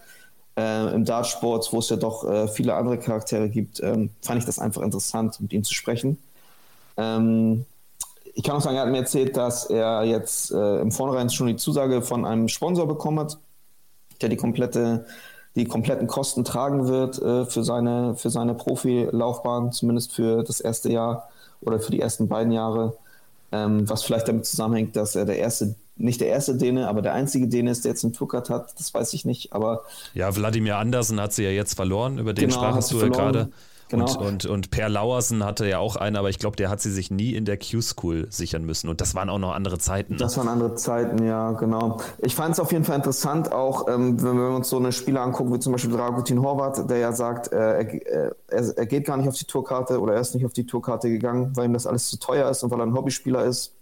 äh, 0.57 0.95
im 0.95 1.05
Dartsport, 1.05 1.73
wo 1.73 1.79
es 1.79 1.89
ja 1.89 1.97
doch 1.97 2.25
äh, 2.25 2.49
viele 2.49 2.75
andere 2.75 2.99
Charaktere 2.99 3.49
gibt, 3.49 3.81
ähm, 3.81 4.11
fand 4.23 4.39
ich 4.39 4.47
das 4.47 4.59
einfach 4.59 4.83
interessant, 4.83 5.41
mit 5.41 5.53
ihm 5.53 5.65
zu 5.65 5.75
sprechen. 5.75 6.19
Ähm, 6.97 7.67
ich 8.35 8.43
kann 8.43 8.57
auch 8.57 8.61
sagen, 8.61 8.77
er 8.77 8.83
hat 8.83 8.91
mir 8.91 8.99
erzählt, 8.99 9.37
dass 9.37 9.67
er 9.67 10.05
jetzt 10.05 10.51
äh, 10.53 10.81
im 10.81 10.91
Vornherein 10.91 11.31
schon 11.31 11.47
die 11.47 11.57
Zusage 11.57 12.03
von 12.03 12.25
einem 12.25 12.49
Sponsor 12.49 12.87
bekommen 12.87 13.21
hat, 13.21 13.39
der 14.21 14.29
die 14.29 14.37
komplette 14.37 15.07
die 15.57 15.67
kompletten 15.67 16.07
Kosten 16.07 16.45
tragen 16.45 16.89
wird 16.89 17.21
äh, 17.23 17.47
für 17.47 17.63
seine, 17.63 18.17
für 18.17 18.31
seine 18.31 18.55
Profilaufbahn, 18.55 19.73
zumindest 19.73 20.13
für 20.13 20.43
das 20.43 20.61
erste 20.61 20.91
Jahr 20.91 21.29
oder 21.61 21.79
für 21.79 21.93
die 21.93 22.01
ersten 22.01 22.29
beiden 22.29 22.53
Jahre. 22.53 22.97
Ähm, 23.53 23.89
was 23.89 24.03
vielleicht 24.03 24.27
damit 24.27 24.47
zusammenhängt, 24.47 24.97
dass 24.97 25.15
er 25.15 25.27
der 25.27 25.39
erste, 25.39 25.77
nicht 25.97 26.21
der 26.21 26.29
erste 26.29 26.57
Däne, 26.57 26.89
aber 26.89 27.03
der 27.03 27.13
einzige 27.15 27.47
Däne 27.47 27.71
ist, 27.71 27.85
der 27.85 27.93
jetzt 27.93 28.03
einen 28.03 28.13
Tourcard 28.13 28.51
hat, 28.51 28.75
das 28.79 28.93
weiß 28.93 29.15
ich 29.15 29.25
nicht. 29.25 29.53
Aber 29.53 29.83
ja, 30.13 30.35
Wladimir 30.35 30.77
Andersen 30.77 31.21
hat 31.21 31.33
sie 31.33 31.45
ja 31.45 31.51
jetzt 31.51 31.75
verloren, 31.75 32.19
über 32.19 32.33
den 32.33 32.49
genau, 32.49 32.61
sprachst 32.61 32.91
du 32.91 33.01
ja 33.01 33.09
gerade. 33.09 33.51
Genau. 33.95 34.19
Und, 34.19 34.45
und, 34.45 34.47
und 34.47 34.71
Per 34.71 34.89
Lauersen 34.89 35.45
hatte 35.45 35.67
ja 35.67 35.79
auch 35.79 35.97
einen, 35.97 36.17
aber 36.17 36.29
ich 36.29 36.39
glaube, 36.39 36.57
der 36.57 36.69
hat 36.69 36.81
sie 36.81 36.91
sich 36.91 37.11
nie 37.11 37.35
in 37.35 37.45
der 37.45 37.59
Q-School 37.59 38.27
sichern 38.31 38.65
müssen. 38.65 38.89
Und 38.89 39.01
das 39.01 39.15
waren 39.15 39.31
auch 39.31 39.39
noch 39.39 39.55
andere 39.55 39.79
Zeiten. 39.79 40.15
Ne? 40.15 40.19
Das 40.19 40.37
waren 40.37 40.49
andere 40.49 40.75
Zeiten, 40.75 41.25
ja, 41.25 41.53
genau. 41.53 42.01
Ich 42.19 42.35
fand 42.35 42.55
es 42.55 42.61
auf 42.61 42.73
jeden 42.73 42.85
Fall 42.85 42.97
interessant, 42.97 43.53
auch 43.53 43.89
ähm, 43.89 44.21
wenn 44.23 44.37
wir 44.37 44.51
uns 44.51 44.69
so 44.69 44.79
eine 44.79 44.93
Spieler 44.93 45.23
angucken, 45.23 45.55
wie 45.55 45.61
zum 45.61 45.73
Beispiel 45.73 45.93
Dragutin 45.93 46.43
Horvath, 46.43 46.91
der 46.91 46.99
ja 46.99 47.13
sagt, 47.13 47.53
äh, 47.53 48.03
er, 48.03 48.37
er, 48.49 48.79
er 48.79 48.87
geht 48.87 49.07
gar 49.07 49.17
nicht 49.17 49.29
auf 49.29 49.37
die 49.37 49.45
Tourkarte 49.45 50.01
oder 50.01 50.15
er 50.15 50.21
ist 50.21 50.35
nicht 50.35 50.45
auf 50.45 50.53
die 50.53 50.67
Tourkarte 50.67 51.09
gegangen, 51.09 51.53
weil 51.55 51.67
ihm 51.67 51.73
das 51.73 51.87
alles 51.87 52.09
zu 52.09 52.19
teuer 52.19 52.51
ist 52.51 52.63
und 52.63 52.71
weil 52.71 52.81
er 52.81 52.87
ein 52.87 52.95
Hobbyspieler 52.95 53.45
ist. 53.45 53.75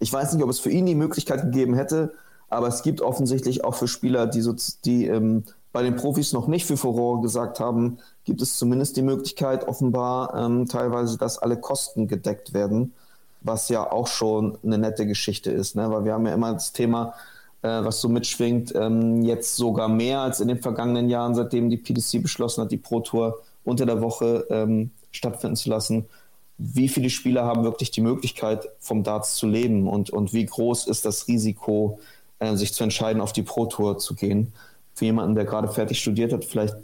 Ich 0.00 0.12
weiß 0.12 0.32
nicht, 0.32 0.42
ob 0.42 0.50
es 0.50 0.58
für 0.58 0.70
ihn 0.70 0.86
die 0.86 0.96
Möglichkeit 0.96 1.42
gegeben 1.42 1.74
hätte, 1.74 2.14
aber 2.48 2.66
es 2.66 2.82
gibt 2.82 3.00
offensichtlich 3.00 3.64
auch 3.64 3.76
für 3.76 3.86
Spieler, 3.86 4.26
die, 4.26 4.40
so, 4.40 4.54
die 4.84 5.06
ähm, 5.06 5.44
bei 5.72 5.82
den 5.82 5.96
Profis 5.96 6.32
noch 6.32 6.46
nicht 6.46 6.66
für 6.66 6.76
Furore 6.76 7.22
gesagt 7.22 7.58
haben, 7.58 7.98
gibt 8.24 8.42
es 8.42 8.56
zumindest 8.58 8.96
die 8.96 9.02
Möglichkeit, 9.02 9.66
offenbar 9.66 10.34
ähm, 10.36 10.68
teilweise, 10.68 11.16
dass 11.16 11.38
alle 11.38 11.56
Kosten 11.56 12.08
gedeckt 12.08 12.52
werden, 12.52 12.92
was 13.40 13.68
ja 13.68 13.90
auch 13.90 14.06
schon 14.06 14.58
eine 14.62 14.78
nette 14.78 15.06
Geschichte 15.06 15.50
ist, 15.50 15.74
ne? 15.74 15.90
weil 15.90 16.04
wir 16.04 16.12
haben 16.12 16.26
ja 16.26 16.34
immer 16.34 16.52
das 16.52 16.72
Thema, 16.72 17.14
äh, 17.62 17.68
was 17.68 18.00
so 18.00 18.08
mitschwingt, 18.08 18.74
ähm, 18.74 19.22
jetzt 19.22 19.56
sogar 19.56 19.88
mehr 19.88 20.20
als 20.20 20.40
in 20.40 20.48
den 20.48 20.60
vergangenen 20.60 21.08
Jahren, 21.08 21.34
seitdem 21.34 21.70
die 21.70 21.78
PDC 21.78 22.22
beschlossen 22.22 22.62
hat, 22.62 22.72
die 22.72 22.76
Pro 22.76 23.00
Tour 23.00 23.38
unter 23.64 23.86
der 23.86 24.02
Woche 24.02 24.46
ähm, 24.50 24.90
stattfinden 25.10 25.56
zu 25.56 25.70
lassen. 25.70 26.06
Wie 26.58 26.88
viele 26.88 27.08
Spieler 27.08 27.44
haben 27.44 27.64
wirklich 27.64 27.90
die 27.90 28.02
Möglichkeit, 28.02 28.68
vom 28.78 29.02
Darts 29.02 29.36
zu 29.36 29.46
leben 29.46 29.88
und, 29.88 30.10
und 30.10 30.32
wie 30.32 30.44
groß 30.44 30.86
ist 30.86 31.04
das 31.06 31.28
Risiko, 31.28 31.98
äh, 32.40 32.56
sich 32.56 32.74
zu 32.74 32.84
entscheiden, 32.84 33.22
auf 33.22 33.32
die 33.32 33.42
Pro 33.42 33.66
Tour 33.66 33.98
zu 33.98 34.14
gehen? 34.14 34.52
Für 34.94 35.04
jemanden, 35.04 35.34
der 35.34 35.44
gerade 35.44 35.68
fertig 35.68 36.00
studiert 36.00 36.32
hat, 36.32 36.44
vielleicht 36.44 36.76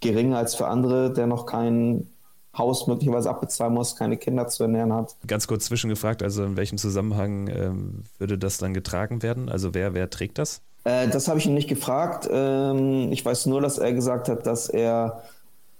geringer 0.00 0.38
als 0.38 0.54
für 0.54 0.66
andere, 0.66 1.12
der 1.12 1.26
noch 1.26 1.46
kein 1.46 2.08
Haus 2.56 2.86
möglicherweise 2.86 3.30
abbezahlen 3.30 3.72
muss, 3.72 3.96
keine 3.96 4.18
Kinder 4.18 4.46
zu 4.48 4.64
ernähren 4.64 4.92
hat. 4.92 5.16
Ganz 5.26 5.46
kurz 5.46 5.66
zwischengefragt, 5.66 6.22
also 6.22 6.44
in 6.44 6.56
welchem 6.56 6.76
Zusammenhang 6.76 7.48
ähm, 7.48 8.02
würde 8.18 8.36
das 8.36 8.58
dann 8.58 8.74
getragen 8.74 9.22
werden? 9.22 9.48
Also 9.48 9.72
wer, 9.74 9.94
wer 9.94 10.10
trägt 10.10 10.38
das? 10.38 10.60
Äh, 10.84 11.08
das 11.08 11.28
habe 11.28 11.38
ich 11.38 11.46
ihn 11.46 11.54
nicht 11.54 11.68
gefragt. 11.68 12.28
Ähm, 12.30 13.10
ich 13.10 13.24
weiß 13.24 13.46
nur, 13.46 13.60
dass 13.60 13.78
er 13.78 13.92
gesagt 13.92 14.28
hat, 14.28 14.46
dass 14.46 14.68
er 14.68 15.22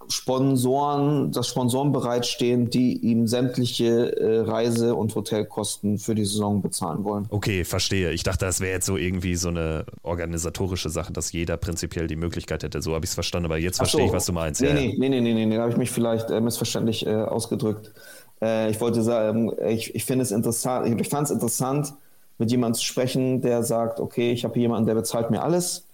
Sponsoren, 0.09 1.33
dass 1.33 1.49
Sponsoren 1.49 1.93
bereitstehen, 1.93 2.71
die 2.71 2.99
ihm 2.99 3.27
sämtliche 3.27 4.17
äh, 4.17 4.41
Reise- 4.41 4.95
und 4.95 5.15
Hotelkosten 5.15 5.99
für 5.99 6.15
die 6.15 6.25
Saison 6.25 6.63
bezahlen 6.63 7.05
wollen. 7.05 7.27
Okay, 7.31 7.65
verstehe. 7.65 8.11
Ich 8.11 8.23
dachte, 8.23 8.45
das 8.45 8.61
wäre 8.61 8.73
jetzt 8.73 8.87
so 8.87 8.97
irgendwie 8.97 9.35
so 9.35 9.49
eine 9.49 9.85
organisatorische 10.03 10.91
Sache, 10.91 11.13
dass 11.13 11.33
jeder 11.33 11.57
prinzipiell 11.57 12.07
die 12.07 12.17
Möglichkeit 12.17 12.63
hätte. 12.63 12.83
So 12.83 12.95
habe 12.95 13.05
ich 13.05 13.11
es 13.11 13.15
verstanden, 13.15 13.47
aber 13.47 13.59
jetzt 13.59 13.77
verstehe 13.79 14.03
so. 14.03 14.07
ich, 14.07 14.13
was 14.13 14.27
du 14.27 14.33
meinst. 14.33 14.61
Nee, 14.61 14.69
ja, 14.69 14.75
nee, 14.75 14.95
nee, 14.99 15.09
nee, 15.09 15.21
nee, 15.21 15.35
nee, 15.35 15.47
nee, 15.47 15.57
da 15.57 15.63
habe 15.63 15.73
ich 15.73 15.79
mich 15.79 15.91
vielleicht 15.91 16.31
äh, 16.31 16.41
missverständlich 16.41 17.07
äh, 17.07 17.15
ausgedrückt. 17.15 17.93
Äh, 18.41 18.71
ich 18.71 18.81
wollte 18.81 19.03
sagen, 19.03 19.53
ich, 19.69 19.95
ich 19.95 20.05
finde 20.05 20.23
es 20.23 20.31
interessant, 20.31 20.87
ich, 20.89 21.01
ich 21.01 21.09
fand 21.09 21.27
es 21.27 21.31
interessant, 21.31 21.95
mit 22.39 22.51
jemandem 22.51 22.79
zu 22.79 22.85
sprechen, 22.85 23.41
der 23.41 23.63
sagt, 23.63 24.01
okay, 24.01 24.33
ich 24.33 24.45
habe 24.45 24.55
hier 24.55 24.63
jemanden, 24.63 24.87
der 24.87 24.95
bezahlt 24.95 25.31
mir 25.31 25.43
alles 25.43 25.87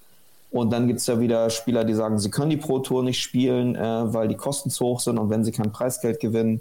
und 0.51 0.73
dann 0.73 0.87
gibt 0.87 1.01
es 1.01 1.07
ja 1.07 1.21
wieder 1.21 1.51
Spieler, 1.51 1.85
die 1.85 1.95
sagen, 1.95 2.19
sie 2.19 2.31
können 2.31 2.51
die 2.51 2.57
Pro 2.57 2.79
Tour 2.79 3.03
nicht 3.03 3.21
spielen, 3.21 3.75
äh, 3.77 4.15
weil 4.15 4.29
die 4.29 4.37
Kosten 4.37 4.71
zu 4.71 4.85
hoch 4.85 5.01
sind 5.01 5.19
und 5.19 5.31
wenn 5.31 5.45
sie 5.45 5.53
kein 5.53 5.73
Preisgeld 5.73 6.21
gewinnen, 6.21 6.61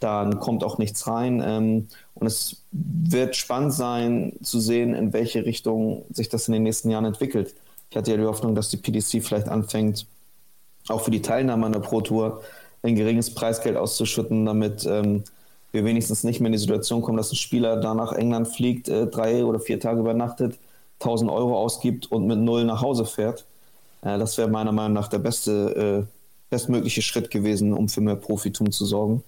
dann 0.00 0.38
kommt 0.38 0.64
auch 0.64 0.78
nichts 0.78 1.06
rein. 1.06 1.42
Ähm, 1.44 1.88
und 2.14 2.26
es 2.26 2.62
wird 2.72 3.36
spannend 3.36 3.74
sein 3.74 4.32
zu 4.42 4.60
sehen, 4.60 4.94
in 4.94 5.12
welche 5.12 5.44
Richtung 5.44 6.04
sich 6.10 6.28
das 6.28 6.48
in 6.48 6.54
den 6.54 6.62
nächsten 6.62 6.90
Jahren 6.90 7.04
entwickelt. 7.04 7.54
Ich 7.90 7.96
hatte 7.96 8.10
ja 8.12 8.16
die 8.16 8.24
Hoffnung, 8.24 8.54
dass 8.54 8.70
die 8.70 8.76
PDC 8.76 9.22
vielleicht 9.22 9.48
anfängt, 9.48 10.06
auch 10.88 11.02
für 11.02 11.10
die 11.10 11.22
Teilnahme 11.22 11.66
an 11.66 11.72
der 11.72 11.80
Pro 11.80 12.00
Tour 12.00 12.42
ein 12.82 12.94
geringes 12.94 13.34
Preisgeld 13.34 13.76
auszuschütten, 13.76 14.46
damit 14.46 14.86
ähm, 14.86 15.24
wir 15.72 15.84
wenigstens 15.84 16.24
nicht 16.24 16.40
mehr 16.40 16.46
in 16.46 16.52
die 16.52 16.58
Situation 16.58 17.02
kommen, 17.02 17.18
dass 17.18 17.32
ein 17.32 17.36
Spieler 17.36 17.76
da 17.76 17.92
nach 17.92 18.12
England 18.12 18.48
fliegt, 18.48 18.88
äh, 18.88 19.06
drei 19.06 19.44
oder 19.44 19.60
vier 19.60 19.80
Tage 19.80 20.00
übernachtet 20.00 20.58
1000 21.00 21.30
Euro 21.30 21.56
ausgibt 21.56 22.10
und 22.10 22.26
mit 22.26 22.38
null 22.38 22.64
nach 22.64 22.82
Hause 22.82 23.04
fährt. 23.04 23.44
Äh, 24.02 24.18
das 24.18 24.38
wäre 24.38 24.48
meiner 24.48 24.72
Meinung 24.72 24.94
nach 24.94 25.08
der 25.08 25.18
beste, 25.18 26.06
äh, 26.06 26.12
bestmögliche 26.50 27.02
Schritt 27.02 27.30
gewesen, 27.30 27.72
um 27.72 27.88
für 27.88 28.00
mehr 28.00 28.16
Profitum 28.16 28.70
zu 28.72 28.84
sorgen. 28.84 29.22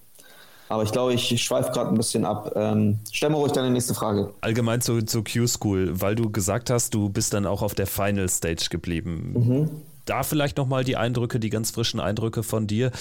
Aber 0.68 0.84
ich 0.84 0.92
glaube, 0.92 1.12
ich 1.12 1.42
schweife 1.42 1.72
gerade 1.72 1.90
ein 1.90 1.96
bisschen 1.96 2.24
ab. 2.24 2.52
Ähm, 2.54 3.00
stell 3.10 3.30
mal 3.30 3.38
ruhig 3.38 3.50
deine 3.50 3.70
nächste 3.70 3.92
Frage. 3.92 4.32
Allgemein 4.40 4.80
zu, 4.80 5.02
zu 5.02 5.24
Q-School, 5.24 6.00
weil 6.00 6.14
du 6.14 6.30
gesagt 6.30 6.70
hast, 6.70 6.94
du 6.94 7.08
bist 7.08 7.34
dann 7.34 7.44
auch 7.44 7.62
auf 7.62 7.74
der 7.74 7.88
Final 7.88 8.28
Stage 8.28 8.68
geblieben. 8.70 9.32
Mhm. 9.34 9.70
Da 10.04 10.22
vielleicht 10.22 10.56
nochmal 10.58 10.84
die 10.84 10.96
Eindrücke, 10.96 11.40
die 11.40 11.50
ganz 11.50 11.72
frischen 11.72 11.98
Eindrücke 11.98 12.44
von 12.44 12.68
dir. 12.68 12.92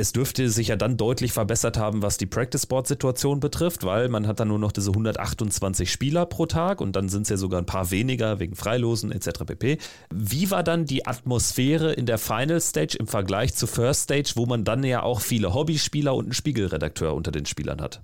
Es 0.00 0.12
dürfte 0.12 0.48
sich 0.48 0.68
ja 0.68 0.76
dann 0.76 0.96
deutlich 0.96 1.34
verbessert 1.34 1.76
haben, 1.76 2.00
was 2.00 2.16
die 2.16 2.24
Practice-Board-Situation 2.24 3.38
betrifft, 3.38 3.84
weil 3.84 4.08
man 4.08 4.26
hat 4.26 4.40
dann 4.40 4.48
nur 4.48 4.58
noch 4.58 4.72
diese 4.72 4.92
128 4.92 5.92
Spieler 5.92 6.24
pro 6.24 6.46
Tag 6.46 6.80
und 6.80 6.96
dann 6.96 7.10
sind 7.10 7.24
es 7.24 7.28
ja 7.28 7.36
sogar 7.36 7.60
ein 7.60 7.66
paar 7.66 7.90
weniger 7.90 8.40
wegen 8.40 8.56
Freilosen 8.56 9.12
etc. 9.12 9.44
pp. 9.44 9.76
Wie 10.10 10.50
war 10.50 10.62
dann 10.62 10.86
die 10.86 11.06
Atmosphäre 11.06 11.92
in 11.92 12.06
der 12.06 12.16
Final 12.16 12.62
Stage 12.62 12.96
im 12.98 13.08
Vergleich 13.08 13.54
zur 13.54 13.68
First 13.68 14.04
Stage, 14.04 14.32
wo 14.36 14.46
man 14.46 14.64
dann 14.64 14.84
ja 14.84 15.02
auch 15.02 15.20
viele 15.20 15.52
Hobbyspieler 15.52 16.14
und 16.14 16.24
einen 16.24 16.32
Spiegelredakteur 16.32 17.14
unter 17.14 17.30
den 17.30 17.44
Spielern 17.44 17.82
hat? 17.82 18.00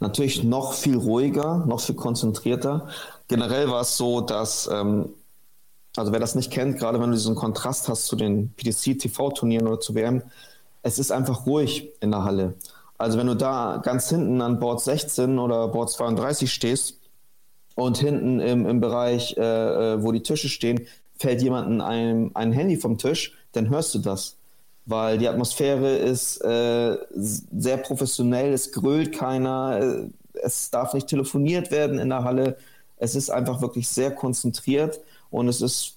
Natürlich 0.00 0.42
noch 0.42 0.72
viel 0.72 0.96
ruhiger, 0.96 1.64
noch 1.66 1.78
viel 1.78 1.94
konzentrierter. 1.94 2.88
Generell 3.28 3.70
war 3.70 3.82
es 3.82 3.96
so, 3.96 4.22
dass 4.22 4.68
ähm, 4.72 5.10
also 5.96 6.10
wer 6.10 6.20
das 6.20 6.34
nicht 6.34 6.50
kennt, 6.50 6.78
gerade 6.78 7.00
wenn 7.00 7.10
du 7.10 7.16
diesen 7.16 7.36
Kontrast 7.36 7.88
hast 7.88 8.06
zu 8.06 8.16
den 8.16 8.52
PDC-TV-Turnieren 8.54 9.68
oder 9.68 9.78
zu 9.78 9.94
WM, 9.94 10.22
es 10.88 10.98
ist 10.98 11.12
einfach 11.12 11.46
ruhig 11.46 11.92
in 12.00 12.10
der 12.10 12.24
Halle. 12.24 12.54
Also 12.96 13.18
wenn 13.18 13.26
du 13.26 13.36
da 13.36 13.80
ganz 13.84 14.08
hinten 14.08 14.40
an 14.40 14.58
Board 14.58 14.80
16 14.80 15.38
oder 15.38 15.68
Board 15.68 15.90
32 15.90 16.50
stehst 16.50 16.98
und 17.74 17.98
hinten 17.98 18.40
im, 18.40 18.66
im 18.66 18.80
Bereich, 18.80 19.36
äh, 19.36 19.42
äh 19.94 20.02
wo 20.02 20.12
die 20.12 20.22
Tische 20.22 20.48
stehen, 20.48 20.86
fällt 21.18 21.42
jemandem 21.42 21.80
ein, 21.82 22.30
ein 22.34 22.52
Handy 22.52 22.76
vom 22.76 22.96
Tisch, 22.96 23.34
dann 23.52 23.68
hörst 23.68 23.94
du 23.94 23.98
das. 23.98 24.36
Weil 24.86 25.18
die 25.18 25.28
Atmosphäre 25.28 25.98
ist 25.98 26.38
äh, 26.38 26.96
sehr 27.14 27.76
professionell, 27.76 28.54
es 28.54 28.72
grölt 28.72 29.12
keiner, 29.12 29.78
äh, 29.80 30.10
es 30.42 30.70
darf 30.70 30.94
nicht 30.94 31.08
telefoniert 31.08 31.70
werden 31.70 31.98
in 31.98 32.08
der 32.08 32.24
Halle. 32.24 32.56
Es 32.96 33.14
ist 33.14 33.28
einfach 33.28 33.60
wirklich 33.60 33.88
sehr 33.88 34.10
konzentriert 34.10 35.00
und 35.30 35.48
es 35.48 35.60
ist, 35.60 35.96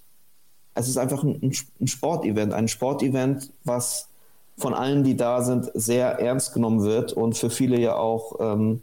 es 0.76 0.90
ist 0.90 0.98
einfach 0.98 1.24
ein, 1.24 1.54
ein 1.80 1.88
Sportevent, 1.88 2.54
ein 2.54 2.68
Sportevent, 2.68 3.52
was 3.64 4.11
von 4.58 4.74
allen, 4.74 5.04
die 5.04 5.16
da 5.16 5.42
sind, 5.42 5.72
sehr 5.74 6.20
ernst 6.20 6.54
genommen 6.54 6.84
wird 6.84 7.14
und 7.14 7.38
für 7.38 7.50
viele 7.50 7.80
ja 7.80 7.96
auch 7.96 8.36
ähm, 8.40 8.82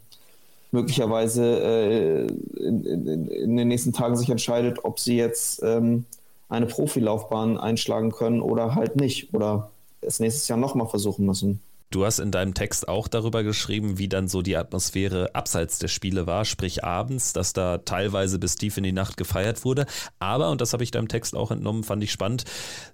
möglicherweise 0.71 1.43
äh, 1.43 2.27
in, 2.57 2.85
in, 2.85 3.27
in, 3.27 3.57
den 3.57 3.67
nächsten 3.67 3.93
Tagen 3.93 4.15
sich 4.17 4.29
entscheidet, 4.29 4.83
ob 4.83 4.99
sie 4.99 5.17
jetzt 5.17 5.63
ähm, 5.63 6.05
eine 6.47 6.65
Profilaufbahn 6.65 7.57
einschlagen 7.57 8.11
können 8.11 8.41
oder 8.41 8.75
halt 8.75 8.95
nicht 8.95 9.33
oder 9.33 9.71
es 10.01 10.19
nächstes 10.19 10.47
Jahr 10.47 10.57
nochmal 10.57 10.87
versuchen 10.87 11.25
müssen. 11.25 11.61
Du 11.91 12.05
hast 12.05 12.19
in 12.19 12.29
deinem 12.29 12.53
Text 12.53 12.87
auch 12.87 13.07
darüber 13.07 13.41
geschrieben, 13.43 13.97
wie 13.97 14.07
dann 14.07 14.27
so 14.27 14.43
die 14.43 14.55
Atmosphäre 14.55 15.33
abseits 15.33 15.79
der 15.79 15.87
Spiele 15.87 16.27
war, 16.27 16.45
sprich 16.45 16.83
abends, 16.83 17.33
dass 17.33 17.51
da 17.51 17.79
teilweise 17.79 18.37
bis 18.37 18.55
tief 18.55 18.77
in 18.77 18.83
die 18.83 18.91
Nacht 18.91 19.17
gefeiert 19.17 19.65
wurde. 19.65 19.87
Aber, 20.19 20.51
und 20.51 20.61
das 20.61 20.73
habe 20.73 20.83
ich 20.83 20.91
deinem 20.91 21.07
Text 21.07 21.35
auch 21.35 21.49
entnommen, 21.49 21.83
fand 21.83 22.03
ich 22.03 22.11
spannend, 22.11 22.43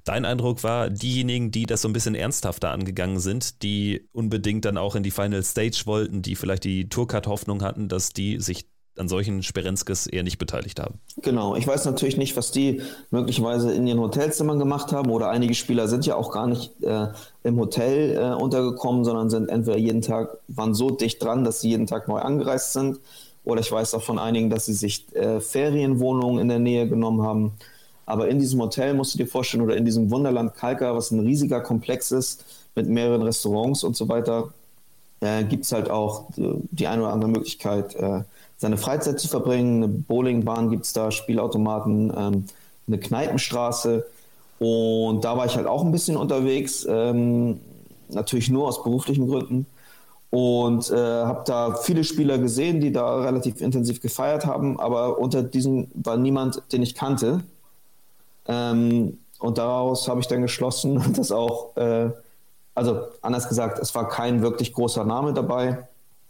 dein 0.06 0.24
Eindruck 0.24 0.64
war, 0.64 0.90
diejenigen, 0.90 1.52
die 1.52 1.66
das 1.66 1.82
so 1.82 1.90
ein 1.90 1.94
bisschen 1.94 2.16
ernsthafter 2.16 2.72
angegangen 2.72 3.20
sind, 3.20 3.64
die 3.64 4.08
unbedingt 4.14 4.64
dann 4.64 4.78
auch 4.78 4.96
in 4.96 5.04
die 5.04 5.12
Final 5.12 5.44
Stage 5.44 5.82
wollten, 5.86 6.22
die 6.22 6.38
vielleicht 6.38 6.64
die 6.64 6.88
Tourcard-Hoffnung 6.88 7.64
hatten, 7.64 7.90
dass 7.90 8.12
die 8.12 8.40
sich 8.40 8.66
an 8.98 9.08
solchen 9.08 9.44
Sperenskes 9.44 10.08
eher 10.08 10.24
nicht 10.24 10.38
beteiligt 10.38 10.80
haben. 10.80 11.00
Genau, 11.22 11.56
ich 11.56 11.68
weiß 11.68 11.86
natürlich 11.86 12.18
nicht, 12.18 12.38
was 12.38 12.52
die 12.52 12.82
möglicherweise 13.12 13.74
in 13.74 13.86
ihren 13.88 14.00
Hotelzimmern 14.00 14.60
gemacht 14.60 14.92
haben 14.92 15.12
oder 15.12 15.30
einige 15.30 15.54
Spieler 15.54 15.88
sind 15.88 16.06
ja 16.06 16.16
auch 16.16 16.32
gar 16.32 16.48
nicht 16.48 16.72
äh, 16.82 17.08
im 17.44 17.60
Hotel 17.60 18.18
äh, 18.18 18.42
untergekommen, 18.42 19.04
sondern 19.04 19.30
sind 19.30 19.50
entweder 19.50 19.78
jeden 19.78 20.02
Tag, 20.02 20.38
waren 20.48 20.74
so 20.74 20.92
dicht 20.92 21.22
dran, 21.22 21.44
dass 21.44 21.62
sie 21.62 21.70
jeden 21.70 21.88
Tag 21.88 22.08
neu 22.08 22.20
angereist 22.20 22.74
sind 22.74 23.00
oder 23.44 23.62
ich 23.62 23.72
weiß 23.72 23.94
auch 23.94 24.02
von 24.02 24.18
einigen, 24.18 24.50
dass 24.50 24.66
sie 24.66 24.74
sich 24.74 25.14
äh, 25.16 25.40
Ferienwohnungen 25.40 26.40
in 26.40 26.48
der 26.48 26.60
Nähe 26.60 26.88
genommen 26.88 27.22
haben. 27.22 27.54
Aber 28.06 28.28
in 28.28 28.40
diesem 28.40 28.62
Hotel 28.62 28.94
musst 28.94 29.14
du 29.14 29.18
dir 29.18 29.28
vorstellen 29.28 29.64
oder 29.64 29.76
in 29.76 29.86
diesem 29.86 30.12
Wunderland 30.12 30.56
Kalka, 30.56 30.96
was 30.96 31.12
ein 31.12 31.20
riesiger 31.20 31.62
Komplex 31.62 32.12
ist 32.12 32.46
mit 32.76 32.88
mehreren 32.88 33.22
Restaurants 33.22 33.84
und 33.84 33.96
so 33.96 34.10
weiter, 34.10 34.54
äh, 35.22 35.44
gibt 35.44 35.66
es 35.66 35.72
halt 35.72 35.90
auch 35.90 36.26
die 36.36 36.88
eine 36.88 37.04
oder 37.04 37.14
andere 37.14 37.32
Möglichkeit, 37.32 37.96
äh, 37.96 38.22
seine 38.58 38.78
Freizeit 38.78 39.20
zu 39.20 39.28
verbringen. 39.28 39.84
Eine 39.84 39.88
Bowlingbahn 39.88 40.70
gibt 40.70 40.86
es 40.86 40.94
da, 40.94 41.12
Spielautomaten, 41.12 42.14
ähm, 42.16 42.46
eine 42.88 43.00
Kneipenstraße. 43.00 44.06
Und 44.60 45.24
da 45.24 45.38
war 45.38 45.46
ich 45.46 45.56
halt 45.56 45.68
auch 45.68 45.84
ein 45.84 45.92
bisschen 45.92 46.18
unterwegs, 46.18 46.86
ähm, 46.90 47.60
natürlich 48.10 48.50
nur 48.50 48.68
aus 48.68 48.84
beruflichen 48.84 49.28
Gründen. 49.28 49.66
Und 50.30 50.90
äh, 50.90 50.96
habe 50.96 51.44
da 51.46 51.76
viele 51.76 52.04
Spieler 52.04 52.38
gesehen, 52.38 52.82
die 52.82 52.92
da 52.92 53.22
relativ 53.22 53.62
intensiv 53.62 54.02
gefeiert 54.02 54.46
haben, 54.46 54.80
aber 54.80 55.20
unter 55.20 55.44
diesen 55.44 55.90
war 55.94 56.18
niemand, 56.18 56.62
den 56.72 56.82
ich 56.82 56.96
kannte. 56.96 57.44
Ähm, 58.48 59.20
und 59.40 59.58
daraus 59.58 60.08
habe 60.08 60.20
ich 60.20 60.28
dann 60.28 60.42
geschlossen, 60.42 61.14
dass 61.16 61.32
auch, 61.32 61.76
äh, 61.78 62.10
also 62.74 63.02
anders 63.22 63.48
gesagt, 63.48 63.80
es 63.80 63.94
war 63.96 64.10
kein 64.10 64.42
wirklich 64.42 64.74
großer 64.74 65.06
Name 65.06 65.34
dabei. 65.34 65.88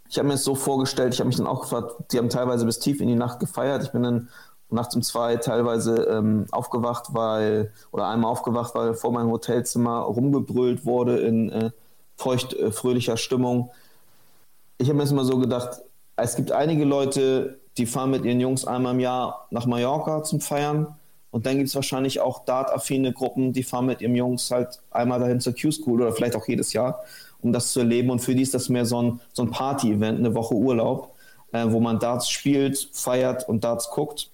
Ich 0.09 0.17
habe 0.17 0.27
mir 0.27 0.35
es 0.35 0.43
so 0.43 0.55
vorgestellt, 0.55 1.13
ich 1.13 1.19
habe 1.19 1.27
mich 1.27 1.37
dann 1.37 1.47
auch 1.47 1.61
gefragt, 1.61 1.95
die 2.11 2.17
haben 2.17 2.29
teilweise 2.29 2.65
bis 2.65 2.79
tief 2.79 3.01
in 3.01 3.07
die 3.07 3.15
Nacht 3.15 3.39
gefeiert. 3.39 3.83
Ich 3.83 3.91
bin 3.91 4.03
dann 4.03 4.29
nachts 4.69 4.95
um 4.95 5.01
zwei 5.01 5.37
teilweise 5.37 6.03
ähm, 6.03 6.45
aufgewacht, 6.51 7.07
weil, 7.13 7.71
oder 7.91 8.07
einmal 8.07 8.31
aufgewacht, 8.31 8.75
weil 8.75 8.93
vor 8.93 9.11
meinem 9.11 9.31
Hotelzimmer 9.31 9.99
rumgebrüllt 10.01 10.85
wurde 10.85 11.19
in 11.19 11.49
äh, 11.51 11.71
feucht 12.17 12.53
äh, 12.53 13.17
Stimmung. 13.17 13.71
Ich 14.77 14.87
habe 14.87 14.97
mir 14.97 15.03
jetzt 15.03 15.13
mal 15.13 15.25
so 15.25 15.37
gedacht, 15.37 15.81
es 16.17 16.35
gibt 16.35 16.51
einige 16.51 16.85
Leute, 16.85 17.59
die 17.77 17.85
fahren 17.85 18.11
mit 18.11 18.25
ihren 18.25 18.39
Jungs 18.39 18.65
einmal 18.65 18.93
im 18.93 18.99
Jahr 18.99 19.47
nach 19.51 19.65
Mallorca 19.65 20.23
zum 20.23 20.39
Feiern. 20.39 20.95
Und 21.31 21.45
dann 21.45 21.57
gibt 21.57 21.67
es 21.67 21.75
wahrscheinlich 21.75 22.21
auch 22.21 22.45
Dart-affine 22.45 23.11
Gruppen, 23.11 23.51
die 23.51 23.63
fahren 23.63 23.87
mit 23.87 23.99
ihren 23.99 24.15
Jungs 24.15 24.51
halt 24.51 24.81
einmal 24.91 25.19
dahin 25.19 25.41
zur 25.41 25.53
Q-School 25.53 26.01
oder 26.01 26.13
vielleicht 26.13 26.35
auch 26.37 26.47
jedes 26.47 26.71
Jahr 26.71 27.03
um 27.41 27.53
das 27.53 27.71
zu 27.71 27.79
erleben. 27.79 28.09
Und 28.09 28.19
für 28.19 28.35
die 28.35 28.41
ist 28.41 28.53
das 28.53 28.69
mehr 28.69 28.85
so 28.85 29.01
ein, 29.01 29.19
so 29.33 29.43
ein 29.43 29.51
Party-Event, 29.51 30.19
eine 30.19 30.35
Woche 30.35 30.55
Urlaub, 30.55 31.15
äh, 31.51 31.65
wo 31.67 31.79
man 31.79 31.99
Darts 31.99 32.29
spielt, 32.29 32.89
feiert 32.93 33.47
und 33.47 33.63
Darts 33.63 33.89
guckt. 33.89 34.29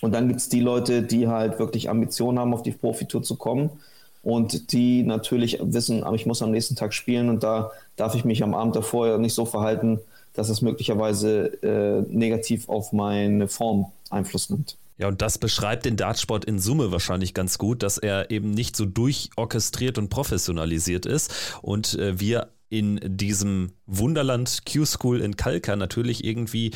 Und 0.00 0.14
dann 0.14 0.28
gibt 0.28 0.40
es 0.40 0.48
die 0.48 0.60
Leute, 0.60 1.02
die 1.02 1.28
halt 1.28 1.58
wirklich 1.58 1.90
Ambitionen 1.90 2.38
haben, 2.38 2.54
auf 2.54 2.62
die 2.62 2.70
Profitour 2.70 3.22
zu 3.22 3.36
kommen 3.36 3.70
und 4.22 4.72
die 4.72 5.02
natürlich 5.02 5.58
wissen, 5.60 6.04
aber 6.04 6.16
ich 6.16 6.26
muss 6.26 6.42
am 6.42 6.50
nächsten 6.50 6.76
Tag 6.76 6.92
spielen 6.92 7.28
und 7.28 7.42
da 7.42 7.70
darf 7.96 8.14
ich 8.14 8.24
mich 8.24 8.42
am 8.42 8.54
Abend 8.54 8.76
davor 8.76 9.18
nicht 9.18 9.34
so 9.34 9.44
verhalten, 9.44 10.00
dass 10.34 10.48
es 10.48 10.62
möglicherweise 10.62 11.46
äh, 11.62 12.02
negativ 12.08 12.68
auf 12.68 12.92
meine 12.92 13.48
Form 13.48 13.86
Einfluss 14.10 14.50
nimmt. 14.50 14.76
Ja, 14.98 15.08
und 15.08 15.22
das 15.22 15.38
beschreibt 15.38 15.84
den 15.84 15.96
Dartsport 15.96 16.44
in 16.44 16.58
Summe 16.58 16.90
wahrscheinlich 16.90 17.32
ganz 17.32 17.56
gut, 17.56 17.82
dass 17.82 17.98
er 17.98 18.30
eben 18.30 18.50
nicht 18.50 18.76
so 18.76 18.84
durchorchestriert 18.84 19.96
und 19.96 20.08
professionalisiert 20.08 21.06
ist 21.06 21.58
und 21.62 21.94
äh, 21.94 22.18
wir 22.18 22.52
in 22.68 23.00
diesem 23.02 23.72
Wunderland 23.86 24.62
Q-School 24.70 25.20
in 25.20 25.36
Kalka 25.36 25.76
natürlich 25.76 26.24
irgendwie 26.24 26.72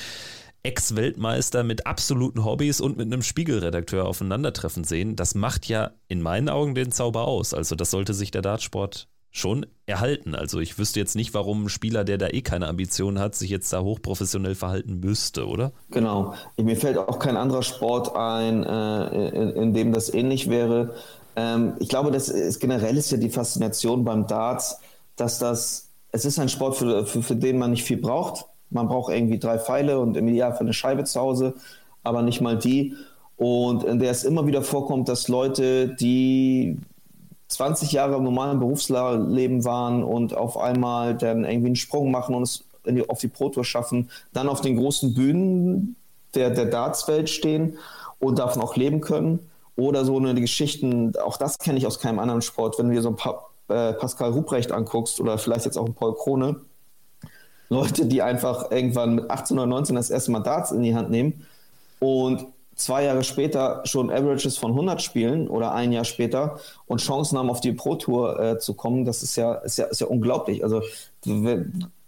Ex-Weltmeister 0.63 1.65
mit 1.65 1.87
absoluten 1.87 2.45
Hobbys 2.45 2.81
und 2.81 2.97
mit 2.97 3.07
einem 3.07 3.23
Spiegelredakteur 3.23 4.07
aufeinandertreffen 4.07 4.85
sehen. 4.85 5.17
Das 5.17 5.35
macht 5.35 5.67
ja 5.67 5.91
in 6.07 6.23
meinen 6.23 6.49
Augen 6.49 6.75
den 6.75 6.93
Zauber 6.93 7.27
aus. 7.27 7.53
Also 7.53 7.75
das 7.75 7.91
sollte 7.91 8.15
sich 8.15 8.31
der 8.31 8.43
Dartsport 8.43 9.09
schon 9.33 9.67
erhalten. 9.87 10.35
Also 10.35 10.61
ich 10.61 10.79
wüsste 10.79 11.01
jetzt 11.01 11.17
nicht, 11.17 11.33
warum 11.33 11.65
ein 11.65 11.69
Spieler, 11.71 12.05
der 12.05 12.19
da 12.19 12.29
eh 12.29 12.43
keine 12.43 12.69
Ambitionen 12.69 13.19
hat, 13.19 13.35
sich 13.35 13.51
jetzt 13.51 13.73
da 13.73 13.81
hochprofessionell 13.81 14.55
verhalten 14.55 15.01
müsste, 15.01 15.49
oder? 15.49 15.73
Genau. 15.91 16.35
Mir 16.59 16.77
fällt 16.77 16.99
auch 16.99 17.19
kein 17.19 17.39
anderer 17.39 17.63
Sport 17.63 18.15
ein, 18.15 18.63
äh, 18.63 19.29
in, 19.29 19.51
in, 19.51 19.75
dem 19.75 19.93
das 19.93 20.13
ähnlich 20.13 20.51
wäre. 20.51 20.95
Ähm, 21.35 21.75
ich 21.81 21.89
glaube, 21.89 22.11
das 22.11 22.29
ist 22.29 22.61
generell 22.61 22.97
ist 22.97 23.11
ja 23.11 23.17
die 23.17 23.31
Faszination 23.31 24.05
beim 24.05 24.27
Darts, 24.27 24.79
dass 25.17 25.39
das, 25.39 25.89
es 26.13 26.27
ist 26.27 26.39
ein 26.39 26.51
Sport, 26.51 26.77
für, 26.77 27.07
für, 27.07 27.23
für 27.23 27.37
den 27.37 27.59
man 27.59 27.71
nicht 27.71 27.85
viel 27.85 27.97
braucht. 27.97 28.45
Man 28.69 28.87
braucht 28.87 29.13
irgendwie 29.13 29.39
drei 29.39 29.59
Pfeile 29.59 29.99
und 29.99 30.17
im 30.17 30.29
Idealfall 30.29 30.67
eine 30.67 30.75
Scheibe 30.75 31.05
zu 31.05 31.19
Hause, 31.19 31.55
aber 32.03 32.21
nicht 32.21 32.43
mal 32.43 32.59
die. 32.59 32.95
Und 33.37 33.83
in 33.85 33.99
der 33.99 34.11
es 34.11 34.25
immer 34.25 34.47
wieder 34.47 34.63
vorkommt, 34.63 35.09
dass 35.09 35.29
Leute, 35.29 35.89
die 35.89 36.77
20 37.55 37.93
Jahre 37.93 38.17
im 38.17 38.25
normalen 38.25 38.59
Berufsleben 38.59 39.65
waren 39.65 40.03
und 40.03 40.35
auf 40.35 40.57
einmal 40.57 41.17
dann 41.17 41.45
irgendwie 41.45 41.69
einen 41.69 41.77
Sprung 41.77 42.11
machen 42.11 42.35
und 42.35 42.43
es 42.43 42.65
die, 42.87 43.09
auf 43.09 43.21
die 43.21 43.29
Pro 43.29 43.49
Tour 43.49 43.65
schaffen, 43.65 44.11
dann 44.33 44.49
auf 44.49 44.61
den 44.61 44.77
großen 44.77 45.15
Bühnen 45.15 45.97
der, 46.35 46.51
der 46.51 46.67
Dartswelt 46.67 47.31
stehen 47.31 47.79
und 48.19 48.39
davon 48.39 48.63
auch 48.63 48.77
leben 48.77 49.01
können. 49.01 49.51
Oder 49.77 50.05
so 50.05 50.19
eine 50.19 50.35
Geschichten, 50.35 51.17
auch 51.17 51.37
das 51.37 51.59
kenne 51.59 51.79
ich 51.79 51.87
aus 51.87 51.99
keinem 51.99 52.19
anderen 52.19 52.43
Sport, 52.43 52.79
wenn 52.79 52.89
du 52.89 52.95
dir 52.95 53.03
so 53.03 53.09
ein 53.09 53.17
paar 53.17 53.51
äh, 53.69 53.95
Pascal 53.95 54.31
Ruprecht 54.31 54.71
anguckst 54.71 55.21
oder 55.21 55.39
vielleicht 55.39 55.65
jetzt 55.65 55.79
auch 55.79 55.87
ein 55.87 55.95
Paul 55.95 56.15
Krone, 56.15 56.61
Leute, 57.71 58.05
die 58.05 58.21
einfach 58.21 58.71
irgendwann 58.71 59.15
mit 59.15 59.31
18 59.31 59.59
oder 59.59 59.67
19 59.67 59.97
das 59.97 60.11
erste 60.11 60.31
Mal 60.31 60.41
Darts 60.41 60.73
in 60.73 60.83
die 60.83 60.95
Hand 60.95 61.11
nehmen 61.11 61.47
und 62.01 62.47
zwei 62.75 63.05
Jahre 63.05 63.25
später 63.25 63.83
schon 63.85 64.11
Averages 64.11 64.59
von 64.59 64.73
100 64.73 65.03
spielen 65.03 65.49
oder 65.49 65.73
ein 65.75 65.93
Jahr 65.93 66.05
später 66.05 66.59
und 66.87 67.01
Chancen 67.01 67.39
haben, 67.39 67.51
auf 67.51 67.61
die 67.61 67.73
Pro 67.73 67.97
Tour 67.97 68.41
äh, 68.41 68.59
zu 68.59 68.75
kommen, 68.75 69.05
das 69.05 69.23
ist 69.23 69.37
ja, 69.37 69.55
ist 69.55 69.79
ja, 69.79 69.87
ist 69.87 70.01
ja 70.01 70.07
unglaublich. 70.07 70.65
Also 70.65 70.83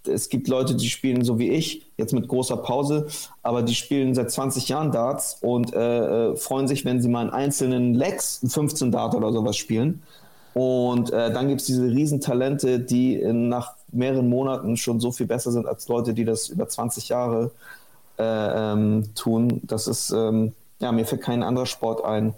es 0.07 0.29
gibt 0.29 0.49
Leute, 0.49 0.75
die 0.75 0.89
spielen 0.89 1.25
so 1.25 1.39
wie 1.39 1.51
ich, 1.51 1.87
jetzt 1.97 2.12
mit 2.12 2.29
großer 2.29 2.57
Pause, 2.59 3.07
aber 3.43 3.62
die 3.62 3.75
spielen 3.75 4.15
seit 4.15 4.31
20 4.31 4.69
Jahren 4.69 4.93
Darts 4.93 5.39
und 5.41 5.73
äh, 5.75 6.33
äh, 6.33 6.37
freuen 6.37 6.69
sich, 6.69 6.85
wenn 6.85 7.01
sie 7.01 7.09
mal 7.09 7.23
in 7.27 7.31
einzelnen 7.31 7.95
Legs 7.95 8.41
15 8.47 8.91
Dart 8.91 9.15
oder 9.15 9.33
sowas 9.33 9.57
spielen. 9.57 10.03
Und 10.53 11.11
äh, 11.12 11.33
dann 11.33 11.49
gibt 11.49 11.62
es 11.62 11.67
diese 11.67 11.85
Riesentalente, 11.85 12.79
die 12.79 13.17
in, 13.17 13.49
nach 13.49 13.75
mehreren 13.91 14.29
Monaten 14.29 14.77
schon 14.77 15.01
so 15.01 15.11
viel 15.11 15.27
besser 15.27 15.51
sind 15.51 15.67
als 15.67 15.89
Leute, 15.89 16.15
die 16.15 16.25
das 16.25 16.49
über 16.49 16.69
20 16.69 17.09
Jahre 17.09 17.47
äh, 17.47 17.51
ähm, 18.19 19.05
tun. 19.15 19.61
Das 19.65 19.87
ist, 19.87 20.11
ähm, 20.11 20.53
ja, 20.81 20.93
mir 20.93 21.05
fällt 21.05 21.23
kein 21.23 21.43
anderer 21.43 21.67
Sport 21.67 22.05
ein, 22.05 22.35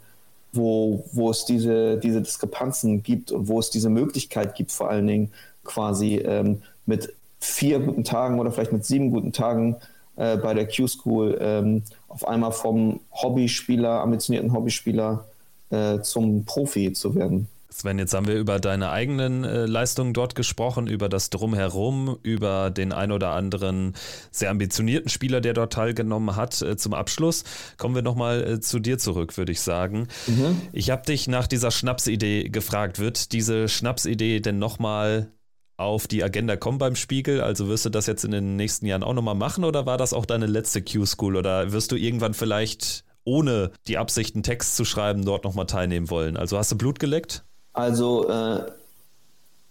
wo, 0.53 1.05
wo 1.13 1.31
es 1.31 1.45
diese, 1.45 1.99
diese 1.99 2.23
Diskrepanzen 2.23 3.03
gibt 3.03 3.33
und 3.33 3.49
wo 3.49 3.59
es 3.59 3.71
diese 3.71 3.91
Möglichkeit 3.91 4.55
gibt, 4.55 4.73
vor 4.73 4.89
allen 4.89 5.07
Dingen 5.07 5.33
quasi 5.65 6.17
ähm, 6.17 6.63
mit 6.87 7.13
vier 7.41 7.81
guten 7.81 8.05
Tagen 8.05 8.39
oder 8.41 8.51
vielleicht 8.53 8.73
mit 8.73 8.85
sieben 8.85 9.11
guten 9.11 9.33
Tagen 9.33 9.77
äh, 10.17 10.37
bei 10.37 10.55
der 10.55 10.67
Q-School 10.67 11.39
ähm, 11.41 11.83
auf 12.09 12.27
einmal 12.27 12.53
vom 12.53 13.01
Hobbyspieler, 13.13 14.01
ambitionierten 14.01 14.53
Hobbyspieler 14.53 15.25
äh, 15.71 16.01
zum 16.01 16.45
Profi 16.45 16.93
zu 16.93 17.15
werden. 17.15 17.49
Sven, 17.77 17.99
jetzt 17.99 18.15
haben 18.15 18.27
wir 18.27 18.37
über 18.37 18.59
deine 18.59 18.89
eigenen 18.89 19.45
äh, 19.45 19.67
Leistungen 19.67 20.15
dort 20.15 20.35
gesprochen, 20.35 20.87
über 20.87 21.11
das 21.11 21.29
Drumherum, 21.29 22.17
über 22.23 22.71
den 22.71 22.91
ein 22.91 23.13
oder 23.13 23.33
anderen 23.33 23.93
sehr 24.31 24.49
ambitionierten 24.49 25.11
Spieler, 25.11 25.43
der 25.43 25.53
dort 25.53 25.75
teilgenommen 25.75 26.37
hat. 26.37 26.63
Äh, 26.63 26.79
zum 26.79 26.95
Abschluss 26.95 27.45
kommen 27.77 27.95
wir 27.95 28.01
nochmal 28.01 28.43
äh, 28.43 28.61
zu 28.61 28.79
dir 28.79 28.97
zurück, 28.97 29.37
würde 29.37 29.53
ich 29.53 29.61
sagen. 29.61 30.09
Mhm. 30.27 30.59
Ich 30.73 30.89
habe 30.89 31.03
dich 31.03 31.29
nach 31.29 31.47
dieser 31.47 31.71
Schnapsidee 31.71 32.49
gefragt. 32.49 32.99
Wird 32.99 33.33
diese 33.33 33.69
Schnapsidee 33.69 34.41
denn 34.41 34.59
nochmal 34.59 35.31
auf 35.77 36.07
die 36.07 36.25
Agenda 36.25 36.57
kommen 36.57 36.79
beim 36.79 36.97
Spiegel? 36.97 37.43
Also 37.43 37.69
wirst 37.69 37.85
du 37.85 37.91
das 37.91 38.07
jetzt 38.07 38.25
in 38.25 38.31
den 38.31 38.57
nächsten 38.57 38.87
Jahren 38.87 39.03
auch 39.03 39.13
nochmal 39.13 39.35
machen 39.35 39.65
oder 39.65 39.85
war 39.85 39.99
das 39.99 40.15
auch 40.15 40.25
deine 40.25 40.47
letzte 40.47 40.81
Q-School 40.81 41.37
oder 41.37 41.73
wirst 41.73 41.93
du 41.93 41.97
irgendwann 41.97 42.33
vielleicht 42.33 43.05
ohne 43.25 43.73
die 43.87 43.99
Absicht, 43.99 44.35
einen 44.35 44.45
Text 44.45 44.77
zu 44.77 44.87
schreiben, 44.87 45.27
dort 45.27 45.45
nochmal 45.45 45.67
teilnehmen 45.67 46.09
wollen? 46.09 46.39
Also 46.39 46.57
hast 46.57 46.73
du 46.73 46.79
Blut 46.79 46.99
geleckt? 46.99 47.45
Also 47.77 48.27
äh, 48.29 48.63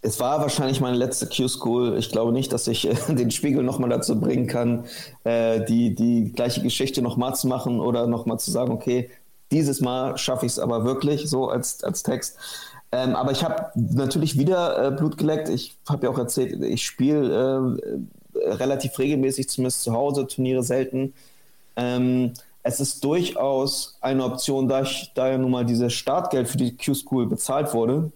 es 0.00 0.20
war 0.20 0.40
wahrscheinlich 0.40 0.80
meine 0.80 0.96
letzte 0.96 1.26
Q-School. 1.26 1.98
Ich 1.98 2.10
glaube 2.10 2.30
nicht, 2.30 2.52
dass 2.52 2.68
ich 2.68 2.88
äh, 2.88 3.14
den 3.14 3.32
Spiegel 3.32 3.64
nochmal 3.64 3.90
dazu 3.90 4.18
bringen 4.18 4.46
kann, 4.46 4.84
äh, 5.24 5.64
die, 5.64 5.94
die 5.94 6.32
gleiche 6.32 6.62
Geschichte 6.62 7.02
nochmal 7.02 7.34
zu 7.34 7.48
machen 7.48 7.80
oder 7.80 8.06
nochmal 8.06 8.38
zu 8.38 8.52
sagen, 8.52 8.72
okay, 8.72 9.10
dieses 9.50 9.80
Mal 9.80 10.16
schaffe 10.18 10.46
ich 10.46 10.52
es 10.52 10.58
aber 10.60 10.84
wirklich 10.84 11.28
so 11.28 11.48
als, 11.48 11.82
als 11.82 12.04
Text. 12.04 12.38
Ähm, 12.92 13.16
aber 13.16 13.32
ich 13.32 13.42
habe 13.42 13.72
natürlich 13.74 14.38
wieder 14.38 14.86
äh, 14.86 14.90
Blut 14.92 15.18
geleckt. 15.18 15.48
Ich 15.48 15.76
habe 15.88 16.06
ja 16.06 16.12
auch 16.12 16.18
erzählt, 16.18 16.62
ich 16.62 16.84
spiele 16.86 17.76
äh, 18.34 18.50
relativ 18.52 18.96
regelmäßig, 19.00 19.48
zumindest 19.48 19.82
zu 19.82 19.92
Hause, 19.92 20.28
Turniere 20.28 20.62
selten. 20.62 21.12
Ähm, 21.74 22.34
es 22.66 22.80
ist 22.80 23.04
durchaus 23.04 23.96
eine 24.00 24.24
Option, 24.24 24.66
da, 24.66 24.82
ich, 24.82 25.12
da 25.14 25.28
ja 25.28 25.38
nun 25.38 25.52
mal 25.52 25.64
dieses 25.64 25.92
Startgeld 25.92 26.48
für 26.48 26.56
die 26.56 26.76
Q-School 26.76 27.28
bezahlt 27.28 27.72
wurde 27.72 28.10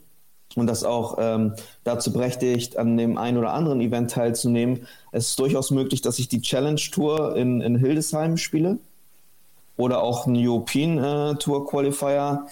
und 0.56 0.66
das 0.66 0.82
auch 0.82 1.18
ähm, 1.20 1.54
dazu 1.84 2.12
berechtigt, 2.12 2.76
an 2.76 2.96
dem 2.96 3.16
einen 3.16 3.38
oder 3.38 3.52
anderen 3.52 3.80
Event 3.80 4.10
teilzunehmen. 4.10 4.88
Es 5.12 5.28
ist 5.28 5.38
durchaus 5.38 5.70
möglich, 5.70 6.00
dass 6.00 6.18
ich 6.18 6.26
die 6.26 6.40
Challenge 6.40 6.80
Tour 6.90 7.36
in, 7.36 7.60
in 7.60 7.76
Hildesheim 7.76 8.36
spiele 8.36 8.80
oder 9.76 10.02
auch 10.02 10.26
einen 10.26 10.36
European 10.36 10.98
äh, 10.98 11.34
Tour 11.36 11.68
Qualifier. 11.68 12.46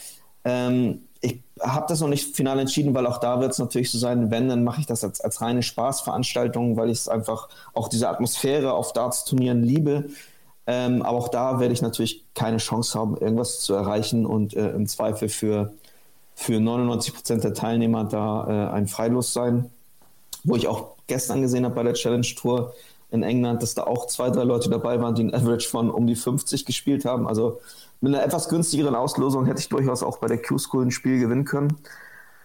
Ähm, 0.45 1.01
ich 1.21 1.41
habe 1.61 1.87
das 1.89 2.01
noch 2.01 2.07
nicht 2.07 2.37
final 2.37 2.61
entschieden, 2.61 2.95
weil 2.95 3.09
auch 3.09 3.19
da 3.19 3.41
wird 3.41 3.51
es 3.51 3.59
natürlich 3.59 3.91
so 3.91 3.99
sein, 3.99 4.31
wenn, 4.31 4.49
dann 4.49 4.63
mache 4.63 4.81
ich 4.81 4.87
das 4.87 5.03
als, 5.03 5.21
als 5.21 5.41
reine 5.41 5.65
Spaßveranstaltung, 5.65 6.77
weil 6.77 6.91
ich 6.91 6.99
es 6.99 7.09
einfach 7.09 7.49
auch 7.75 7.89
diese 7.89 8.09
Atmosphäre 8.09 8.73
auf 8.73 8.93
Darts-Turnieren 8.93 9.65
liebe. 9.65 10.05
Ähm, 10.71 11.01
aber 11.01 11.17
auch 11.17 11.29
da 11.29 11.61
werde 11.61 11.73
ich 11.73 11.81
natürlich 11.81 12.27
keine 12.35 12.59
Chance 12.59 12.99
haben, 12.99 13.17
irgendwas 13.17 13.61
zu 13.61 13.73
erreichen 13.73 14.27
und 14.27 14.55
äh, 14.55 14.69
im 14.73 14.87
Zweifel 14.87 15.31
für, 15.31 15.73
für 16.35 16.61
99 16.61 17.15
Prozent 17.15 17.43
der 17.43 17.55
Teilnehmer 17.55 18.05
da 18.05 18.69
äh, 18.69 18.75
ein 18.75 18.87
Freilos 18.87 19.33
sein. 19.33 19.71
Wo 20.45 20.57
ich 20.57 20.69
auch 20.69 20.97
gestern 21.07 21.41
gesehen 21.41 21.65
habe 21.65 21.75
bei 21.75 21.85
der 21.85 21.95
Challenge 21.95 22.27
Tour 22.37 22.75
in 23.11 23.23
England, 23.23 23.63
dass 23.63 23.75
da 23.75 23.85
auch 23.85 24.09
zwei, 24.09 24.29
drei 24.29 24.45
Leute 24.45 24.69
dabei 24.69 25.01
waren, 25.01 25.15
die 25.15 25.25
ein 25.25 25.35
Average 25.35 25.71
von 25.71 25.91
um 25.91 26.07
die 26.07 26.17
50 26.17 26.67
gespielt 26.67 27.07
haben. 27.07 27.27
Also 27.27 27.61
mit 28.03 28.15
einer 28.15 28.23
etwas 28.23 28.51
günstigeren 28.51 28.95
Auslosung 28.95 29.47
hätte 29.47 29.61
ich 29.61 29.71
durchaus 29.71 30.03
auch 30.03 30.19
bei 30.19 30.27
der 30.27 30.37
Q-School 30.37 30.85
ein 30.85 30.91
Spiel 30.91 31.19
gewinnen 31.19 31.47
können. 31.47 31.79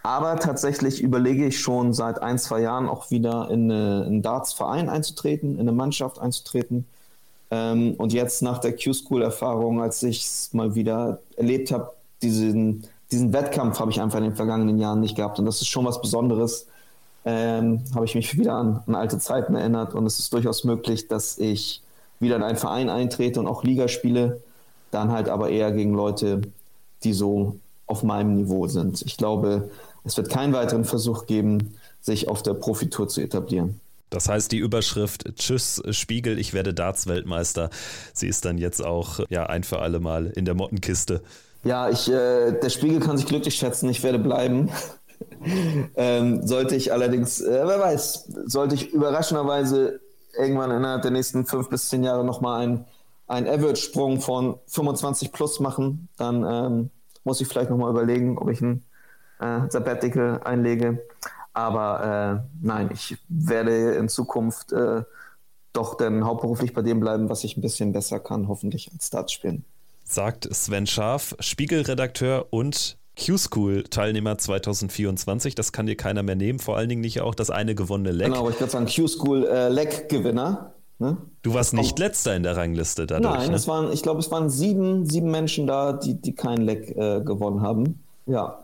Aber 0.01 0.37
tatsächlich 0.37 1.01
überlege 1.01 1.45
ich 1.45 1.59
schon 1.59 1.93
seit 1.93 2.21
ein, 2.21 2.39
zwei 2.39 2.61
Jahren 2.61 2.87
auch 2.87 3.11
wieder 3.11 3.49
in, 3.51 3.69
eine, 3.69 4.03
in 4.03 4.05
einen 4.05 4.21
Darts-Verein 4.21 4.87
einzutreten, 4.87 5.55
in 5.55 5.59
eine 5.59 5.73
Mannschaft 5.73 6.19
einzutreten 6.19 6.85
ähm, 7.53 7.93
und 7.99 8.13
jetzt 8.13 8.41
nach 8.41 8.57
der 8.57 8.75
Q-School-Erfahrung, 8.75 9.79
als 9.79 10.01
ich 10.01 10.23
es 10.23 10.53
mal 10.53 10.73
wieder 10.73 11.19
erlebt 11.37 11.71
habe, 11.71 11.91
diesen, 12.23 12.87
diesen 13.11 13.31
Wettkampf 13.31 13.79
habe 13.79 13.91
ich 13.91 14.01
einfach 14.01 14.17
in 14.17 14.23
den 14.23 14.35
vergangenen 14.35 14.79
Jahren 14.79 15.01
nicht 15.01 15.15
gehabt. 15.15 15.37
Und 15.37 15.45
das 15.45 15.61
ist 15.61 15.67
schon 15.67 15.85
was 15.85 16.01
Besonderes. 16.01 16.65
Ähm, 17.25 17.83
habe 17.93 18.05
ich 18.05 18.15
mich 18.15 18.35
wieder 18.39 18.55
an, 18.55 18.81
an, 18.87 18.95
alte 18.95 19.19
Zeiten 19.19 19.53
erinnert. 19.53 19.93
Und 19.93 20.07
es 20.07 20.17
ist 20.17 20.33
durchaus 20.33 20.63
möglich, 20.63 21.07
dass 21.07 21.37
ich 21.37 21.83
wieder 22.19 22.37
in 22.37 22.43
einen 22.43 22.57
Verein 22.57 22.89
eintrete 22.89 23.39
und 23.39 23.45
auch 23.45 23.63
Liga 23.63 23.87
spiele. 23.87 24.41
Dann 24.89 25.11
halt 25.11 25.29
aber 25.29 25.49
eher 25.49 25.71
gegen 25.73 25.93
Leute, 25.93 26.41
die 27.03 27.13
so 27.13 27.57
auf 27.85 28.01
meinem 28.01 28.33
Niveau 28.33 28.65
sind. 28.65 29.03
Ich 29.03 29.15
glaube, 29.15 29.69
es 30.03 30.17
wird 30.17 30.29
keinen 30.29 30.53
weiteren 30.53 30.85
Versuch 30.85 31.27
geben, 31.27 31.75
sich 32.01 32.29
auf 32.29 32.41
der 32.41 32.55
Profitour 32.55 33.09
zu 33.09 33.21
etablieren. 33.21 33.79
Das 34.13 34.29
heißt, 34.29 34.51
die 34.51 34.59
Überschrift 34.59 35.37
Tschüss 35.37 35.81
Spiegel, 35.89 36.37
ich 36.37 36.53
werde 36.53 36.71
Darts-Weltmeister, 36.71 37.71
sie 38.13 38.27
ist 38.27 38.45
dann 38.45 38.59
jetzt 38.59 38.85
auch 38.85 39.19
ja 39.29 39.47
ein 39.47 39.63
für 39.63 39.79
alle 39.79 39.99
Mal 39.99 40.27
in 40.27 40.45
der 40.45 40.53
Mottenkiste. 40.53 41.23
Ja, 41.63 41.89
ich, 41.89 42.11
äh, 42.11 42.51
der 42.51 42.69
Spiegel 42.69 42.99
kann 42.99 43.17
sich 43.17 43.25
glücklich 43.25 43.55
schätzen, 43.55 43.89
ich 43.89 44.03
werde 44.03 44.19
bleiben. 44.19 44.69
ähm, 45.95 46.45
sollte 46.45 46.75
ich 46.75 46.93
allerdings, 46.93 47.41
äh, 47.41 47.63
wer 47.65 47.79
weiß, 47.79 48.25
sollte 48.45 48.75
ich 48.75 48.93
überraschenderweise 48.93 49.99
irgendwann 50.37 50.69
innerhalb 50.69 51.01
der 51.01 51.11
nächsten 51.11 51.47
fünf 51.47 51.69
bis 51.69 51.89
zehn 51.89 52.03
Jahre 52.03 52.23
nochmal 52.23 52.61
einen, 52.61 52.85
einen 53.25 53.47
Average-Sprung 53.47 54.21
von 54.21 54.59
25 54.67 55.31
plus 55.31 55.59
machen, 55.59 56.07
dann 56.17 56.45
ähm, 56.47 56.89
muss 57.23 57.41
ich 57.41 57.47
vielleicht 57.47 57.71
nochmal 57.71 57.89
überlegen, 57.89 58.37
ob 58.37 58.49
ich 58.51 58.61
ein 58.61 58.83
äh, 59.39 59.61
Sabbatical 59.69 60.41
einlege. 60.43 61.03
Aber 61.53 62.43
äh, 62.43 62.65
nein, 62.65 62.89
ich 62.91 63.17
werde 63.29 63.93
in 63.93 64.09
Zukunft 64.09 64.71
äh, 64.71 65.03
doch 65.71 65.95
dann 65.95 66.25
hauptberuflich 66.25 66.73
bei 66.73 66.81
dem 66.81 66.99
bleiben, 66.99 67.29
was 67.29 67.43
ich 67.43 67.57
ein 67.57 67.61
bisschen 67.61 67.93
besser 67.93 68.19
kann, 68.19 68.47
hoffentlich 68.47 68.91
als 68.93 69.09
Darts 69.09 69.33
spielen. 69.33 69.63
Sagt 70.03 70.47
Sven 70.53 70.87
Scharf, 70.87 71.35
Spiegelredakteur 71.39 72.47
und 72.51 72.97
Q-School-Teilnehmer 73.23 74.37
2024. 74.37 75.55
Das 75.55 75.71
kann 75.71 75.85
dir 75.85 75.95
keiner 75.95 76.23
mehr 76.23 76.35
nehmen, 76.35 76.59
vor 76.59 76.77
allen 76.77 76.89
Dingen 76.89 77.01
nicht 77.01 77.21
auch 77.21 77.35
das 77.35 77.49
eine 77.49 77.75
gewonnene 77.75 78.11
Leck. 78.11 78.27
Genau, 78.27 78.39
aber 78.39 78.49
ich 78.49 78.59
würde 78.59 78.71
sagen 78.71 78.87
Q-School-Leck-Gewinner. 78.87 80.73
Äh, 80.99 81.03
ne? 81.03 81.17
Du 81.43 81.53
warst 81.53 81.73
nicht 81.73 81.99
letzter 81.99 82.35
in 82.35 82.43
der 82.43 82.57
Rangliste 82.57 83.05
dadurch. 83.05 83.33
Nein, 83.35 83.49
ne? 83.51 83.55
es 83.55 83.67
waren, 83.67 83.91
ich 83.91 84.01
glaube, 84.01 84.19
es 84.19 84.31
waren 84.31 84.49
sieben, 84.49 85.05
sieben 85.05 85.29
Menschen 85.29 85.67
da, 85.67 85.93
die, 85.93 86.15
die 86.15 86.33
kein 86.33 86.61
Leck 86.61 86.89
äh, 86.89 87.21
gewonnen 87.21 87.61
haben. 87.61 88.03
Ja, 88.25 88.63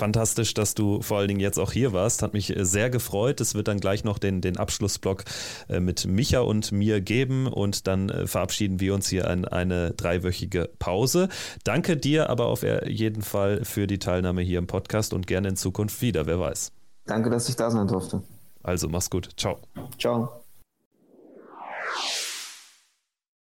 Fantastisch, 0.00 0.54
dass 0.54 0.72
du 0.74 1.02
vor 1.02 1.18
allen 1.18 1.28
Dingen 1.28 1.40
jetzt 1.40 1.58
auch 1.58 1.72
hier 1.72 1.92
warst. 1.92 2.22
Hat 2.22 2.32
mich 2.32 2.56
äh, 2.56 2.64
sehr 2.64 2.88
gefreut. 2.88 3.38
Es 3.42 3.54
wird 3.54 3.68
dann 3.68 3.80
gleich 3.80 4.02
noch 4.02 4.18
den, 4.18 4.40
den 4.40 4.56
Abschlussblock 4.56 5.24
äh, 5.68 5.78
mit 5.78 6.06
Micha 6.06 6.40
und 6.40 6.72
mir 6.72 7.02
geben 7.02 7.46
und 7.46 7.86
dann 7.86 8.08
äh, 8.08 8.26
verabschieden 8.26 8.80
wir 8.80 8.94
uns 8.94 9.10
hier 9.10 9.28
in 9.28 9.44
eine 9.44 9.90
dreiwöchige 9.90 10.70
Pause. 10.78 11.28
Danke 11.64 11.98
dir 11.98 12.30
aber 12.30 12.46
auf 12.46 12.62
jeden 12.62 13.20
Fall 13.20 13.62
für 13.66 13.86
die 13.86 13.98
Teilnahme 13.98 14.40
hier 14.40 14.58
im 14.58 14.66
Podcast 14.66 15.12
und 15.12 15.26
gerne 15.26 15.48
in 15.48 15.56
Zukunft 15.56 16.00
wieder, 16.00 16.24
wer 16.24 16.40
weiß. 16.40 16.72
Danke, 17.04 17.28
dass 17.28 17.50
ich 17.50 17.56
da 17.56 17.70
sein 17.70 17.86
durfte. 17.86 18.22
Also 18.62 18.88
mach's 18.88 19.10
gut. 19.10 19.28
Ciao. 19.36 19.58
Ciao. 19.98 20.44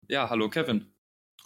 Ja, 0.07 0.27
hallo 0.31 0.49
Kevin. 0.49 0.87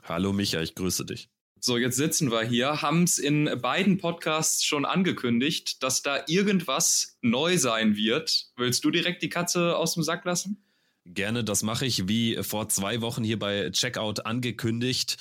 Hallo 0.06 0.32
Micha, 0.32 0.62
ich 0.62 0.76
grüße 0.76 1.04
dich. 1.04 1.30
So, 1.66 1.78
jetzt 1.78 1.95
sitzen 1.95 2.30
wir 2.30 2.43
hier, 2.43 2.82
haben 2.82 3.03
es 3.03 3.18
in 3.18 3.49
beiden 3.61 3.97
Podcasts 3.97 4.66
schon 4.66 4.84
angekündigt, 4.84 5.82
dass 5.82 6.01
da 6.01 6.22
irgendwas 6.28 7.18
neu 7.22 7.57
sein 7.57 7.95
wird. 7.95 8.47
Willst 8.57 8.84
du 8.84 8.91
direkt 8.91 9.24
die 9.24 9.30
Katze 9.30 9.78
aus 9.78 9.93
dem 9.93 10.03
Sack 10.03 10.26
lassen? 10.26 10.61
Gerne, 11.05 11.45
das 11.45 11.64
mache 11.64 11.86
ich. 11.86 12.09
Wie 12.09 12.36
vor 12.43 12.68
zwei 12.68 12.99
Wochen 12.99 13.24
hier 13.24 13.39
bei 13.39 13.70
Checkout 13.70 14.26
angekündigt, 14.26 15.16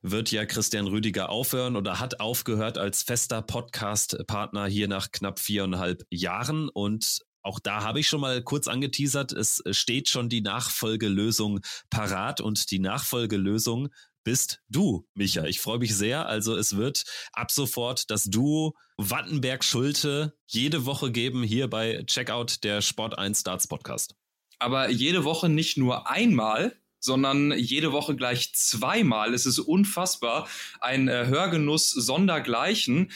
wird 0.00 0.30
ja 0.30 0.46
Christian 0.46 0.86
Rüdiger 0.86 1.28
aufhören 1.28 1.76
oder 1.76 2.00
hat 2.00 2.18
aufgehört 2.18 2.78
als 2.78 3.02
fester 3.02 3.42
Podcast-Partner 3.42 4.64
hier 4.64 4.88
nach 4.88 5.12
knapp 5.12 5.38
viereinhalb 5.38 6.06
Jahren. 6.08 6.70
Und 6.70 7.20
auch 7.42 7.60
da 7.60 7.82
habe 7.82 8.00
ich 8.00 8.08
schon 8.08 8.22
mal 8.22 8.42
kurz 8.42 8.68
angeteasert, 8.68 9.32
es 9.32 9.62
steht 9.72 10.08
schon 10.08 10.30
die 10.30 10.40
Nachfolgelösung 10.40 11.60
parat 11.90 12.40
und 12.40 12.70
die 12.70 12.78
Nachfolgelösung 12.78 13.90
bist 14.24 14.60
du, 14.68 15.06
Micha. 15.14 15.44
Ich 15.44 15.60
freue 15.60 15.78
mich 15.78 15.94
sehr. 15.94 16.26
Also 16.26 16.56
es 16.56 16.76
wird 16.76 17.04
ab 17.32 17.50
sofort 17.50 18.10
das 18.10 18.24
Duo 18.24 18.74
Wattenberg-Schulte 18.96 20.34
jede 20.46 20.86
Woche 20.86 21.12
geben 21.12 21.42
hier 21.42 21.68
bei 21.68 22.02
Checkout 22.06 22.64
der 22.64 22.82
Sport 22.82 23.18
1 23.18 23.40
Starts 23.40 23.68
Podcast. 23.68 24.16
Aber 24.58 24.88
jede 24.88 25.24
Woche 25.24 25.48
nicht 25.48 25.76
nur 25.76 26.10
einmal, 26.10 26.76
sondern 27.00 27.52
jede 27.52 27.92
Woche 27.92 28.16
gleich 28.16 28.54
zweimal. 28.54 29.34
Es 29.34 29.46
ist 29.46 29.58
unfassbar. 29.58 30.48
Ein 30.80 31.08
äh, 31.08 31.26
Hörgenuss 31.26 31.90
sondergleichen. 31.90 33.12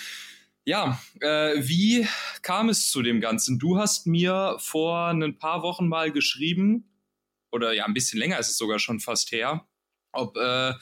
Ja, 0.65 1.01
äh, 1.21 1.55
wie 1.57 2.07
kam 2.43 2.69
es 2.69 2.91
zu 2.91 3.01
dem 3.01 3.23
Ganzen? 3.23 3.59
Du 3.59 3.79
hast 3.79 4.07
mir 4.07 4.57
vor 4.59 5.07
ein 5.09 5.39
paar 5.39 5.63
Wochen 5.63 5.89
mal 5.89 6.13
geschrieben, 6.13 6.85
oder 7.51 7.73
ja, 7.73 7.87
ein 7.87 7.95
bisschen 7.95 8.19
länger 8.19 8.39
ist 8.39 8.49
es 8.49 8.59
sogar 8.59 8.79
schon 8.79 9.01
fast 9.01 9.33
her, 9.33 9.67
ob 10.13 10.37
äh, 10.37 10.75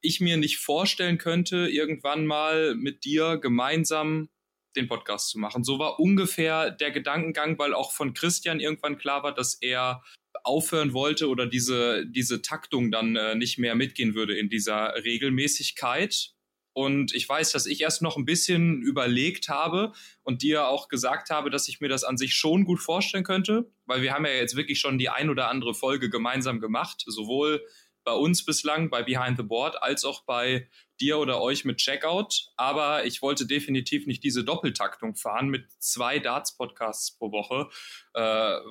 ich 0.00 0.20
mir 0.20 0.36
nicht 0.36 0.58
vorstellen 0.58 1.18
könnte, 1.18 1.68
irgendwann 1.68 2.26
mal 2.26 2.74
mit 2.74 3.04
dir 3.04 3.38
gemeinsam 3.38 4.28
den 4.76 4.88
Podcast 4.88 5.30
zu 5.30 5.38
machen. 5.38 5.64
So 5.64 5.78
war 5.78 6.00
ungefähr 6.00 6.70
der 6.70 6.90
Gedankengang, 6.90 7.58
weil 7.58 7.74
auch 7.74 7.92
von 7.92 8.12
Christian 8.12 8.60
irgendwann 8.60 8.98
klar 8.98 9.22
war, 9.22 9.34
dass 9.34 9.54
er 9.60 10.02
aufhören 10.42 10.92
wollte 10.92 11.28
oder 11.28 11.46
diese, 11.46 12.06
diese 12.06 12.42
Taktung 12.42 12.90
dann 12.90 13.16
äh, 13.16 13.34
nicht 13.34 13.58
mehr 13.58 13.74
mitgehen 13.74 14.14
würde 14.14 14.36
in 14.36 14.48
dieser 14.48 14.94
Regelmäßigkeit. 15.04 16.32
Und 16.76 17.14
ich 17.14 17.28
weiß, 17.28 17.52
dass 17.52 17.66
ich 17.66 17.80
erst 17.82 18.02
noch 18.02 18.16
ein 18.16 18.24
bisschen 18.24 18.82
überlegt 18.82 19.48
habe 19.48 19.92
und 20.24 20.42
dir 20.42 20.66
auch 20.66 20.88
gesagt 20.88 21.30
habe, 21.30 21.48
dass 21.48 21.68
ich 21.68 21.80
mir 21.80 21.88
das 21.88 22.02
an 22.02 22.18
sich 22.18 22.34
schon 22.34 22.64
gut 22.64 22.80
vorstellen 22.80 23.22
könnte, 23.22 23.70
weil 23.86 24.02
wir 24.02 24.12
haben 24.12 24.26
ja 24.26 24.32
jetzt 24.32 24.56
wirklich 24.56 24.80
schon 24.80 24.98
die 24.98 25.08
ein 25.08 25.30
oder 25.30 25.48
andere 25.48 25.72
Folge 25.72 26.10
gemeinsam 26.10 26.58
gemacht, 26.58 27.04
sowohl 27.06 27.64
bei 28.04 28.12
uns 28.12 28.44
bislang 28.44 28.90
bei 28.90 29.02
Behind 29.02 29.36
the 29.36 29.42
Board 29.42 29.82
als 29.82 30.04
auch 30.04 30.24
bei 30.24 30.68
dir 31.00 31.18
oder 31.18 31.40
euch 31.40 31.64
mit 31.64 31.78
Checkout. 31.78 32.48
Aber 32.56 33.04
ich 33.04 33.22
wollte 33.22 33.46
definitiv 33.46 34.06
nicht 34.06 34.22
diese 34.22 34.44
Doppeltaktung 34.44 35.16
fahren 35.16 35.48
mit 35.48 35.66
zwei 35.78 36.18
Darts-Podcasts 36.18 37.16
pro 37.16 37.32
Woche, 37.32 37.68
äh, 38.14 38.20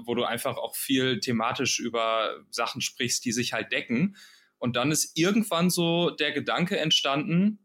wo 0.06 0.16
du 0.16 0.24
einfach 0.24 0.58
auch 0.58 0.76
viel 0.76 1.20
thematisch 1.20 1.80
über 1.80 2.38
Sachen 2.50 2.82
sprichst, 2.82 3.26
die 3.26 3.32
sich 3.32 3.54
halt 3.54 3.72
decken. 3.72 4.16
Und 4.58 4.76
dann 4.76 4.92
ist 4.92 5.18
irgendwann 5.18 5.70
so 5.70 6.10
der 6.12 6.32
Gedanke 6.32 6.78
entstanden, 6.78 7.60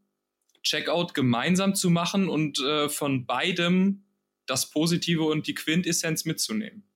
Checkout 0.62 1.14
gemeinsam 1.14 1.74
zu 1.74 1.90
machen 1.90 2.28
und 2.28 2.58
äh, 2.58 2.88
von 2.88 3.26
beidem 3.26 4.04
das 4.46 4.70
Positive 4.70 5.24
und 5.24 5.46
die 5.46 5.54
Quintessenz 5.54 6.24
mitzunehmen. 6.24 6.87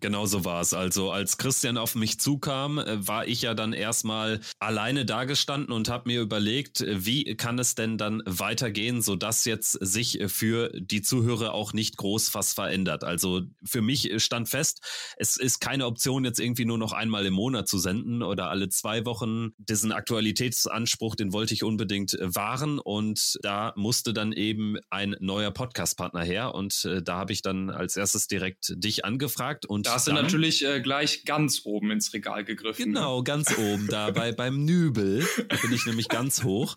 Genau 0.00 0.26
so 0.26 0.44
war 0.44 0.60
es. 0.60 0.74
Also 0.74 1.10
als 1.10 1.38
Christian 1.38 1.76
auf 1.76 1.94
mich 1.94 2.20
zukam, 2.20 2.78
äh, 2.78 3.06
war 3.06 3.26
ich 3.26 3.42
ja 3.42 3.54
dann 3.54 3.72
erstmal 3.72 4.40
alleine 4.60 5.04
dagestanden 5.04 5.72
und 5.72 5.88
habe 5.88 6.08
mir 6.08 6.20
überlegt, 6.20 6.80
äh, 6.80 7.04
wie 7.04 7.36
kann 7.36 7.58
es 7.58 7.74
denn 7.74 7.98
dann 7.98 8.22
weitergehen, 8.24 9.02
sodass 9.02 9.44
jetzt 9.44 9.72
sich 9.72 10.20
äh, 10.20 10.28
für 10.28 10.70
die 10.74 11.02
Zuhörer 11.02 11.52
auch 11.52 11.72
nicht 11.72 11.96
groß 11.96 12.34
was 12.34 12.52
verändert. 12.52 13.02
Also 13.02 13.42
für 13.64 13.82
mich 13.82 14.22
stand 14.22 14.48
fest, 14.48 14.80
es 15.16 15.36
ist 15.36 15.60
keine 15.60 15.86
Option, 15.86 16.24
jetzt 16.24 16.38
irgendwie 16.38 16.64
nur 16.64 16.78
noch 16.78 16.92
einmal 16.92 17.26
im 17.26 17.34
Monat 17.34 17.68
zu 17.68 17.78
senden 17.78 18.22
oder 18.22 18.50
alle 18.50 18.68
zwei 18.68 19.04
Wochen. 19.04 19.50
Diesen 19.58 19.90
Aktualitätsanspruch, 19.90 21.16
den 21.16 21.32
wollte 21.32 21.54
ich 21.54 21.64
unbedingt 21.64 22.16
wahren 22.20 22.78
und 22.78 23.38
da 23.42 23.72
musste 23.74 24.12
dann 24.12 24.32
eben 24.32 24.76
ein 24.90 25.16
neuer 25.18 25.50
Podcast-Partner 25.50 26.22
her 26.22 26.54
und 26.54 26.88
da 27.02 27.16
habe 27.16 27.32
ich 27.32 27.42
dann 27.42 27.70
als 27.70 27.96
erstes 27.96 28.28
direkt 28.28 28.74
dich 28.76 29.04
angefragt 29.04 29.66
und 29.66 29.87
da 29.88 29.94
hast 29.94 30.06
du 30.06 30.12
natürlich 30.12 30.64
äh, 30.64 30.80
gleich 30.80 31.24
ganz 31.24 31.62
oben 31.64 31.90
ins 31.90 32.12
Regal 32.12 32.44
gegriffen. 32.44 32.92
Ne? 32.92 32.94
Genau, 32.94 33.22
ganz 33.22 33.56
oben, 33.56 33.88
da 33.88 34.10
bei, 34.10 34.32
beim 34.38 34.64
Nübel 34.64 35.26
bin 35.62 35.72
ich 35.72 35.86
nämlich 35.86 36.08
ganz 36.08 36.44
hoch. 36.44 36.76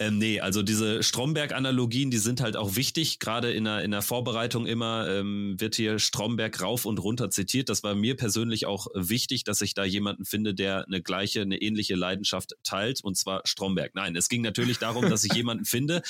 Ähm, 0.00 0.18
nee, 0.18 0.40
also 0.40 0.62
diese 0.62 1.02
Stromberg-Analogien, 1.02 2.10
die 2.10 2.18
sind 2.18 2.40
halt 2.40 2.56
auch 2.56 2.76
wichtig. 2.76 3.18
Gerade 3.18 3.52
in 3.52 3.64
der, 3.64 3.82
in 3.82 3.90
der 3.90 4.00
Vorbereitung 4.00 4.64
immer 4.66 5.08
ähm, 5.08 5.56
wird 5.58 5.74
hier 5.74 5.98
Stromberg 5.98 6.62
rauf 6.62 6.84
und 6.84 6.98
runter 6.98 7.30
zitiert. 7.30 7.68
Das 7.68 7.82
war 7.82 7.96
mir 7.96 8.16
persönlich 8.16 8.66
auch 8.66 8.86
wichtig, 8.94 9.42
dass 9.42 9.60
ich 9.60 9.74
da 9.74 9.84
jemanden 9.84 10.24
finde, 10.24 10.54
der 10.54 10.86
eine 10.86 11.02
gleiche, 11.02 11.42
eine 11.42 11.60
ähnliche 11.60 11.96
Leidenschaft 11.96 12.54
teilt, 12.62 13.02
und 13.02 13.16
zwar 13.16 13.42
Stromberg. 13.44 13.94
Nein, 13.94 14.14
es 14.14 14.28
ging 14.28 14.42
natürlich 14.42 14.78
darum, 14.78 15.08
dass 15.10 15.24
ich 15.24 15.32
jemanden 15.32 15.64
finde, 15.64 16.02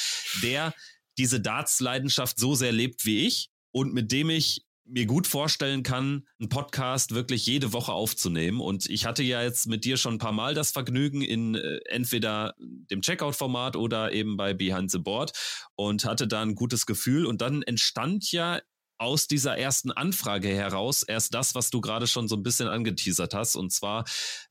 der 0.43 0.75
diese 1.17 1.41
Darts-Leidenschaft 1.41 2.39
so 2.39 2.55
sehr 2.55 2.73
lebt 2.73 3.07
wie 3.07 3.27
ich 3.27 3.49
und 3.73 3.95
mit 3.95 4.13
dem 4.13 4.29
ich 4.29 4.68
mir 4.89 5.07
gut 5.07 5.27
vorstellen 5.27 5.83
kann, 5.83 6.27
einen 6.41 6.49
Podcast 6.49 7.15
wirklich 7.15 7.47
jede 7.47 7.73
Woche 7.73 7.93
aufzunehmen. 7.93 8.61
Und 8.61 8.89
ich 8.89 9.05
hatte 9.07 9.23
ja 9.23 9.43
jetzt 9.43 9.67
mit 9.67 9.85
dir 9.85 9.97
schon 9.97 10.15
ein 10.15 10.19
paar 10.19 10.33
Mal 10.33 10.55
das 10.55 10.71
Vergnügen 10.71 11.23
in 11.23 11.55
äh, 11.55 11.79
entweder 11.87 12.55
dem 12.59 13.03
Checkout-Format 13.03 13.77
oder 13.77 14.13
eben 14.13 14.37
bei 14.37 14.55
Behind 14.55 14.91
the 14.91 14.99
Board 14.99 15.33
und 15.77 16.05
hatte 16.05 16.27
da 16.27 16.43
ein 16.43 16.55
gutes 16.55 16.87
Gefühl. 16.87 17.27
Und 17.27 17.41
dann 17.41 17.63
entstand 17.63 18.33
ja 18.33 18.61
aus 18.99 19.29
dieser 19.29 19.57
ersten 19.57 19.93
Anfrage 19.93 20.49
heraus 20.49 21.03
erst 21.03 21.33
das, 21.33 21.55
was 21.55 21.71
du 21.71 21.81
gerade 21.81 22.07
schon 22.07 22.27
so 22.27 22.37
ein 22.37 22.43
bisschen 22.43 22.69
angeteasert 22.69 23.33
hast. 23.33 23.55
Und 23.55 23.73
zwar, 23.73 24.05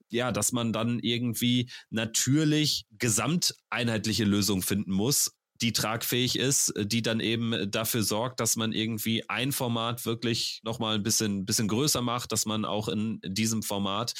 ja, 0.09 0.31
dass 0.31 0.53
man 0.53 0.71
dann 0.71 0.99
irgendwie 0.99 1.69
natürlich 1.89 2.85
gesamteinheitliche 2.91 4.23
Lösungen 4.23 4.61
finden 4.61 4.91
muss 4.91 5.36
die 5.61 5.73
tragfähig 5.73 6.37
ist, 6.37 6.73
die 6.77 7.01
dann 7.01 7.19
eben 7.19 7.69
dafür 7.71 8.03
sorgt, 8.03 8.39
dass 8.39 8.55
man 8.55 8.71
irgendwie 8.71 9.27
ein 9.29 9.51
Format 9.51 10.05
wirklich 10.05 10.61
nochmal 10.63 10.95
ein 10.95 11.03
bisschen, 11.03 11.45
bisschen 11.45 11.67
größer 11.67 12.01
macht, 12.01 12.31
dass 12.31 12.45
man 12.45 12.65
auch 12.65 12.87
in 12.87 13.19
diesem 13.23 13.63
Format 13.63 14.13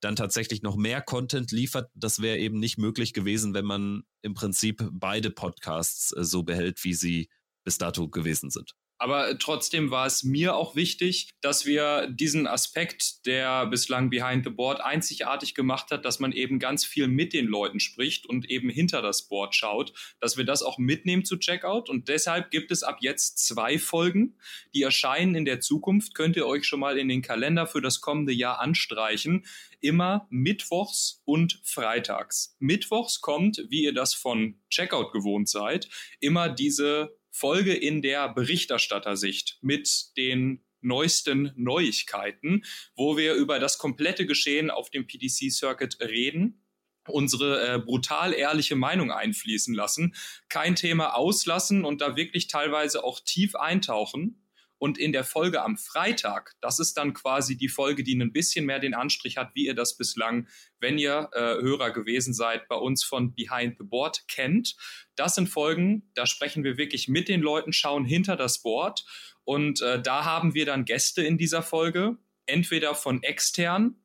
dann 0.00 0.16
tatsächlich 0.16 0.62
noch 0.62 0.76
mehr 0.76 1.02
Content 1.02 1.52
liefert. 1.52 1.90
Das 1.94 2.22
wäre 2.22 2.38
eben 2.38 2.58
nicht 2.58 2.78
möglich 2.78 3.12
gewesen, 3.12 3.54
wenn 3.54 3.66
man 3.66 4.02
im 4.22 4.34
Prinzip 4.34 4.82
beide 4.92 5.30
Podcasts 5.30 6.12
äh, 6.12 6.24
so 6.24 6.42
behält, 6.42 6.82
wie 6.84 6.94
sie 6.94 7.28
bis 7.64 7.78
dato 7.78 8.08
gewesen 8.08 8.50
sind. 8.50 8.72
Aber 9.00 9.38
trotzdem 9.38 9.90
war 9.90 10.04
es 10.04 10.24
mir 10.24 10.54
auch 10.54 10.76
wichtig, 10.76 11.30
dass 11.40 11.64
wir 11.64 12.06
diesen 12.06 12.46
Aspekt, 12.46 13.24
der 13.24 13.64
bislang 13.64 14.10
Behind 14.10 14.44
the 14.44 14.50
Board 14.50 14.82
einzigartig 14.82 15.54
gemacht 15.54 15.90
hat, 15.90 16.04
dass 16.04 16.20
man 16.20 16.32
eben 16.32 16.58
ganz 16.58 16.84
viel 16.84 17.08
mit 17.08 17.32
den 17.32 17.46
Leuten 17.46 17.80
spricht 17.80 18.26
und 18.26 18.50
eben 18.50 18.68
hinter 18.68 19.00
das 19.00 19.26
Board 19.26 19.54
schaut, 19.54 19.94
dass 20.20 20.36
wir 20.36 20.44
das 20.44 20.62
auch 20.62 20.76
mitnehmen 20.76 21.24
zu 21.24 21.38
Checkout. 21.38 21.88
Und 21.88 22.08
deshalb 22.08 22.50
gibt 22.50 22.70
es 22.70 22.82
ab 22.82 22.98
jetzt 23.00 23.38
zwei 23.38 23.78
Folgen, 23.78 24.36
die 24.74 24.82
erscheinen 24.82 25.34
in 25.34 25.46
der 25.46 25.60
Zukunft. 25.60 26.14
Könnt 26.14 26.36
ihr 26.36 26.46
euch 26.46 26.66
schon 26.66 26.80
mal 26.80 26.98
in 26.98 27.08
den 27.08 27.22
Kalender 27.22 27.66
für 27.66 27.80
das 27.80 28.02
kommende 28.02 28.34
Jahr 28.34 28.60
anstreichen. 28.60 29.46
Immer 29.80 30.26
mittwochs 30.28 31.22
und 31.24 31.58
freitags. 31.64 32.54
Mittwochs 32.58 33.22
kommt, 33.22 33.64
wie 33.70 33.84
ihr 33.84 33.94
das 33.94 34.12
von 34.12 34.60
Checkout 34.68 35.12
gewohnt 35.12 35.48
seid, 35.48 35.88
immer 36.20 36.50
diese 36.50 37.18
Folge 37.30 37.74
in 37.74 38.02
der 38.02 38.28
Berichterstattersicht 38.28 39.58
mit 39.60 40.16
den 40.16 40.64
neuesten 40.80 41.52
Neuigkeiten, 41.56 42.64
wo 42.96 43.16
wir 43.16 43.34
über 43.34 43.58
das 43.58 43.78
komplette 43.78 44.26
Geschehen 44.26 44.70
auf 44.70 44.90
dem 44.90 45.06
PDC-Circuit 45.06 46.00
reden 46.00 46.62
unsere 47.08 47.74
äh, 47.74 47.78
brutal 47.78 48.32
ehrliche 48.32 48.76
Meinung 48.76 49.10
einfließen 49.10 49.74
lassen, 49.74 50.14
kein 50.48 50.76
Thema 50.76 51.16
auslassen 51.16 51.84
und 51.84 52.00
da 52.00 52.16
wirklich 52.16 52.48
teilweise 52.48 53.04
auch 53.04 53.20
tief 53.20 53.56
eintauchen. 53.56 54.46
Und 54.78 54.96
in 54.96 55.12
der 55.12 55.24
Folge 55.24 55.60
am 55.60 55.76
Freitag, 55.76 56.54
das 56.62 56.78
ist 56.78 56.96
dann 56.96 57.12
quasi 57.12 57.58
die 57.58 57.68
Folge, 57.68 58.02
die 58.02 58.14
ein 58.14 58.32
bisschen 58.32 58.64
mehr 58.64 58.78
den 58.78 58.94
Anstrich 58.94 59.36
hat, 59.36 59.50
wie 59.54 59.66
ihr 59.66 59.74
das 59.74 59.98
bislang, 59.98 60.48
wenn 60.78 60.96
ihr 60.96 61.28
äh, 61.34 61.60
Hörer 61.60 61.90
gewesen 61.90 62.32
seid, 62.32 62.66
bei 62.66 62.76
uns 62.76 63.04
von 63.04 63.34
Behind 63.34 63.76
the 63.76 63.84
Board 63.84 64.26
kennt. 64.26 64.76
Das 65.20 65.34
sind 65.34 65.50
Folgen, 65.50 66.10
da 66.14 66.24
sprechen 66.24 66.64
wir 66.64 66.78
wirklich 66.78 67.06
mit 67.06 67.28
den 67.28 67.42
Leuten, 67.42 67.74
schauen 67.74 68.06
hinter 68.06 68.36
das 68.36 68.62
Board. 68.62 69.04
Und 69.44 69.82
äh, 69.82 70.00
da 70.00 70.24
haben 70.24 70.54
wir 70.54 70.64
dann 70.64 70.86
Gäste 70.86 71.22
in 71.22 71.36
dieser 71.36 71.62
Folge, 71.62 72.16
entweder 72.46 72.94
von 72.94 73.22
extern, 73.22 73.96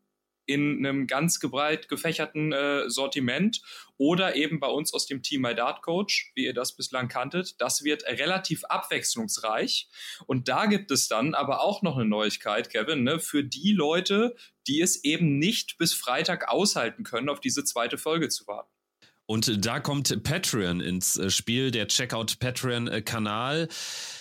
in 0.45 0.85
einem 0.85 1.07
ganz 1.07 1.39
breit 1.39 1.87
gefächerten 1.87 2.51
äh, 2.51 2.89
Sortiment 2.89 3.61
oder 3.95 4.35
eben 4.35 4.59
bei 4.59 4.67
uns 4.67 4.93
aus 4.93 5.05
dem 5.05 5.23
Team 5.23 5.43
My 5.43 5.55
Dart 5.55 5.83
Coach, 5.83 6.33
wie 6.35 6.43
ihr 6.43 6.53
das 6.53 6.75
bislang 6.75 7.07
kanntet. 7.07 7.61
Das 7.61 7.85
wird 7.85 8.03
relativ 8.03 8.65
abwechslungsreich. 8.65 9.87
Und 10.27 10.49
da 10.49 10.65
gibt 10.65 10.91
es 10.91 11.07
dann 11.07 11.33
aber 11.33 11.61
auch 11.61 11.81
noch 11.81 11.95
eine 11.95 12.09
Neuigkeit, 12.09 12.69
Kevin, 12.69 13.03
ne, 13.03 13.21
für 13.21 13.45
die 13.45 13.71
Leute, 13.71 14.35
die 14.67 14.81
es 14.81 15.01
eben 15.05 15.39
nicht 15.39 15.77
bis 15.77 15.93
Freitag 15.93 16.49
aushalten 16.49 17.05
können, 17.05 17.29
auf 17.29 17.39
diese 17.39 17.63
zweite 17.63 17.97
Folge 17.97 18.27
zu 18.27 18.45
warten. 18.47 18.74
Und 19.27 19.65
da 19.65 19.79
kommt 19.79 20.23
Patreon 20.23 20.81
ins 20.81 21.17
äh, 21.17 21.29
Spiel, 21.29 21.71
der 21.71 21.87
Checkout 21.87 22.37
Patreon-Kanal 22.39 23.67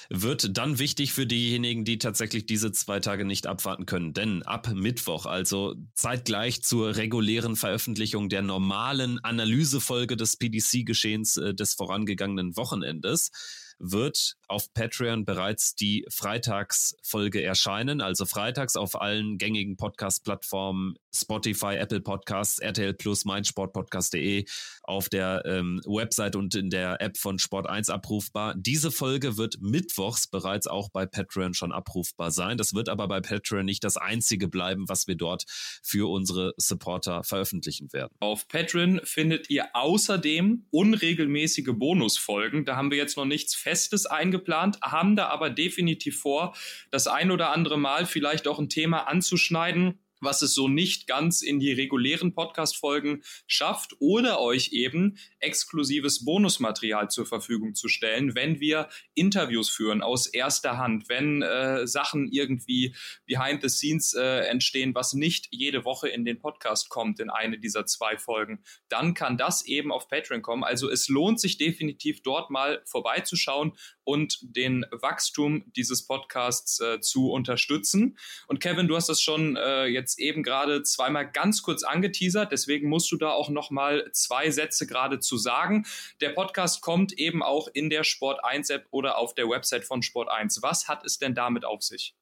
wird 0.08 0.56
dann 0.56 0.78
wichtig 0.78 1.12
für 1.12 1.26
diejenigen, 1.26 1.84
die 1.84 1.98
tatsächlich 1.98 2.46
diese 2.46 2.72
zwei 2.72 3.00
Tage 3.00 3.24
nicht 3.24 3.46
abwarten 3.46 3.84
können. 3.84 4.14
Denn 4.14 4.42
ab 4.42 4.68
Mittwoch, 4.72 5.26
also 5.26 5.74
zeitgleich 5.94 6.62
zur 6.62 6.96
regulären 6.96 7.56
Veröffentlichung 7.56 8.28
der 8.28 8.42
normalen 8.42 9.22
Analysefolge 9.22 10.16
des 10.16 10.36
PDC-Geschehens 10.36 11.36
äh, 11.36 11.54
des 11.54 11.74
vorangegangenen 11.74 12.56
Wochenendes, 12.56 13.30
wird 13.78 14.36
auf 14.48 14.72
Patreon 14.74 15.24
bereits 15.24 15.74
die 15.74 16.04
Freitagsfolge 16.10 17.42
erscheinen. 17.42 18.00
Also 18.00 18.26
freitags 18.26 18.76
auf 18.76 19.00
allen 19.00 19.38
gängigen 19.38 19.76
Podcast-Plattformen, 19.76 20.96
Spotify, 21.14 21.76
Apple 21.76 22.00
Podcasts, 22.00 22.58
RTL 22.58 22.94
Plus, 22.94 23.24
meinsportpodcast.de, 23.24 24.44
auf 24.82 25.08
der 25.08 25.42
ähm, 25.46 25.80
Website 25.86 26.36
und 26.36 26.54
in 26.54 26.70
der 26.70 27.00
App 27.00 27.16
von 27.16 27.38
Sport 27.38 27.68
1 27.68 27.88
abrufbar. 27.90 28.54
Diese 28.56 28.90
Folge 28.90 29.36
wird 29.36 29.56
mittwochs 29.60 30.26
bereits 30.26 30.66
auch 30.66 30.90
bei 30.90 31.06
Patreon 31.06 31.54
schon 31.54 31.72
abrufbar 31.72 32.30
sein. 32.30 32.56
Das 32.58 32.74
wird 32.74 32.88
aber 32.88 33.08
bei 33.08 33.20
Patreon 33.20 33.64
nicht 33.64 33.84
das 33.84 33.96
einzige 33.96 34.48
bleiben, 34.48 34.88
was 34.88 35.06
wir 35.06 35.16
dort 35.16 35.44
für 35.82 36.10
unsere 36.10 36.54
Supporter 36.56 37.24
veröffentlichen 37.24 37.92
werden. 37.92 38.14
Auf 38.20 38.48
Patreon 38.48 39.00
findet 39.04 39.50
ihr 39.50 39.74
außerdem 39.74 40.66
unregelmäßige 40.70 41.72
Bonusfolgen. 41.74 42.64
Da 42.64 42.76
haben 42.76 42.90
wir 42.90 42.98
jetzt 42.98 43.16
noch 43.16 43.24
nichts 43.24 43.54
Festes 43.64 44.04
eingeplant, 44.04 44.78
haben 44.82 45.16
da 45.16 45.28
aber 45.28 45.48
definitiv 45.48 46.20
vor, 46.20 46.54
das 46.90 47.06
ein 47.06 47.30
oder 47.30 47.50
andere 47.50 47.78
Mal 47.78 48.04
vielleicht 48.04 48.46
auch 48.46 48.58
ein 48.58 48.68
Thema 48.68 49.08
anzuschneiden, 49.08 50.03
was 50.24 50.42
es 50.42 50.54
so 50.54 50.68
nicht 50.68 51.06
ganz 51.06 51.42
in 51.42 51.60
die 51.60 51.72
regulären 51.72 52.34
Podcast-Folgen 52.34 53.22
schafft 53.46 53.94
oder 53.98 54.40
euch 54.40 54.70
eben 54.72 55.18
exklusives 55.40 56.24
Bonusmaterial 56.24 57.10
zur 57.10 57.26
Verfügung 57.26 57.74
zu 57.74 57.88
stellen, 57.88 58.34
wenn 58.34 58.60
wir 58.60 58.88
Interviews 59.14 59.70
führen 59.70 60.02
aus 60.02 60.26
erster 60.26 60.78
Hand, 60.78 61.08
wenn 61.08 61.42
äh, 61.42 61.86
Sachen 61.86 62.28
irgendwie 62.30 62.94
behind 63.26 63.62
the 63.62 63.68
scenes 63.68 64.14
äh, 64.14 64.46
entstehen, 64.46 64.94
was 64.94 65.12
nicht 65.12 65.48
jede 65.50 65.84
Woche 65.84 66.08
in 66.08 66.24
den 66.24 66.38
Podcast 66.38 66.88
kommt, 66.88 67.20
in 67.20 67.30
eine 67.30 67.58
dieser 67.58 67.86
zwei 67.86 68.18
Folgen, 68.18 68.62
dann 68.88 69.14
kann 69.14 69.36
das 69.36 69.64
eben 69.66 69.92
auf 69.92 70.08
Patreon 70.08 70.42
kommen. 70.42 70.64
Also 70.64 70.90
es 70.90 71.08
lohnt 71.08 71.40
sich 71.40 71.58
definitiv 71.58 72.22
dort 72.22 72.50
mal 72.50 72.82
vorbeizuschauen 72.84 73.72
und 74.04 74.38
den 74.42 74.84
Wachstum 74.90 75.64
dieses 75.76 76.06
Podcasts 76.06 76.80
äh, 76.80 77.00
zu 77.00 77.30
unterstützen. 77.30 78.18
Und 78.46 78.60
Kevin, 78.60 78.88
du 78.88 78.96
hast 78.96 79.08
das 79.08 79.20
schon 79.20 79.56
äh, 79.56 79.86
jetzt 80.14 80.20
eben 80.20 80.42
gerade 80.42 80.82
zweimal 80.82 81.30
ganz 81.30 81.62
kurz 81.62 81.82
angeteasert, 81.82 82.52
deswegen 82.52 82.88
musst 82.88 83.10
du 83.10 83.16
da 83.16 83.30
auch 83.30 83.48
noch 83.48 83.70
mal 83.70 84.08
zwei 84.12 84.50
Sätze 84.50 84.86
gerade 84.86 85.20
zu 85.20 85.36
sagen. 85.36 85.86
Der 86.20 86.30
Podcast 86.30 86.82
kommt 86.82 87.12
eben 87.12 87.42
auch 87.42 87.68
in 87.72 87.90
der 87.90 88.04
Sport 88.04 88.44
1 88.44 88.70
App 88.70 88.86
oder 88.90 89.18
auf 89.18 89.34
der 89.34 89.48
Website 89.48 89.84
von 89.84 90.02
Sport 90.02 90.30
1. 90.30 90.62
Was 90.62 90.88
hat 90.88 91.04
es 91.04 91.18
denn 91.18 91.34
damit 91.34 91.64
auf 91.64 91.82
sich? 91.82 92.14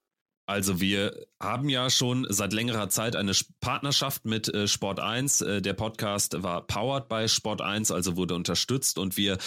Also 0.52 0.82
wir 0.82 1.18
haben 1.40 1.70
ja 1.70 1.88
schon 1.88 2.26
seit 2.28 2.52
längerer 2.52 2.90
Zeit 2.90 3.16
eine 3.16 3.32
Partnerschaft 3.62 4.26
mit 4.26 4.52
äh, 4.52 4.68
Sport 4.68 5.00
1. 5.00 5.40
Äh, 5.40 5.62
der 5.62 5.72
Podcast 5.72 6.42
war 6.42 6.66
powered 6.66 7.08
by 7.08 7.26
Sport 7.26 7.62
1, 7.62 7.90
also 7.90 8.18
wurde 8.18 8.34
unterstützt 8.34 8.98
und 8.98 9.16
wir 9.16 9.38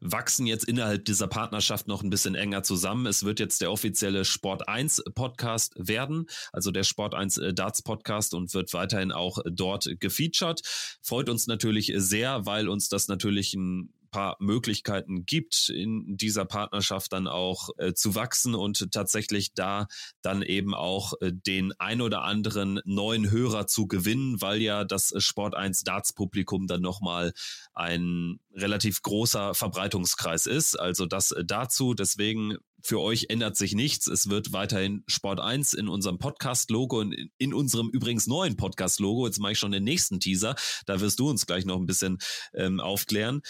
wachsen 0.00 0.46
jetzt 0.46 0.64
innerhalb 0.64 1.04
dieser 1.04 1.26
Partnerschaft 1.26 1.88
noch 1.88 2.04
ein 2.04 2.10
bisschen 2.10 2.36
enger 2.36 2.62
zusammen. 2.62 3.06
Es 3.06 3.24
wird 3.24 3.40
jetzt 3.40 3.60
der 3.60 3.72
offizielle 3.72 4.24
Sport 4.24 4.68
1 4.68 5.02
Podcast 5.16 5.74
werden, 5.76 6.26
also 6.52 6.70
der 6.70 6.84
Sport 6.84 7.16
1 7.16 7.38
äh, 7.38 7.52
Darts 7.52 7.82
Podcast 7.82 8.32
und 8.32 8.54
wird 8.54 8.72
weiterhin 8.72 9.10
auch 9.10 9.38
dort 9.44 9.88
gefeatured. 9.98 10.62
Freut 11.02 11.28
uns 11.28 11.48
natürlich 11.48 11.92
sehr, 11.96 12.46
weil 12.46 12.68
uns 12.68 12.88
das 12.88 13.08
natürlich 13.08 13.54
ein 13.54 13.92
paar 14.12 14.36
Möglichkeiten 14.38 15.26
gibt, 15.26 15.68
in 15.68 16.16
dieser 16.16 16.44
Partnerschaft 16.44 17.12
dann 17.12 17.26
auch 17.26 17.70
äh, 17.78 17.94
zu 17.94 18.14
wachsen 18.14 18.54
und 18.54 18.92
tatsächlich 18.92 19.54
da 19.54 19.88
dann 20.22 20.42
eben 20.42 20.74
auch 20.74 21.14
äh, 21.20 21.32
den 21.32 21.72
ein 21.80 22.00
oder 22.00 22.22
anderen 22.22 22.80
neuen 22.84 23.30
Hörer 23.30 23.66
zu 23.66 23.88
gewinnen, 23.88 24.40
weil 24.40 24.62
ja 24.62 24.84
das 24.84 25.12
Sport 25.16 25.56
1 25.56 25.82
Darts 25.82 26.12
Publikum 26.12 26.68
dann 26.68 26.82
nochmal 26.82 27.32
ein 27.74 28.38
relativ 28.54 29.02
großer 29.02 29.54
Verbreitungskreis 29.54 30.46
ist. 30.46 30.78
Also 30.78 31.06
das 31.06 31.32
äh, 31.32 31.44
dazu. 31.44 31.94
Deswegen 31.94 32.58
für 32.82 33.00
euch 33.00 33.26
ändert 33.28 33.56
sich 33.56 33.74
nichts. 33.74 34.06
Es 34.06 34.28
wird 34.28 34.52
weiterhin 34.52 35.04
Sport 35.06 35.40
1 35.40 35.72
in 35.74 35.88
unserem 35.88 36.18
Podcast-Logo 36.18 36.98
und 36.98 37.14
in 37.38 37.54
unserem 37.54 37.88
übrigens 37.90 38.26
neuen 38.26 38.56
Podcast-Logo. 38.56 39.26
Jetzt 39.26 39.38
mache 39.38 39.52
ich 39.52 39.58
schon 39.58 39.72
den 39.72 39.84
nächsten 39.84 40.20
Teaser. 40.20 40.56
Da 40.86 41.00
wirst 41.00 41.18
du 41.20 41.30
uns 41.30 41.46
gleich 41.46 41.64
noch 41.64 41.78
ein 41.78 41.86
bisschen 41.86 42.18
ähm, 42.54 42.80
aufklären. 42.80 43.42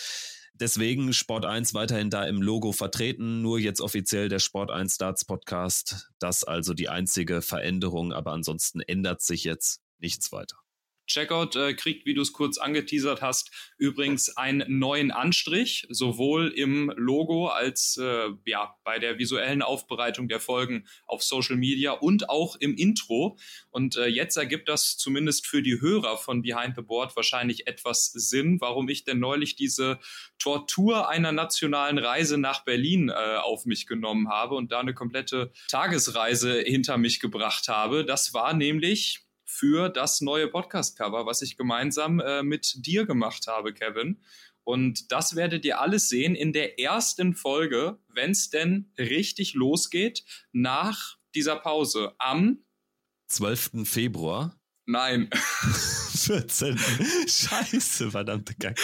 Deswegen 0.62 1.12
Sport 1.12 1.44
1 1.44 1.74
weiterhin 1.74 2.08
da 2.08 2.22
im 2.22 2.40
Logo 2.40 2.70
vertreten, 2.70 3.42
nur 3.42 3.58
jetzt 3.58 3.80
offiziell 3.80 4.28
der 4.28 4.38
Sport 4.38 4.70
1 4.70 4.94
Starts 4.94 5.24
Podcast. 5.24 6.12
Das 6.20 6.44
also 6.44 6.72
die 6.72 6.88
einzige 6.88 7.42
Veränderung, 7.42 8.12
aber 8.12 8.30
ansonsten 8.30 8.78
ändert 8.80 9.22
sich 9.22 9.42
jetzt 9.42 9.80
nichts 9.98 10.30
weiter. 10.30 10.54
Checkout 11.12 11.56
äh, 11.56 11.74
kriegt, 11.74 12.06
wie 12.06 12.14
du 12.14 12.22
es 12.22 12.32
kurz 12.32 12.58
angeteasert 12.58 13.22
hast, 13.22 13.50
übrigens 13.78 14.36
einen 14.36 14.78
neuen 14.78 15.10
Anstrich, 15.10 15.86
sowohl 15.90 16.48
im 16.48 16.92
Logo 16.96 17.48
als 17.48 17.98
äh, 18.00 18.28
ja, 18.44 18.74
bei 18.84 18.98
der 18.98 19.18
visuellen 19.18 19.62
Aufbereitung 19.62 20.28
der 20.28 20.40
Folgen 20.40 20.86
auf 21.06 21.22
Social 21.22 21.56
Media 21.56 21.92
und 21.92 22.30
auch 22.30 22.56
im 22.56 22.74
Intro. 22.76 23.38
Und 23.70 23.96
äh, 23.96 24.06
jetzt 24.06 24.36
ergibt 24.36 24.68
das 24.68 24.96
zumindest 24.96 25.46
für 25.46 25.62
die 25.62 25.80
Hörer 25.80 26.16
von 26.16 26.42
Behind 26.42 26.74
the 26.76 26.82
Board 26.82 27.14
wahrscheinlich 27.16 27.66
etwas 27.66 28.06
Sinn, 28.06 28.60
warum 28.60 28.88
ich 28.88 29.04
denn 29.04 29.18
neulich 29.18 29.56
diese 29.56 29.98
Tortur 30.38 31.08
einer 31.08 31.32
nationalen 31.32 31.98
Reise 31.98 32.38
nach 32.38 32.64
Berlin 32.64 33.08
äh, 33.08 33.36
auf 33.36 33.64
mich 33.66 33.86
genommen 33.86 34.28
habe 34.28 34.54
und 34.54 34.72
da 34.72 34.80
eine 34.80 34.94
komplette 34.94 35.52
Tagesreise 35.68 36.60
hinter 36.60 36.98
mich 36.98 37.20
gebracht 37.20 37.68
habe. 37.68 38.04
Das 38.04 38.34
war 38.34 38.54
nämlich 38.54 39.21
für 39.52 39.90
das 39.90 40.20
neue 40.22 40.48
Podcast-Cover, 40.48 41.26
was 41.26 41.42
ich 41.42 41.56
gemeinsam 41.56 42.20
äh, 42.20 42.42
mit 42.42 42.86
dir 42.86 43.04
gemacht 43.04 43.46
habe, 43.46 43.74
Kevin. 43.74 44.20
Und 44.64 45.12
das 45.12 45.36
werdet 45.36 45.64
ihr 45.64 45.80
alles 45.80 46.08
sehen 46.08 46.34
in 46.34 46.52
der 46.52 46.78
ersten 46.78 47.34
Folge, 47.34 47.98
wenn 48.08 48.30
es 48.30 48.48
denn 48.48 48.92
richtig 48.98 49.54
losgeht, 49.54 50.24
nach 50.52 51.18
dieser 51.34 51.56
Pause 51.56 52.14
am 52.18 52.64
12. 53.28 53.84
Februar. 53.84 54.58
Nein. 54.86 55.28
14. 56.22 56.78
Scheiße, 57.26 58.10
verdammte 58.10 58.54
Kacke. 58.54 58.82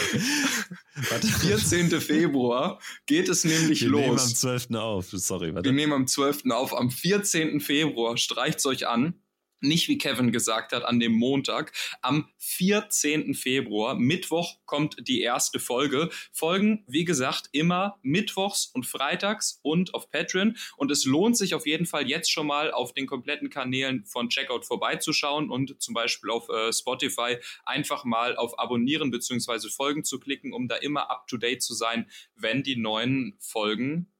Warte. 1.10 1.26
14. 1.26 2.00
Februar 2.00 2.80
geht 3.06 3.28
es 3.28 3.44
nämlich 3.44 3.82
Wir 3.82 3.88
los. 3.90 4.00
Wir 4.00 4.06
nehmen 4.06 4.18
am 4.18 4.34
12. 4.34 4.70
auf. 4.74 5.06
Sorry, 5.12 5.54
warte. 5.54 5.68
Wir 5.68 5.72
nehmen 5.72 5.92
am 5.92 6.06
12. 6.06 6.50
auf. 6.50 6.76
Am 6.76 6.90
14. 6.90 7.60
Februar 7.60 8.16
streicht 8.16 8.58
es 8.58 8.66
euch 8.66 8.86
an 8.88 9.14
nicht 9.60 9.88
wie 9.88 9.98
Kevin 9.98 10.32
gesagt 10.32 10.72
hat, 10.72 10.84
an 10.84 11.00
dem 11.00 11.12
Montag. 11.12 11.72
Am 12.02 12.28
14. 12.38 13.34
Februar, 13.34 13.94
Mittwoch, 13.94 14.58
kommt 14.66 14.96
die 15.06 15.20
erste 15.20 15.58
Folge. 15.58 16.10
Folgen, 16.32 16.84
wie 16.86 17.04
gesagt, 17.04 17.48
immer 17.52 17.98
mittwochs 18.02 18.66
und 18.66 18.86
freitags 18.86 19.60
und 19.62 19.94
auf 19.94 20.10
Patreon. 20.10 20.56
Und 20.76 20.90
es 20.90 21.04
lohnt 21.04 21.36
sich 21.36 21.54
auf 21.54 21.66
jeden 21.66 21.86
Fall 21.86 22.08
jetzt 22.08 22.30
schon 22.30 22.46
mal 22.46 22.70
auf 22.70 22.92
den 22.92 23.06
kompletten 23.06 23.50
Kanälen 23.50 24.04
von 24.04 24.28
Checkout 24.28 24.64
vorbeizuschauen 24.64 25.50
und 25.50 25.80
zum 25.82 25.94
Beispiel 25.94 26.30
auf 26.30 26.48
äh, 26.48 26.72
Spotify 26.72 27.36
einfach 27.64 28.04
mal 28.04 28.36
auf 28.36 28.58
Abonnieren 28.58 29.10
bzw. 29.10 29.68
Folgen 29.68 30.04
zu 30.04 30.18
klicken, 30.18 30.52
um 30.52 30.68
da 30.68 30.76
immer 30.76 31.10
up 31.10 31.26
to 31.26 31.36
date 31.36 31.62
zu 31.62 31.74
sein, 31.74 32.10
wenn 32.34 32.62
die 32.62 32.76
neuen 32.76 33.36
Folgen 33.40 34.12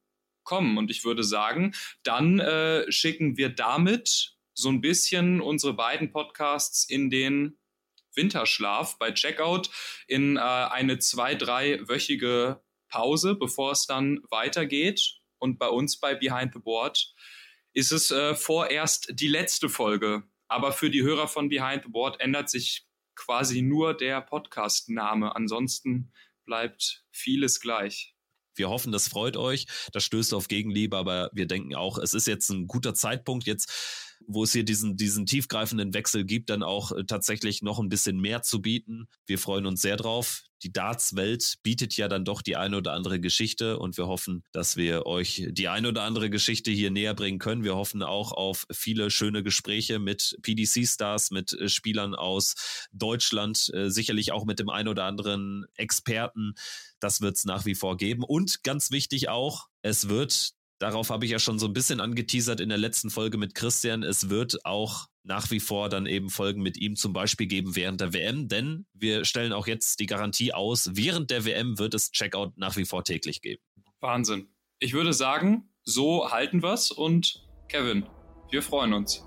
kommen. 0.49 0.78
Und 0.78 0.91
ich 0.91 1.05
würde 1.05 1.22
sagen, 1.22 1.74
dann 2.03 2.41
äh, 2.41 2.91
schicken 2.91 3.36
wir 3.36 3.51
damit 3.51 4.38
so 4.59 4.70
ein 4.70 4.80
bisschen 4.80 5.40
unsere 5.40 5.72
beiden 5.72 6.11
Podcasts 6.11 6.84
in 6.88 7.11
den 7.11 7.59
Winterschlaf 8.14 8.98
bei 8.98 9.12
Checkout 9.12 9.70
in 10.09 10.36
äh, 10.36 10.40
eine 10.40 10.98
zwei, 10.98 11.36
dreiwöchige 11.36 12.61
Pause, 12.88 13.36
bevor 13.36 13.72
es 13.72 13.86
dann 13.86 14.20
weitergeht. 14.30 15.20
Und 15.38 15.61
bei 15.61 15.68
uns 15.68 16.00
bei 16.00 16.16
Behind 16.16 16.52
the 16.52 16.59
Board 16.59 17.14
ist 17.72 17.92
es 17.92 18.11
äh, 18.11 18.34
vorerst 18.34 19.12
die 19.12 19.28
letzte 19.28 19.68
Folge. 19.68 20.24
Aber 20.48 20.72
für 20.72 20.90
die 20.90 21.02
Hörer 21.02 21.28
von 21.28 21.48
Behind 21.48 21.84
the 21.84 21.90
Board 21.90 22.20
ändert 22.20 22.50
sich 22.50 22.84
quasi 23.14 23.62
nur 23.62 23.94
der 23.94 24.20
Podcast-Name. 24.22 25.36
Ansonsten 25.36 26.12
bleibt 26.44 27.04
vieles 27.12 27.61
gleich. 27.61 28.16
Wir 28.56 28.70
hoffen, 28.70 28.90
das 28.90 29.06
freut 29.06 29.36
euch. 29.36 29.66
Das 29.92 30.02
stößt 30.02 30.34
auf 30.34 30.48
Gegenliebe, 30.48 30.96
aber 30.96 31.30
wir 31.32 31.46
denken 31.46 31.76
auch, 31.76 31.98
es 31.98 32.12
ist 32.12 32.26
jetzt 32.26 32.48
ein 32.48 32.66
guter 32.66 32.94
Zeitpunkt, 32.94 33.46
jetzt 33.46 34.07
wo 34.26 34.44
es 34.44 34.52
hier 34.52 34.64
diesen, 34.64 34.96
diesen 34.96 35.26
tiefgreifenden 35.26 35.94
Wechsel 35.94 36.24
gibt, 36.24 36.50
dann 36.50 36.62
auch 36.62 36.92
äh, 36.92 37.04
tatsächlich 37.04 37.62
noch 37.62 37.78
ein 37.78 37.88
bisschen 37.88 38.20
mehr 38.20 38.42
zu 38.42 38.60
bieten. 38.60 39.08
Wir 39.26 39.38
freuen 39.38 39.66
uns 39.66 39.80
sehr 39.80 39.96
drauf. 39.96 40.44
Die 40.62 40.72
Darts-Welt 40.72 41.58
bietet 41.62 41.96
ja 41.96 42.08
dann 42.08 42.24
doch 42.24 42.42
die 42.42 42.56
eine 42.56 42.78
oder 42.78 42.92
andere 42.92 43.20
Geschichte 43.20 43.78
und 43.78 43.96
wir 43.96 44.08
hoffen, 44.08 44.42
dass 44.52 44.76
wir 44.76 45.06
euch 45.06 45.46
die 45.50 45.68
eine 45.68 45.88
oder 45.88 46.02
andere 46.02 46.30
Geschichte 46.30 46.72
hier 46.72 46.90
näher 46.90 47.14
bringen 47.14 47.38
können. 47.38 47.62
Wir 47.62 47.76
hoffen 47.76 48.02
auch 48.02 48.32
auf 48.32 48.66
viele 48.72 49.10
schöne 49.10 49.44
Gespräche 49.44 50.00
mit 50.00 50.36
PDC-Stars, 50.42 51.30
mit 51.30 51.52
äh, 51.52 51.68
Spielern 51.68 52.14
aus 52.14 52.88
Deutschland, 52.92 53.70
äh, 53.72 53.88
sicherlich 53.88 54.32
auch 54.32 54.44
mit 54.44 54.58
dem 54.58 54.68
einen 54.68 54.88
oder 54.88 55.04
anderen 55.04 55.64
Experten. 55.76 56.54
Das 56.98 57.20
wird 57.20 57.36
es 57.36 57.44
nach 57.44 57.64
wie 57.64 57.76
vor 57.76 57.96
geben. 57.96 58.24
Und 58.24 58.64
ganz 58.64 58.90
wichtig 58.90 59.28
auch, 59.28 59.68
es 59.82 60.08
wird 60.08 60.57
Darauf 60.78 61.10
habe 61.10 61.24
ich 61.24 61.32
ja 61.32 61.38
schon 61.38 61.58
so 61.58 61.66
ein 61.66 61.72
bisschen 61.72 62.00
angeteasert 62.00 62.60
in 62.60 62.68
der 62.68 62.78
letzten 62.78 63.10
Folge 63.10 63.36
mit 63.36 63.54
Christian. 63.54 64.04
Es 64.04 64.28
wird 64.28 64.64
auch 64.64 65.06
nach 65.24 65.50
wie 65.50 65.60
vor 65.60 65.88
dann 65.88 66.06
eben 66.06 66.30
Folgen 66.30 66.62
mit 66.62 66.76
ihm 66.76 66.94
zum 66.94 67.12
Beispiel 67.12 67.46
geben 67.48 67.74
während 67.74 68.00
der 68.00 68.12
WM, 68.12 68.48
denn 68.48 68.86
wir 68.94 69.24
stellen 69.24 69.52
auch 69.52 69.66
jetzt 69.66 70.00
die 70.00 70.06
Garantie 70.06 70.54
aus, 70.54 70.90
während 70.94 71.30
der 71.30 71.44
WM 71.44 71.78
wird 71.78 71.94
es 71.94 72.12
Checkout 72.12 72.56
nach 72.56 72.76
wie 72.76 72.84
vor 72.84 73.04
täglich 73.04 73.42
geben. 73.42 73.62
Wahnsinn. 74.00 74.48
Ich 74.78 74.92
würde 74.92 75.12
sagen, 75.12 75.68
so 75.82 76.30
halten 76.30 76.62
wir 76.62 76.72
es 76.72 76.90
und 76.90 77.44
Kevin, 77.68 78.06
wir 78.50 78.62
freuen 78.62 78.92
uns. 78.92 79.24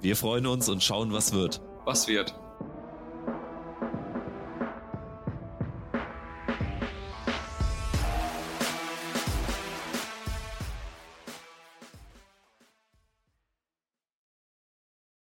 Wir 0.00 0.16
freuen 0.16 0.46
uns 0.46 0.68
und 0.68 0.82
schauen, 0.82 1.12
was 1.12 1.32
wird. 1.32 1.60
Was 1.84 2.06
wird. 2.06 2.34